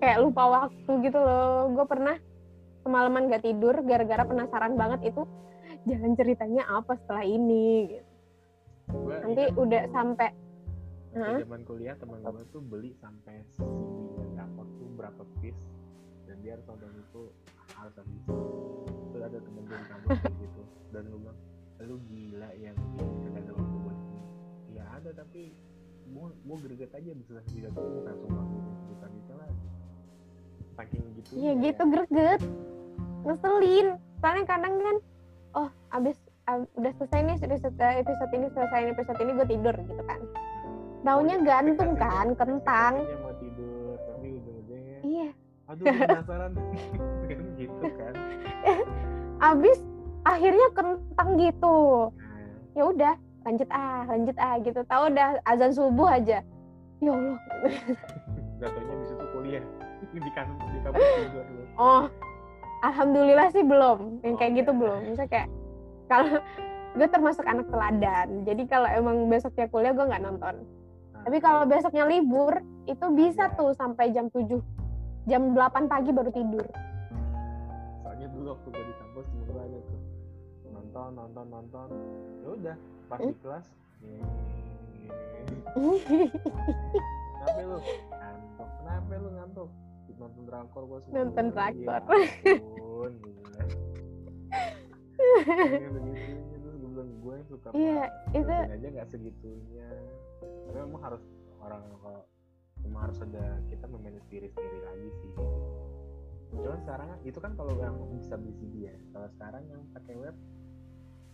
kayak 0.00 0.22
lupa 0.22 0.70
waktu 0.70 0.90
gitu 1.02 1.18
loh 1.18 1.74
gue 1.74 1.86
pernah 1.90 2.14
semalaman 2.86 3.26
gak 3.26 3.42
tidur 3.42 3.74
gara-gara 3.82 4.22
penasaran 4.22 4.78
banget 4.78 5.10
itu 5.10 5.26
jalan 5.90 6.14
ceritanya 6.14 6.62
apa 6.70 6.94
setelah 7.02 7.26
ini 7.26 7.90
gitu. 7.90 8.06
gua 8.94 9.18
nanti 9.26 9.42
ingat 9.42 9.58
udah 9.58 9.82
sampai 9.90 10.30
Hah? 11.16 11.38
zaman 11.42 11.62
kuliah 11.66 11.96
teman 11.98 12.22
gue 12.22 12.44
tuh 12.54 12.62
beli 12.62 12.94
sampai 13.02 13.42
CD 13.50 14.22
drakor 14.30 14.66
tuh 14.78 14.88
berapa 14.94 15.22
piece 15.42 15.58
dan 16.30 16.38
dia 16.44 16.54
harus 16.54 16.66
nonton 16.70 16.92
itu 17.02 17.22
habis 17.76 18.00
itu 18.00 19.16
ada 19.20 19.38
temen 19.40 19.62
gue 19.64 19.76
di 19.76 19.86
kampus 19.88 20.08
kayak 20.24 20.36
gitu. 20.40 20.62
Dan 20.94 21.02
gue 21.12 21.18
bilang 21.20 21.38
lu 21.86 21.96
gila 22.08 22.50
yang 22.56 22.76
gak 22.96 23.44
ada 23.44 23.52
waktu 23.52 23.76
buat 23.84 23.98
ini. 24.00 24.22
Ya 24.74 24.84
ada 24.96 25.10
tapi 25.12 25.52
gua 26.08 26.30
gua 26.46 26.56
greget 26.62 26.92
aja 26.94 27.10
bisa 27.12 27.42
bisa 27.44 27.68
tuh 27.74 27.84
bukan 28.00 28.14
cuma 28.24 28.42
bukan 28.88 29.10
itu 29.12 29.32
lah. 29.36 29.50
Saking 30.76 31.04
gitu 31.20 31.30
Iya 31.36 31.52
gitu 31.60 31.82
greget. 31.92 32.40
Ngeselin. 33.28 33.86
Soalnya 34.24 34.44
kadang 34.48 34.74
kan 34.80 34.96
oh 35.56 35.68
abis 35.92 36.16
ab- 36.48 36.70
udah 36.80 36.92
selesai 36.96 37.20
nih 37.28 37.36
episode 37.44 37.76
episode 37.76 38.32
ini 38.32 38.46
selesai 38.56 38.82
episode 38.96 39.18
ini 39.20 39.30
gue 39.36 39.46
tidur 39.46 39.74
gitu 39.76 40.02
kan. 40.08 40.20
Taunya 41.06 41.36
gantung 41.38 41.92
kan, 41.94 42.34
kentang. 42.34 42.94
Aduh 45.66 45.84
penasaran. 45.84 46.52
Kan 47.28 47.46
gitu 47.58 47.86
kan. 47.98 48.14
Abis 49.54 49.78
akhirnya 50.22 50.68
kentang 50.74 51.30
gitu. 51.38 51.76
Ya 52.78 52.82
udah 52.86 53.14
lanjut 53.46 53.68
ah 53.70 54.02
lanjut 54.06 54.36
ah 54.38 54.54
gitu. 54.62 54.80
Tahu 54.86 55.02
udah 55.10 55.28
azan 55.46 55.72
subuh 55.74 56.08
aja. 56.10 56.42
Ya 57.02 57.10
allah. 57.12 57.38
Gak 58.62 58.72
taunya 58.72 58.92
abis 58.96 59.10
itu 59.12 59.26
kuliah. 59.36 59.64
Di 60.16 60.30
kan 60.32 60.48
di 60.48 60.78
kampus 60.80 61.04
tidur 61.18 61.44
lu 61.44 61.62
oh 61.76 62.08
alhamdulillah 62.86 63.48
sih 63.52 63.60
belum. 63.66 64.24
Yang 64.24 64.34
kayak 64.40 64.52
gitu 64.64 64.70
Oke. 64.72 64.80
belum. 64.80 65.00
Misalnya 65.12 65.30
kayak 65.34 65.48
kalau 66.06 66.28
gue 66.96 67.08
termasuk 67.12 67.44
anak 67.44 67.66
teladan. 67.68 68.28
Jadi 68.48 68.62
kalau 68.64 68.88
emang 68.88 69.28
besoknya 69.28 69.68
kuliah 69.68 69.92
gue 69.92 70.06
nggak 70.08 70.24
nonton. 70.24 70.54
Nah, 71.12 71.20
tapi 71.28 71.38
kalau 71.44 71.68
besoknya 71.68 72.08
libur 72.08 72.64
itu 72.88 73.06
bisa 73.12 73.52
Iya. 73.52 73.56
tuh 73.58 73.76
sampai 73.76 74.14
jam 74.16 74.32
7 74.32 74.56
jam 75.26 75.42
8 75.50 75.58
pagi 75.86 76.10
baru 76.10 76.30
tidur 76.30 76.66
soalnya 78.00 78.26
dulu 78.30 78.46
waktu 78.48 78.68
gue 78.68 78.84
di 78.84 78.94
kampus 78.96 79.26
gue 79.26 79.54
ada 79.54 79.78
tuh 79.82 80.00
nonton 80.68 81.08
nonton 81.14 81.46
nonton 81.48 81.88
ya 82.40 82.48
udah 82.52 82.76
pas 83.06 83.18
Hmm? 83.18 83.28
di 83.28 83.36
kelas 83.40 83.66
"Yeay." 84.00 84.22
kenapa 87.36 87.60
lu 87.60 87.78
ngantuk 88.08 88.68
kenapa 88.78 89.12
lu 89.14 89.28
ngantuk 89.32 89.68
nonton 90.16 90.42
drakor 90.44 90.82
gue 90.82 90.98
semua 91.02 91.14
Nonton 91.18 91.46
drakor. 91.50 92.18
ya 92.18 92.28
Iya, 97.68 98.06
banget. 98.06 98.10
itu- 98.32 98.66
aja 98.70 98.86
nggak 98.88 99.08
segitunya 99.08 99.88
tapi 100.66 100.78
emang 100.78 101.02
harus 101.02 101.22
orang 101.58 101.82
kalau 101.98 102.22
emang 102.86 103.10
harus 103.10 103.18
ada 103.20 103.58
kita 103.68 103.84
memanage 103.90 104.26
diri 104.30 104.48
sendiri 104.48 104.80
lagi 104.86 105.10
sih 105.20 105.32
Cuman 106.54 106.78
sekarang 106.82 107.08
itu 107.26 107.38
kan 107.42 107.52
kalau 107.58 107.72
yang 107.76 107.96
bisa 108.16 108.34
beli 108.38 108.54
CD 108.56 108.74
ya. 108.88 108.94
Kalau 109.12 109.28
sekarang 109.34 109.62
yang 109.68 109.82
pakai 109.92 110.14
web 110.16 110.36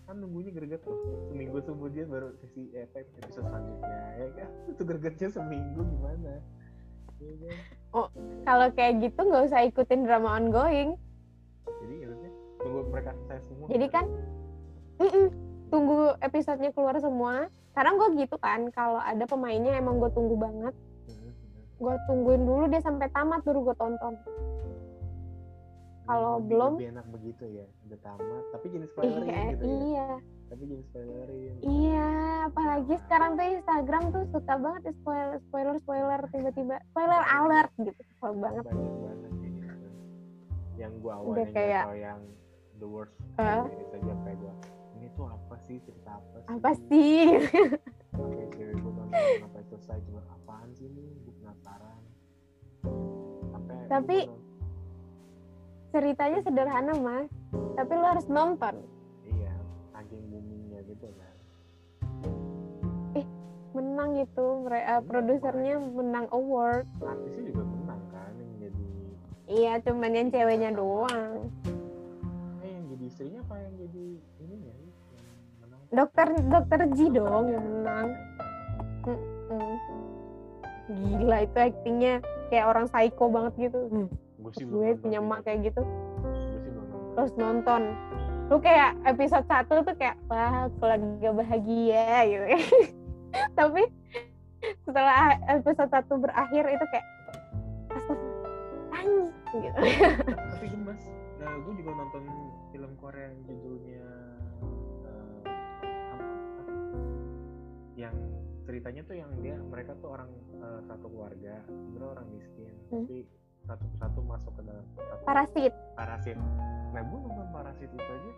kan 0.02 0.18
nunggunya 0.18 0.50
greget 0.50 0.82
tuh 0.82 0.98
seminggu 1.30 1.62
kemudian 1.62 2.10
baru 2.10 2.34
sesi 2.42 2.74
eh, 2.74 2.90
apa, 2.90 3.06
episode 3.22 3.46
selanjutnya 3.46 3.98
ya 4.18 4.26
kan? 4.34 4.50
Itu 4.74 4.82
gregetnya 4.82 5.28
seminggu 5.30 5.80
gimana? 5.86 6.42
Ya 7.22 7.34
kan? 7.38 7.56
Kalau 8.42 8.66
kayak 8.74 8.92
gitu 8.98 9.20
nggak 9.22 9.42
usah 9.46 9.60
ikutin 9.70 10.02
drama 10.02 10.42
ongoing. 10.42 10.98
Jadi 11.82 11.94
maksudnya 12.02 12.32
tunggu 12.58 12.80
mereka 12.90 13.10
selesai 13.14 13.40
semua. 13.46 13.66
Jadi 13.70 13.86
kan 13.94 14.04
mm-mm, 14.98 15.26
tunggu 15.70 15.98
episodenya 16.18 16.70
keluar 16.74 16.96
semua. 16.98 17.46
Sekarang 17.72 17.94
gue 17.96 18.26
gitu 18.26 18.36
kan 18.42 18.68
kalau 18.74 19.00
ada 19.00 19.24
pemainnya 19.24 19.78
emang 19.78 20.02
gue 20.02 20.10
tunggu 20.10 20.34
banget. 20.34 20.74
Gue 21.82 21.94
tungguin 22.06 22.42
dulu 22.42 22.64
dia 22.68 22.78
sampai 22.78 23.10
tamat 23.10 23.42
baru 23.42 23.60
gue 23.64 23.76
tonton. 23.76 24.14
Kalau 26.02 26.38
belum- 26.40 26.76
lebih 26.76 26.90
enak 26.90 27.06
begitu 27.10 27.44
ya 27.48 27.66
udah 27.84 27.98
tamat 28.00 28.44
tapi 28.50 28.66
jenis 28.68 28.90
spoilerin 28.90 29.22
iya 29.24 29.42
gitu 29.48 29.62
ya. 29.62 29.74
iya. 29.80 30.08
Tapi 30.44 30.62
jenis 30.64 30.86
spoilerin. 30.88 31.54
Iya 31.60 32.10
apalagi 32.44 32.94
sekarang 33.00 33.30
tuh 33.32 33.46
Instagram 33.48 34.02
tuh 34.10 34.24
suka 34.28 34.54
banget 34.56 34.82
ya 34.84 34.92
spoiler 34.96 35.36
spoiler 35.42 35.76
spoiler 35.78 36.20
tiba-tiba 36.28 36.74
spoiler 36.88 37.22
alert 37.24 37.70
gitu 37.76 37.94
kesel 37.98 38.32
banget. 38.36 38.64
Banyak 38.64 38.94
banget 38.96 39.18
kayak 39.32 39.52
gitu 39.52 39.74
yang 40.76 40.92
gua 40.98 41.12
Udah 41.14 41.22
awalnya 41.24 41.46
kayak- 41.52 41.86
yang 41.96 42.20
the 42.76 42.88
worst 42.88 43.14
Eh. 43.32 43.62
series 43.64 43.90
aja 43.96 44.14
kayak 44.20 44.38
gua 44.38 44.54
ini 44.92 45.06
tuh 45.12 45.26
apa 45.28 45.56
sih? 45.60 45.76
Cerita 45.80 46.10
apa 46.12 46.36
sih? 46.36 46.48
Apa 46.48 46.70
sih? 46.80 47.22
Sampai 48.12 48.44
cewek 48.50 48.74
gue 48.76 48.92
nonton 48.92 49.08
sampai 49.40 49.62
selesai 49.64 49.98
cuma 50.04 50.20
Tapi- 53.92 54.32
ceritanya 55.92 56.40
sederhana 56.40 56.96
mas. 56.96 57.28
Tapi 57.76 57.92
lo 57.92 58.06
harus 58.08 58.24
nonton. 58.32 58.80
Iya 59.28 59.52
saking 59.92 60.22
boomingnya 60.32 60.80
gitu 60.88 61.08
kan 61.20 61.32
menang 63.72 64.20
itu. 64.20 64.46
Mere- 64.64 64.84
eh, 64.84 65.02
produsernya 65.04 65.76
menang 65.80 66.26
award. 66.32 66.84
Artisnya 67.00 67.42
juga 67.52 67.64
menang 67.64 68.02
kan 68.12 68.32
yang 68.36 68.52
jadi 68.60 68.88
iya 69.48 69.72
cuman 69.80 70.10
yang 70.12 70.28
ceweknya 70.28 70.70
doang. 70.76 71.32
Eh 72.60 72.68
yang 72.68 72.84
jadi 72.92 73.04
istrinya 73.08 73.40
apa 73.44 73.54
yang 73.60 73.74
jadi 73.80 74.06
ini 74.44 74.56
ya 74.60 74.74
dokter 75.92 76.26
dokter 76.48 76.80
G 76.96 76.98
dong 77.12 77.44
yang 77.52 77.64
menang. 77.64 78.08
Gila 80.92 81.38
itu 81.44 81.58
aktingnya 81.58 82.14
kayak 82.52 82.68
orang 82.68 82.84
psycho 82.84 83.32
banget 83.32 83.72
gitu. 83.72 83.80
Hmm, 83.88 84.08
gue 84.12 84.52
sih 84.60 84.68
gue 84.68 84.92
punya 85.00 85.24
emak 85.24 85.40
kayak 85.48 85.72
gitu. 85.72 85.80
Gue 86.20 86.60
sih 86.60 86.68
belum 86.68 86.84
nonton. 86.84 87.12
Terus 87.16 87.32
nonton. 87.40 87.82
Lu 88.52 88.56
kayak 88.60 88.92
episode 89.08 89.48
1 89.48 89.72
tuh 89.72 89.96
kayak 89.96 90.20
wah 90.28 90.68
keluarga 90.76 91.28
bahagia 91.32 92.04
gitu. 92.28 92.44
Tapi 93.58 93.82
setelah 94.84 95.40
episode 95.48 95.88
1 95.88 96.12
berakhir 96.20 96.64
itu 96.68 96.84
kayak 96.92 97.06
anjing 98.92 99.60
gitu. 99.64 99.80
Tapi 100.52 100.66
gemes 100.68 101.02
nah, 101.40 101.56
gue 101.56 101.74
juga 101.80 101.90
nonton 101.96 102.22
film 102.70 102.92
Korea 103.00 103.32
yang 103.32 103.40
judulnya 103.48 104.04
eh, 105.48 106.12
apa, 106.12 106.24
apa? 106.28 106.62
yang 107.96 108.16
ceritanya 108.72 109.04
tuh 109.04 109.16
yang 109.20 109.28
dia 109.44 109.60
mereka 109.60 109.92
tuh 110.00 110.16
orang 110.16 110.32
eh, 110.56 110.80
satu 110.88 111.04
keluarga 111.12 111.60
sebenarnya 111.68 112.08
orang 112.08 112.26
miskin 112.32 112.72
Hmm. 112.88 113.04
tapi 113.04 113.28
satu 113.68 113.84
persatu 113.92 114.20
masuk 114.24 114.52
ke 114.56 114.62
dalam 114.64 114.84
satu 114.96 115.24
parasit. 115.28 115.72
Parasit. 115.92 116.36
Nah 116.96 117.00
gue 117.04 117.18
nonton 117.20 117.46
parasit 117.52 117.90
itu 117.92 118.00
aja 118.00 118.32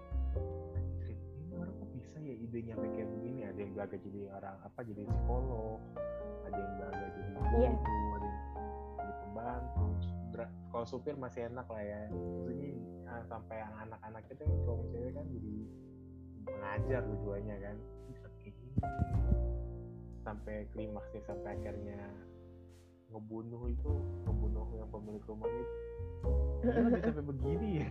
ini 1.07 1.55
orang 1.55 1.71
kok 1.71 1.89
bisa 1.95 2.19
ya 2.19 2.35
idenya 2.35 2.75
sampai 2.75 2.91
kayak 2.99 3.09
begini? 3.15 3.41
Ada 3.47 3.59
yang 3.63 3.73
belaga 3.79 3.97
jadi 4.03 4.21
orang 4.35 4.57
apa 4.59 4.81
jadi 4.83 5.03
psikolog 5.07 5.79
ada 6.45 6.59
yang 6.59 6.73
belaga 6.83 7.07
jadi 7.15 7.31
guru 7.31 7.47
Iya. 7.55 7.71
ada 7.71 8.27
yang 8.27 8.39
jadi 8.99 9.13
pembantu 9.23 9.87
kalau 10.75 10.87
supir 10.91 11.15
masih 11.15 11.47
enak 11.47 11.67
lah 11.71 11.79
ya. 11.87 12.11
Maksudnya 12.11 12.71
ah, 13.07 13.23
sampai 13.31 13.57
yang 13.63 13.73
anak-anak 13.87 14.23
itu 14.27 14.45
cowok 14.67 14.85
cewek 14.91 15.13
kan 15.15 15.27
jadi 15.31 15.55
mengajar 16.43 17.01
dua-duanya 17.07 17.57
kan. 17.63 17.77
Bisa 18.11 18.27
kayak 18.43 18.55
gini 18.59 18.75
sampai 20.25 20.65
klimaksnya 20.73 21.21
sampai 21.29 21.55
akhirnya 21.61 22.01
ngebunuh 23.13 23.63
itu 23.71 23.93
ngebunuh 24.27 24.67
yang 24.75 24.89
pemilik 24.91 25.23
rumahnya 25.29 25.61
itu. 25.63 25.77
Gila, 26.65 26.89
bisa 26.91 27.09
sampai 27.13 27.25
begini 27.29 27.69
ya. 27.85 27.89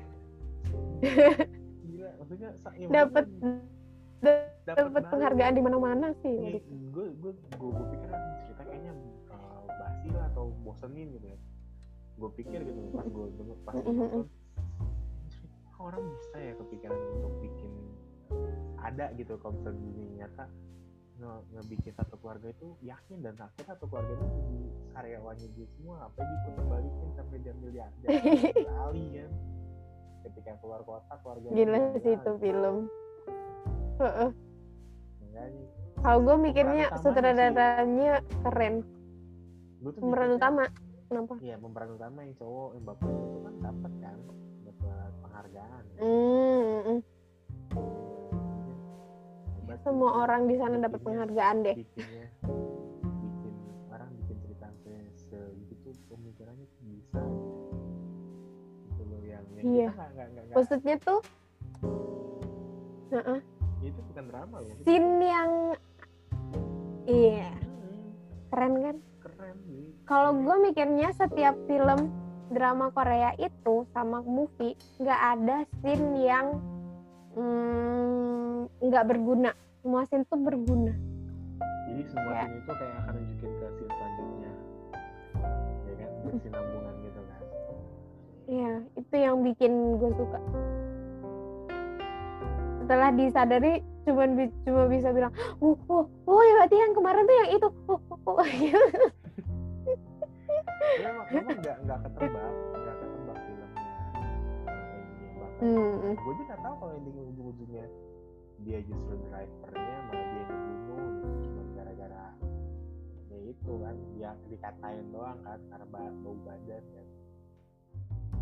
Gila 1.87 2.09
maksudnya 2.19 2.49
ya 2.75 2.87
dapat 2.89 3.25
dapat 4.63 5.03
penghargaan 5.11 5.53
di 5.59 5.63
mana-mana 5.63 6.07
sih 6.23 6.31
Iya, 6.31 6.59
gue 6.95 7.05
gue 7.19 7.31
gue 7.35 7.69
gue 7.71 7.85
pikir 7.91 8.07
kan 8.07 8.21
cerita 8.47 8.63
kayaknya 8.63 8.93
uh, 9.29 9.67
basi 9.67 10.07
lah 10.15 10.25
atau 10.33 10.51
bosenin 10.65 11.11
gitu 11.15 11.27
ya. 11.27 11.39
Gue 12.17 12.29
pikir 12.33 12.59
gitu 12.63 12.79
pas 12.95 13.05
gue 13.05 13.25
denger 13.37 13.57
pas 13.67 13.73
gue 13.75 13.83
Mm-mm. 13.83 13.99
nonton 13.99 14.27
"Anjir, 15.23 15.43
kok 15.75 15.83
orang 15.83 16.03
bisa 16.17 16.37
ya 16.39 16.53
kepikiran 16.57 16.99
untuk 17.19 17.33
bikin 17.43 17.71
ada 18.83 19.05
gitu 19.15 19.39
kalau 19.39 19.53
misalnya 19.59 19.79
dunia 19.79 20.09
nyata 20.23 20.45
nge 21.13 21.33
ngebikin 21.53 21.93
satu 21.93 22.15
keluarga 22.17 22.47
itu 22.49 22.67
yakin 22.81 23.17
dan 23.21 23.33
takut 23.37 23.63
satu 23.69 23.85
keluarga 23.85 24.13
itu 24.17 24.25
jadi 24.33 24.59
karyawannya 24.97 25.47
dia 25.53 25.67
semua 25.77 25.95
apa 26.09 26.19
diputar 26.25 26.65
balikin 26.65 27.09
sampai 27.13 27.37
dia 27.41 27.53
miliarder 27.61 28.09
Ali 28.85 29.05
kan 29.13 29.31
ketika 30.23 30.51
keluar 30.63 30.81
kota 30.81 31.13
keluarga 31.21 31.47
gila 31.53 31.79
sih 32.01 32.13
itu 32.17 32.31
film 32.41 32.75
Kalau 36.03 36.19
gue 36.19 36.35
mikirnya 36.35 36.91
sutradaranya 36.99 38.19
keren. 38.43 38.83
Pemeran 39.79 40.35
utama. 40.35 40.67
Kenapa? 41.07 41.33
iya 41.45 41.55
pemeran 41.61 41.93
utama 41.93 42.25
yang 42.25 42.33
cowok 42.41 42.69
yang 42.73 42.83
bapaknya 42.89 43.21
itu 43.21 43.37
kan 43.37 43.53
dapat 43.61 43.91
kan 44.01 44.17
dapat 44.65 45.11
penghargaan 45.21 45.83
Hmm, 46.01 46.63
mm. 46.89 46.99
Semua 49.79 50.11
orang 50.19 50.45
di 50.45 50.55
sana 50.55 50.77
dapat 50.77 50.99
penghargaan 50.99 51.57
deh. 51.61 51.75
bikinnya 51.75 52.27
bikin 52.43 53.53
orang 53.89 54.09
bikin 54.15 54.37
cerita 54.39 54.65
sampai 54.67 54.95
segitu 55.15 55.89
pemikirannya 56.05 56.65
tuh 56.67 56.81
bisa 56.83 57.21
gitu 58.85 59.01
loh 59.03 59.21
yang, 59.21 59.43
yang 59.53 59.63
Iya. 59.65 59.89
kita 59.89 60.53
Maksudnya 60.53 60.95
tuh 60.99 61.19
Heeh. 63.09 63.39
itu 63.81 63.99
bukan 64.05 64.25
drama 64.25 64.55
loh 64.59 64.73
scene 64.79 65.11
yang 65.19 65.51
iya 67.03 67.51
Hmm, 67.51 68.09
keren 68.49 68.73
kan? 68.79 68.95
keren 69.19 69.57
nih 69.65 69.85
Kalau 70.03 70.31
gue 70.33 70.55
mikirnya 70.61 71.09
setiap 71.11 71.55
film 71.65 72.07
drama 72.49 72.89
Korea 72.89 73.33
itu 73.35 73.83
sama 73.89 74.21
movie 74.21 74.73
nggak 74.97 75.21
ada 75.35 75.57
scene 75.77 76.15
yang 76.17 76.59
mm, 77.33 78.57
nggak 78.81 79.03
berguna. 79.05 79.51
Semua 79.79 80.01
scene 80.03 80.25
tuh 80.25 80.37
berguna. 80.37 80.91
jadi 81.83 82.01
semua 82.07 82.31
Ya. 82.31 82.41
scene 82.43 82.55
itu 82.57 82.71
kayak 82.73 82.95
akan 82.97 83.11
nunjukin 83.13 83.51
ke 83.51 83.65
scene 83.69 83.91
selanjutnya 83.91 84.51
ya 85.83 85.93
kan 85.93 86.09
bersinambungan 86.23 86.93
gitu 86.99 87.19
kan 87.21 87.41
Iya, 88.43 88.71
itu 88.93 89.13
yang 89.15 89.35
bikin 89.41 89.71
gue 89.97 90.09
suka. 90.13 90.39
Setelah 92.79 93.09
disadari 93.11 93.73
cuman 94.03 94.29
bi- 94.33 94.55
cuma 94.63 94.83
bisa 94.87 95.07
bilang, 95.09 95.31
oh, 95.59 95.75
oh, 95.87 96.03
oh 96.25 96.41
ya 96.41 96.51
berarti 96.57 96.75
yang 96.75 96.91
kemarin 96.91 97.23
tuh 97.23 97.35
yang 97.37 97.49
itu, 97.53 97.67
oh, 97.87 97.99
oh, 98.09 98.19
oh. 98.33 98.37
Ya, 98.43 98.77
emang 101.31 101.57
nggak 101.57 101.75
nggak 101.81 101.97
ketebak 102.03 102.51
Hmm, 105.63 106.11
gue 106.19 106.33
juga 106.43 106.55
tahu 106.59 106.75
kalau 106.75 106.93
ending 106.99 107.15
ujung-ujungnya 107.23 107.87
dia 108.67 108.79
justru 108.83 109.15
drivernya 109.31 109.97
malah 110.11 110.25
dia 110.27 110.43
yang 110.43 110.63
gitu 110.67 110.95
cuma 111.47 111.61
gara-gara 111.71 112.25
ya 113.31 113.37
itu 113.47 113.71
kan 113.79 113.95
dia 114.11 114.31
dikatain 114.51 115.05
doang 115.15 115.39
kan 115.47 115.59
karena 115.71 115.85
ba- 115.87 116.15
bau 116.19 116.35
badan 116.43 116.83
kan. 116.83 117.07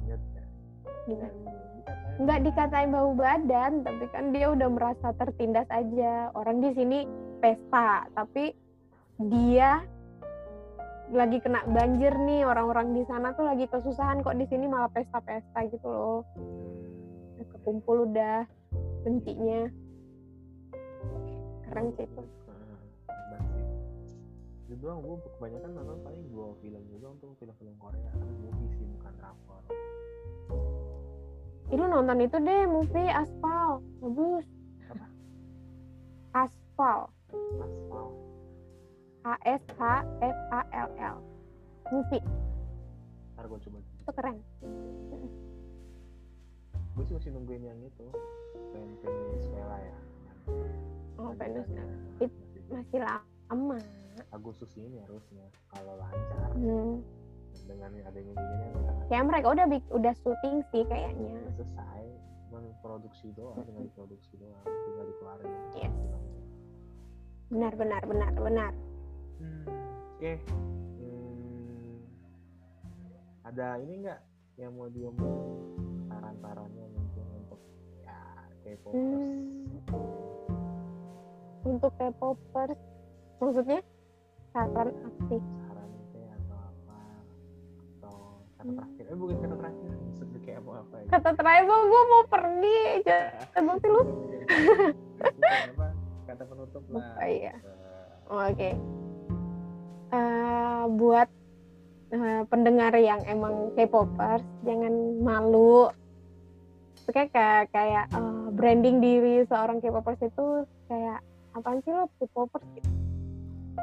Inget 0.01 0.21
kan 0.33 0.47
Iya. 1.09 1.29
Dan 1.29 1.33
dikatain 1.77 2.15
nggak 2.21 2.39
dikatain 2.45 2.89
bau 2.93 3.11
badan, 3.13 3.71
tapi 3.81 4.05
kan 4.13 4.25
dia 4.33 4.47
udah 4.53 4.69
merasa 4.69 5.07
tertindas 5.17 5.69
aja. 5.73 6.29
Orang 6.37 6.61
di 6.61 6.73
sini 6.77 6.99
pesta, 7.41 8.05
tapi 8.13 8.53
dia 9.29 9.81
lagi 11.09 11.41
kena 11.41 11.65
banjir 11.69 12.13
nih. 12.13 12.45
Orang-orang 12.45 12.93
di 12.93 13.03
sana 13.09 13.33
tuh 13.33 13.49
lagi 13.49 13.65
kesusahan 13.65 14.21
kok 14.21 14.37
di 14.37 14.45
sini 14.45 14.65
malah 14.69 14.89
pesta-pesta 14.93 15.59
gitu 15.73 15.87
loh. 15.89 16.21
Hmm, 16.37 16.80
kekumpul 17.61 18.09
udah 18.09 18.49
bencinya. 19.05 19.69
Keren 21.69 21.93
sih 21.93 22.09
itu 22.09 22.21
hebat 23.05 23.43
sih. 23.53 23.65
Itu 24.65 24.73
doang 24.81 25.05
gue 25.05 25.21
kebanyakan 25.37 25.69
nonton 25.77 25.97
paling 26.01 26.25
dua 26.33 26.57
film 26.57 26.81
juga 26.89 27.13
untuk 27.13 27.37
film-film 27.37 27.77
Korea. 27.77 28.09
Karena 28.17 28.33
movie 28.41 28.73
sih 28.81 28.85
bukan 28.97 29.13
drakor. 29.21 29.61
Ih, 31.69 31.77
lu 31.77 31.85
nonton 31.85 32.17
itu 32.25 32.37
deh 32.41 32.63
movie 32.65 33.13
Aspal. 33.13 33.85
Bagus. 34.01 34.45
Apa? 34.89 35.07
Aspal. 36.33 36.99
Aspal. 37.61 38.07
A 39.21 39.37
S 39.45 39.63
H 39.77 40.01
F 40.17 40.37
A 40.49 40.61
L 40.73 40.89
L. 40.97 41.17
Movie. 41.93 42.25
Ntar 43.37 43.45
gue 43.45 43.59
coba. 43.69 43.77
Itu 43.79 44.11
keren 44.17 44.35
gue 47.01 47.09
sih 47.09 47.17
masih 47.17 47.33
nungguin 47.33 47.65
yang 47.65 47.81
itu 47.81 48.05
film 48.53 48.89
Venezuela 49.01 49.77
ya. 49.81 49.97
Oh 51.17 51.33
Venus 51.33 51.65
It, 52.21 52.29
It- 52.29 52.69
masih 52.69 53.01
lama. 53.01 53.81
Agustus 54.29 54.69
ini 54.77 55.01
harusnya 55.09 55.49
kalau 55.73 55.97
lancar. 55.97 56.53
Hmm. 56.53 57.01
dengan 57.65 57.93
adanya 58.05 58.33
begini 58.37 58.65
kayak 59.09 59.25
mereka 59.27 59.47
udah 59.53 59.65
udah 59.97 60.13
syuting 60.21 60.61
sih 60.69 60.85
kayaknya. 60.85 61.33
Udah 61.41 61.53
selesai 61.57 62.03
cuman 62.47 62.63
produksi 62.85 63.27
doang 63.33 63.57
tinggal 63.65 63.83
diproduksi 63.89 64.33
doang 64.37 64.61
tinggal 64.61 65.05
dikeluarin. 65.09 65.51
Yes. 65.73 65.95
benar 67.49 67.73
benar 67.75 68.01
benar 68.05 68.31
benar. 68.37 68.71
Hmm, 69.41 69.65
oke. 70.21 70.33
Hmm, 71.01 71.97
ada 73.41 73.81
ini 73.81 73.93
enggak 74.05 74.21
yang 74.61 74.71
mau 74.77 74.87
diomongin 74.87 75.90
saran-sarannya 76.21 76.85
mungkin 76.87 77.25
untuk 77.35 77.59
ya 77.99 78.17
K-popers 78.61 79.25
Hmm. 79.89 80.05
untuk 81.63 81.91
K-popers 81.97 82.77
maksudnya 83.37 83.79
saran 84.53 84.93
apa 84.93 85.21
sih 85.27 85.41
saran 85.41 85.89
teh 86.11 86.27
atau 86.29 86.57
apa 86.61 86.97
atau 87.97 88.13
kata 88.53 88.61
Hmm. 88.61 88.77
terakhir 88.77 89.03
eh 89.03 89.17
bukan 89.17 89.35
kata 89.39 89.55
terakhir 89.57 89.89
maksudnya 89.99 90.39
kayak 90.39 90.59
apa 90.61 90.71
apa 90.77 90.95
ya 90.95 91.05
kata 91.09 91.29
tribal 91.33 91.79
gue 91.83 92.01
mau 92.05 92.23
pergi 92.27 92.79
jangan 93.01 93.75
sih 93.75 93.89
lu 93.89 94.01
kata 96.23 96.43
penutup 96.45 96.83
lah 96.87 97.05
Oh, 97.11 97.25
iya. 97.25 97.53
Eh, 97.57 97.89
Oh, 98.31 98.47
Oke. 98.47 98.71
Eh, 100.11 100.83
buat 100.93 101.27
eh, 102.09 102.41
pendengar 102.45 102.95
yang 102.95 103.19
emang 103.25 103.71
K-popers, 103.73 104.39
jangan 104.61 104.91
malu. 105.19 105.91
Itu 107.11 107.27
kayak 107.27 107.75
kayak, 107.75 108.05
eh, 108.15 108.47
branding 108.55 109.03
diri 109.03 109.43
seorang 109.51 109.83
K-popers 109.83 110.23
itu 110.23 110.63
kayak 110.87 111.19
apaan 111.51 111.83
sih 111.83 111.91
lo 111.91 112.07
K-popers 112.23 112.63
gitu. 112.79 112.89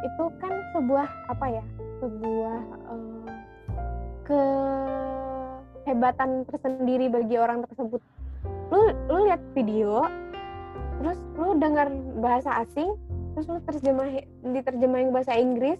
Itu 0.00 0.24
kan 0.40 0.52
sebuah 0.72 1.08
apa 1.28 1.46
ya? 1.52 1.64
Sebuah 2.00 2.56
eh, 2.88 3.32
kehebatan 5.84 6.48
tersendiri 6.48 7.12
bagi 7.12 7.36
orang 7.36 7.68
tersebut. 7.68 8.00
Lu 8.72 8.80
lu 9.12 9.28
lihat 9.28 9.44
video, 9.52 10.08
terus 11.04 11.20
lu 11.36 11.52
dengar 11.60 11.92
bahasa 12.24 12.64
asing, 12.64 12.96
terus 13.36 13.44
lu 13.44 13.60
terjemah 13.68 14.08
diterjemahin 14.40 15.12
bahasa 15.12 15.36
Inggris 15.36 15.76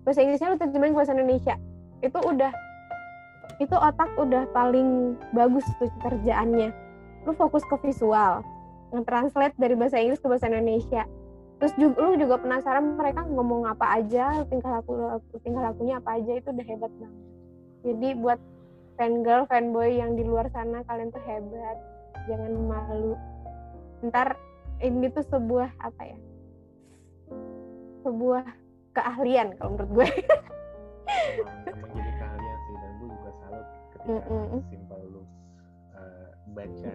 bahasa 0.00 0.24
Inggrisnya 0.24 0.56
lu 0.56 0.58
terjemahin 0.58 0.94
bahasa 0.96 1.12
Indonesia 1.12 1.54
itu 2.00 2.18
udah 2.18 2.52
itu 3.60 3.76
otak 3.76 4.08
udah 4.16 4.48
paling 4.56 5.14
bagus 5.36 5.62
tuh 5.76 5.92
kerjaannya. 6.00 6.72
Lu 7.28 7.36
fokus 7.36 7.62
ke 7.68 7.76
visual 7.84 8.40
nge-translate 8.90 9.54
dari 9.54 9.78
bahasa 9.78 10.02
Inggris 10.02 10.18
ke 10.18 10.26
bahasa 10.26 10.50
Indonesia. 10.50 11.06
Terus 11.60 11.76
juga, 11.76 11.96
lu 12.00 12.16
juga 12.16 12.40
penasaran 12.40 12.96
mereka 12.96 13.22
ngomong 13.28 13.68
apa 13.68 14.00
aja 14.00 14.42
tingkah 14.48 14.80
laku 14.80 14.96
tingkah 15.44 15.62
lakunya 15.70 16.00
apa 16.00 16.16
aja 16.16 16.32
itu 16.40 16.48
udah 16.50 16.66
hebat 16.66 16.92
banget. 16.96 17.22
Jadi 17.84 18.08
buat 18.16 18.40
fan 18.96 19.22
girl 19.22 19.44
fanboy 19.46 19.92
yang 19.92 20.16
di 20.16 20.24
luar 20.24 20.48
sana 20.50 20.80
kalian 20.88 21.12
tuh 21.12 21.22
hebat. 21.28 21.76
Jangan 22.26 22.52
malu. 22.64 23.14
Ntar 24.00 24.34
ini 24.80 25.12
tuh 25.12 25.22
sebuah 25.28 25.68
apa 25.84 26.02
ya 26.08 26.18
sebuah 28.00 28.44
keahlian 28.96 29.54
kalau 29.60 29.76
menurut 29.76 29.90
gue 29.92 30.08
ketika 34.02 34.26
Mm-mm. 34.26 34.60
simpel 34.66 35.00
lu 35.06 35.22
eh, 35.92 36.28
baca 36.50 36.94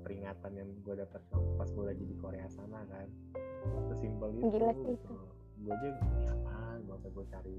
peringatan 0.00 0.52
yang 0.52 0.68
gue 0.80 0.94
dapat 0.96 1.20
pas 1.54 1.68
gue 1.68 1.84
lagi 1.84 2.04
di 2.04 2.16
Korea 2.16 2.46
sana 2.46 2.84
kan. 2.84 3.08
Sesimpel 3.88 4.28
itu 4.34 4.44
Gila 4.50 4.72
sih 4.74 4.92
itu. 4.92 5.14
gue 5.56 5.72
aja 5.72 5.86
"Ini 5.88 6.24
apaan 6.28 6.78
gue 6.82 6.96
gue 7.06 7.24
cari 7.26 7.56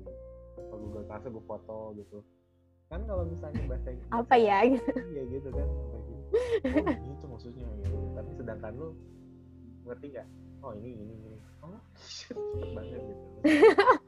ke 0.53 0.61
Google 0.71 1.05
Classroom 1.05 1.33
gue 1.33 1.45
foto 1.45 1.77
gitu. 1.95 2.17
Kan 2.85 3.01
kalau 3.03 3.25
misalnya 3.25 3.65
bahasa 3.65 3.89
apa 3.89 4.21
bahasa- 4.21 4.37
ya 4.37 4.57
gitu. 4.69 4.89
iya 5.09 5.23
gitu 5.25 5.49
kan 5.49 5.65
gitu. 5.65 5.97
oh 6.69 6.85
itu 7.09 7.25
maksudnya 7.25 7.65
gitu. 7.81 7.97
Tapi 8.13 8.29
sedangkan 8.35 8.71
lu 8.75 8.87
ngerti 9.83 10.05
nggak? 10.13 10.27
Oh 10.61 10.71
ini 10.73 10.89
ini 10.93 11.13
ini. 11.15 11.37
Oh 11.65 11.79
shit 12.05 12.37
banget 12.77 13.01
gitu 13.01 13.25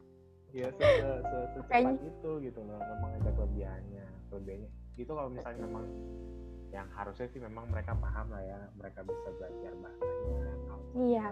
ya 0.57 0.69
se, 0.73 0.81
se, 0.81 1.09
se, 1.21 1.37
secepat 1.53 2.01
itu 2.01 2.31
gitu 2.41 2.59
loh 2.65 2.81
memang 2.81 3.11
ada 3.21 3.29
kelebihannya 3.37 4.05
kelebihannya. 4.33 4.69
Itu 4.97 5.13
kalau 5.13 5.29
misalnya 5.29 5.69
memang 5.69 5.85
yang 6.73 6.87
harusnya 6.91 7.29
sih 7.31 7.39
memang 7.39 7.69
mereka 7.71 7.95
paham 7.95 8.27
lah 8.27 8.43
ya 8.43 8.59
mereka 8.75 8.99
bisa 9.07 9.29
belajar 9.39 9.71
bahasanya 9.79 10.41
Iya. 10.97 11.25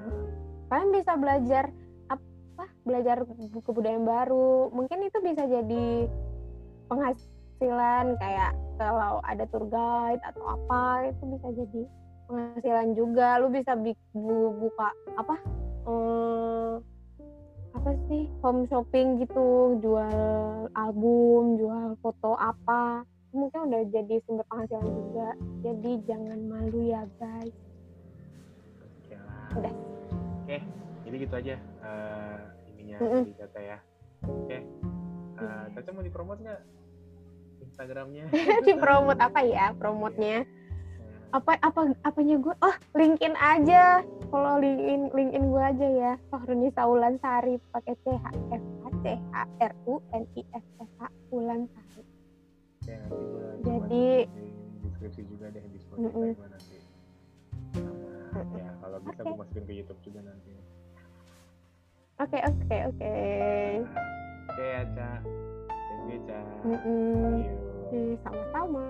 kalian 0.71 0.89
bisa 0.95 1.11
belajar 1.19 1.63
apa 2.07 2.65
belajar 2.85 3.17
kebudayaan 3.65 4.05
baru. 4.05 4.69
Mungkin 4.71 5.09
itu 5.09 5.17
bisa 5.25 5.43
jadi 5.49 6.07
penghasilan 6.87 8.05
kayak 8.21 8.51
kalau 8.77 9.19
ada 9.25 9.43
tour 9.49 9.65
guide 9.67 10.21
atau 10.21 10.43
apa 10.55 11.09
itu 11.09 11.23
bisa 11.35 11.47
jadi 11.51 11.81
penghasilan 12.29 12.87
juga. 12.95 13.27
Lu 13.41 13.49
bisa 13.51 13.73
buka 13.75 14.89
apa 15.19 15.35
eh, 15.85 16.73
apa 17.75 17.91
sih 18.07 18.23
home 18.39 18.63
shopping 18.71 19.19
gitu 19.19 19.75
jual 19.83 20.71
album 20.79 21.59
jual 21.59 21.99
foto 21.99 22.39
apa 22.39 23.03
mungkin 23.35 23.67
udah 23.67 23.83
jadi 23.91 24.15
sumber 24.23 24.47
penghasilan 24.47 24.87
juga 24.87 25.29
jadi 25.59 25.91
jangan 26.07 26.39
malu 26.47 26.79
ya 26.87 27.03
guys 27.19 27.51
Oke 29.05 29.15
lah. 29.19 29.49
Udah. 29.59 29.73
Oke, 30.45 30.57
jadi 31.05 31.15
gitu 31.19 31.33
aja 31.35 31.55
eh, 31.59 32.39
ininya 32.73 32.97
Mm-mm. 33.03 33.21
dari 33.27 33.33
Caca 33.37 33.59
ya. 33.61 33.77
Oke. 34.25 34.57
Uh, 35.35 35.65
Caca 35.75 35.89
mau 35.91 36.05
dipromot 36.05 36.37
nggak 36.39 36.61
Instagramnya? 37.59 38.25
di 38.65 38.73
promote 38.79 39.19
apa 39.19 39.41
ya 39.43 39.75
promotnya 39.75 40.47
Nah, 40.47 40.64
apa 41.35 41.59
apa 41.59 41.79
apanya 42.01 42.39
gue 42.39 42.55
oh 42.55 42.75
linkin 42.93 43.35
aja 43.35 43.99
kalau 44.31 44.55
linkin 44.57 45.11
linkin 45.11 45.43
gue 45.45 45.59
aja 45.59 45.87
ya 45.89 46.11
Fahruni 46.29 46.71
Saulan 46.71 47.19
Sari 47.19 47.59
pakai 47.69 47.91
C 47.99 48.15
H 48.15 48.25
F 48.49 48.63
A 48.81 48.89
C 48.95 49.05
H 49.29 49.35
R 49.59 49.73
U 49.85 49.99
N 50.11 50.23
I 50.33 50.41
S 50.49 50.65
S 50.79 50.91
H 50.95 51.03
Ulan 51.29 51.67
Sari 51.67 52.03
gue 53.59 53.59
Jadi- 53.59 53.89
di 53.91 54.05
deskripsi 54.81 55.21
juga 55.25 55.49
deh 55.49 55.65
di 55.65 55.77
Spotify 55.77 56.05
Mm-mm. 56.07 56.29
gua 56.31 56.47
nanti. 56.47 56.77
Sama 58.29 58.55
ya 58.55 58.71
kalau 58.77 58.97
bisa 59.01 59.19
Oke. 59.19 59.27
gue 59.27 59.35
masukin 59.35 59.63
ke 59.65 59.73
YouTube 59.73 59.99
juga 60.01 60.19
nanti. 60.23 60.51
oke 62.15 62.37
oke 62.39 62.77
oke 62.87 63.13
Nah, 63.83 64.03
Oke 64.45 64.63
ya, 64.63 64.83
Ca. 64.87 65.09
Thank 65.67 66.07
you, 66.07 66.19
Ca. 66.23 66.39
Mm-mm. 66.63 67.33
Yuk. 67.41 67.57
Oke, 67.81 67.99
sama-sama 68.21 68.85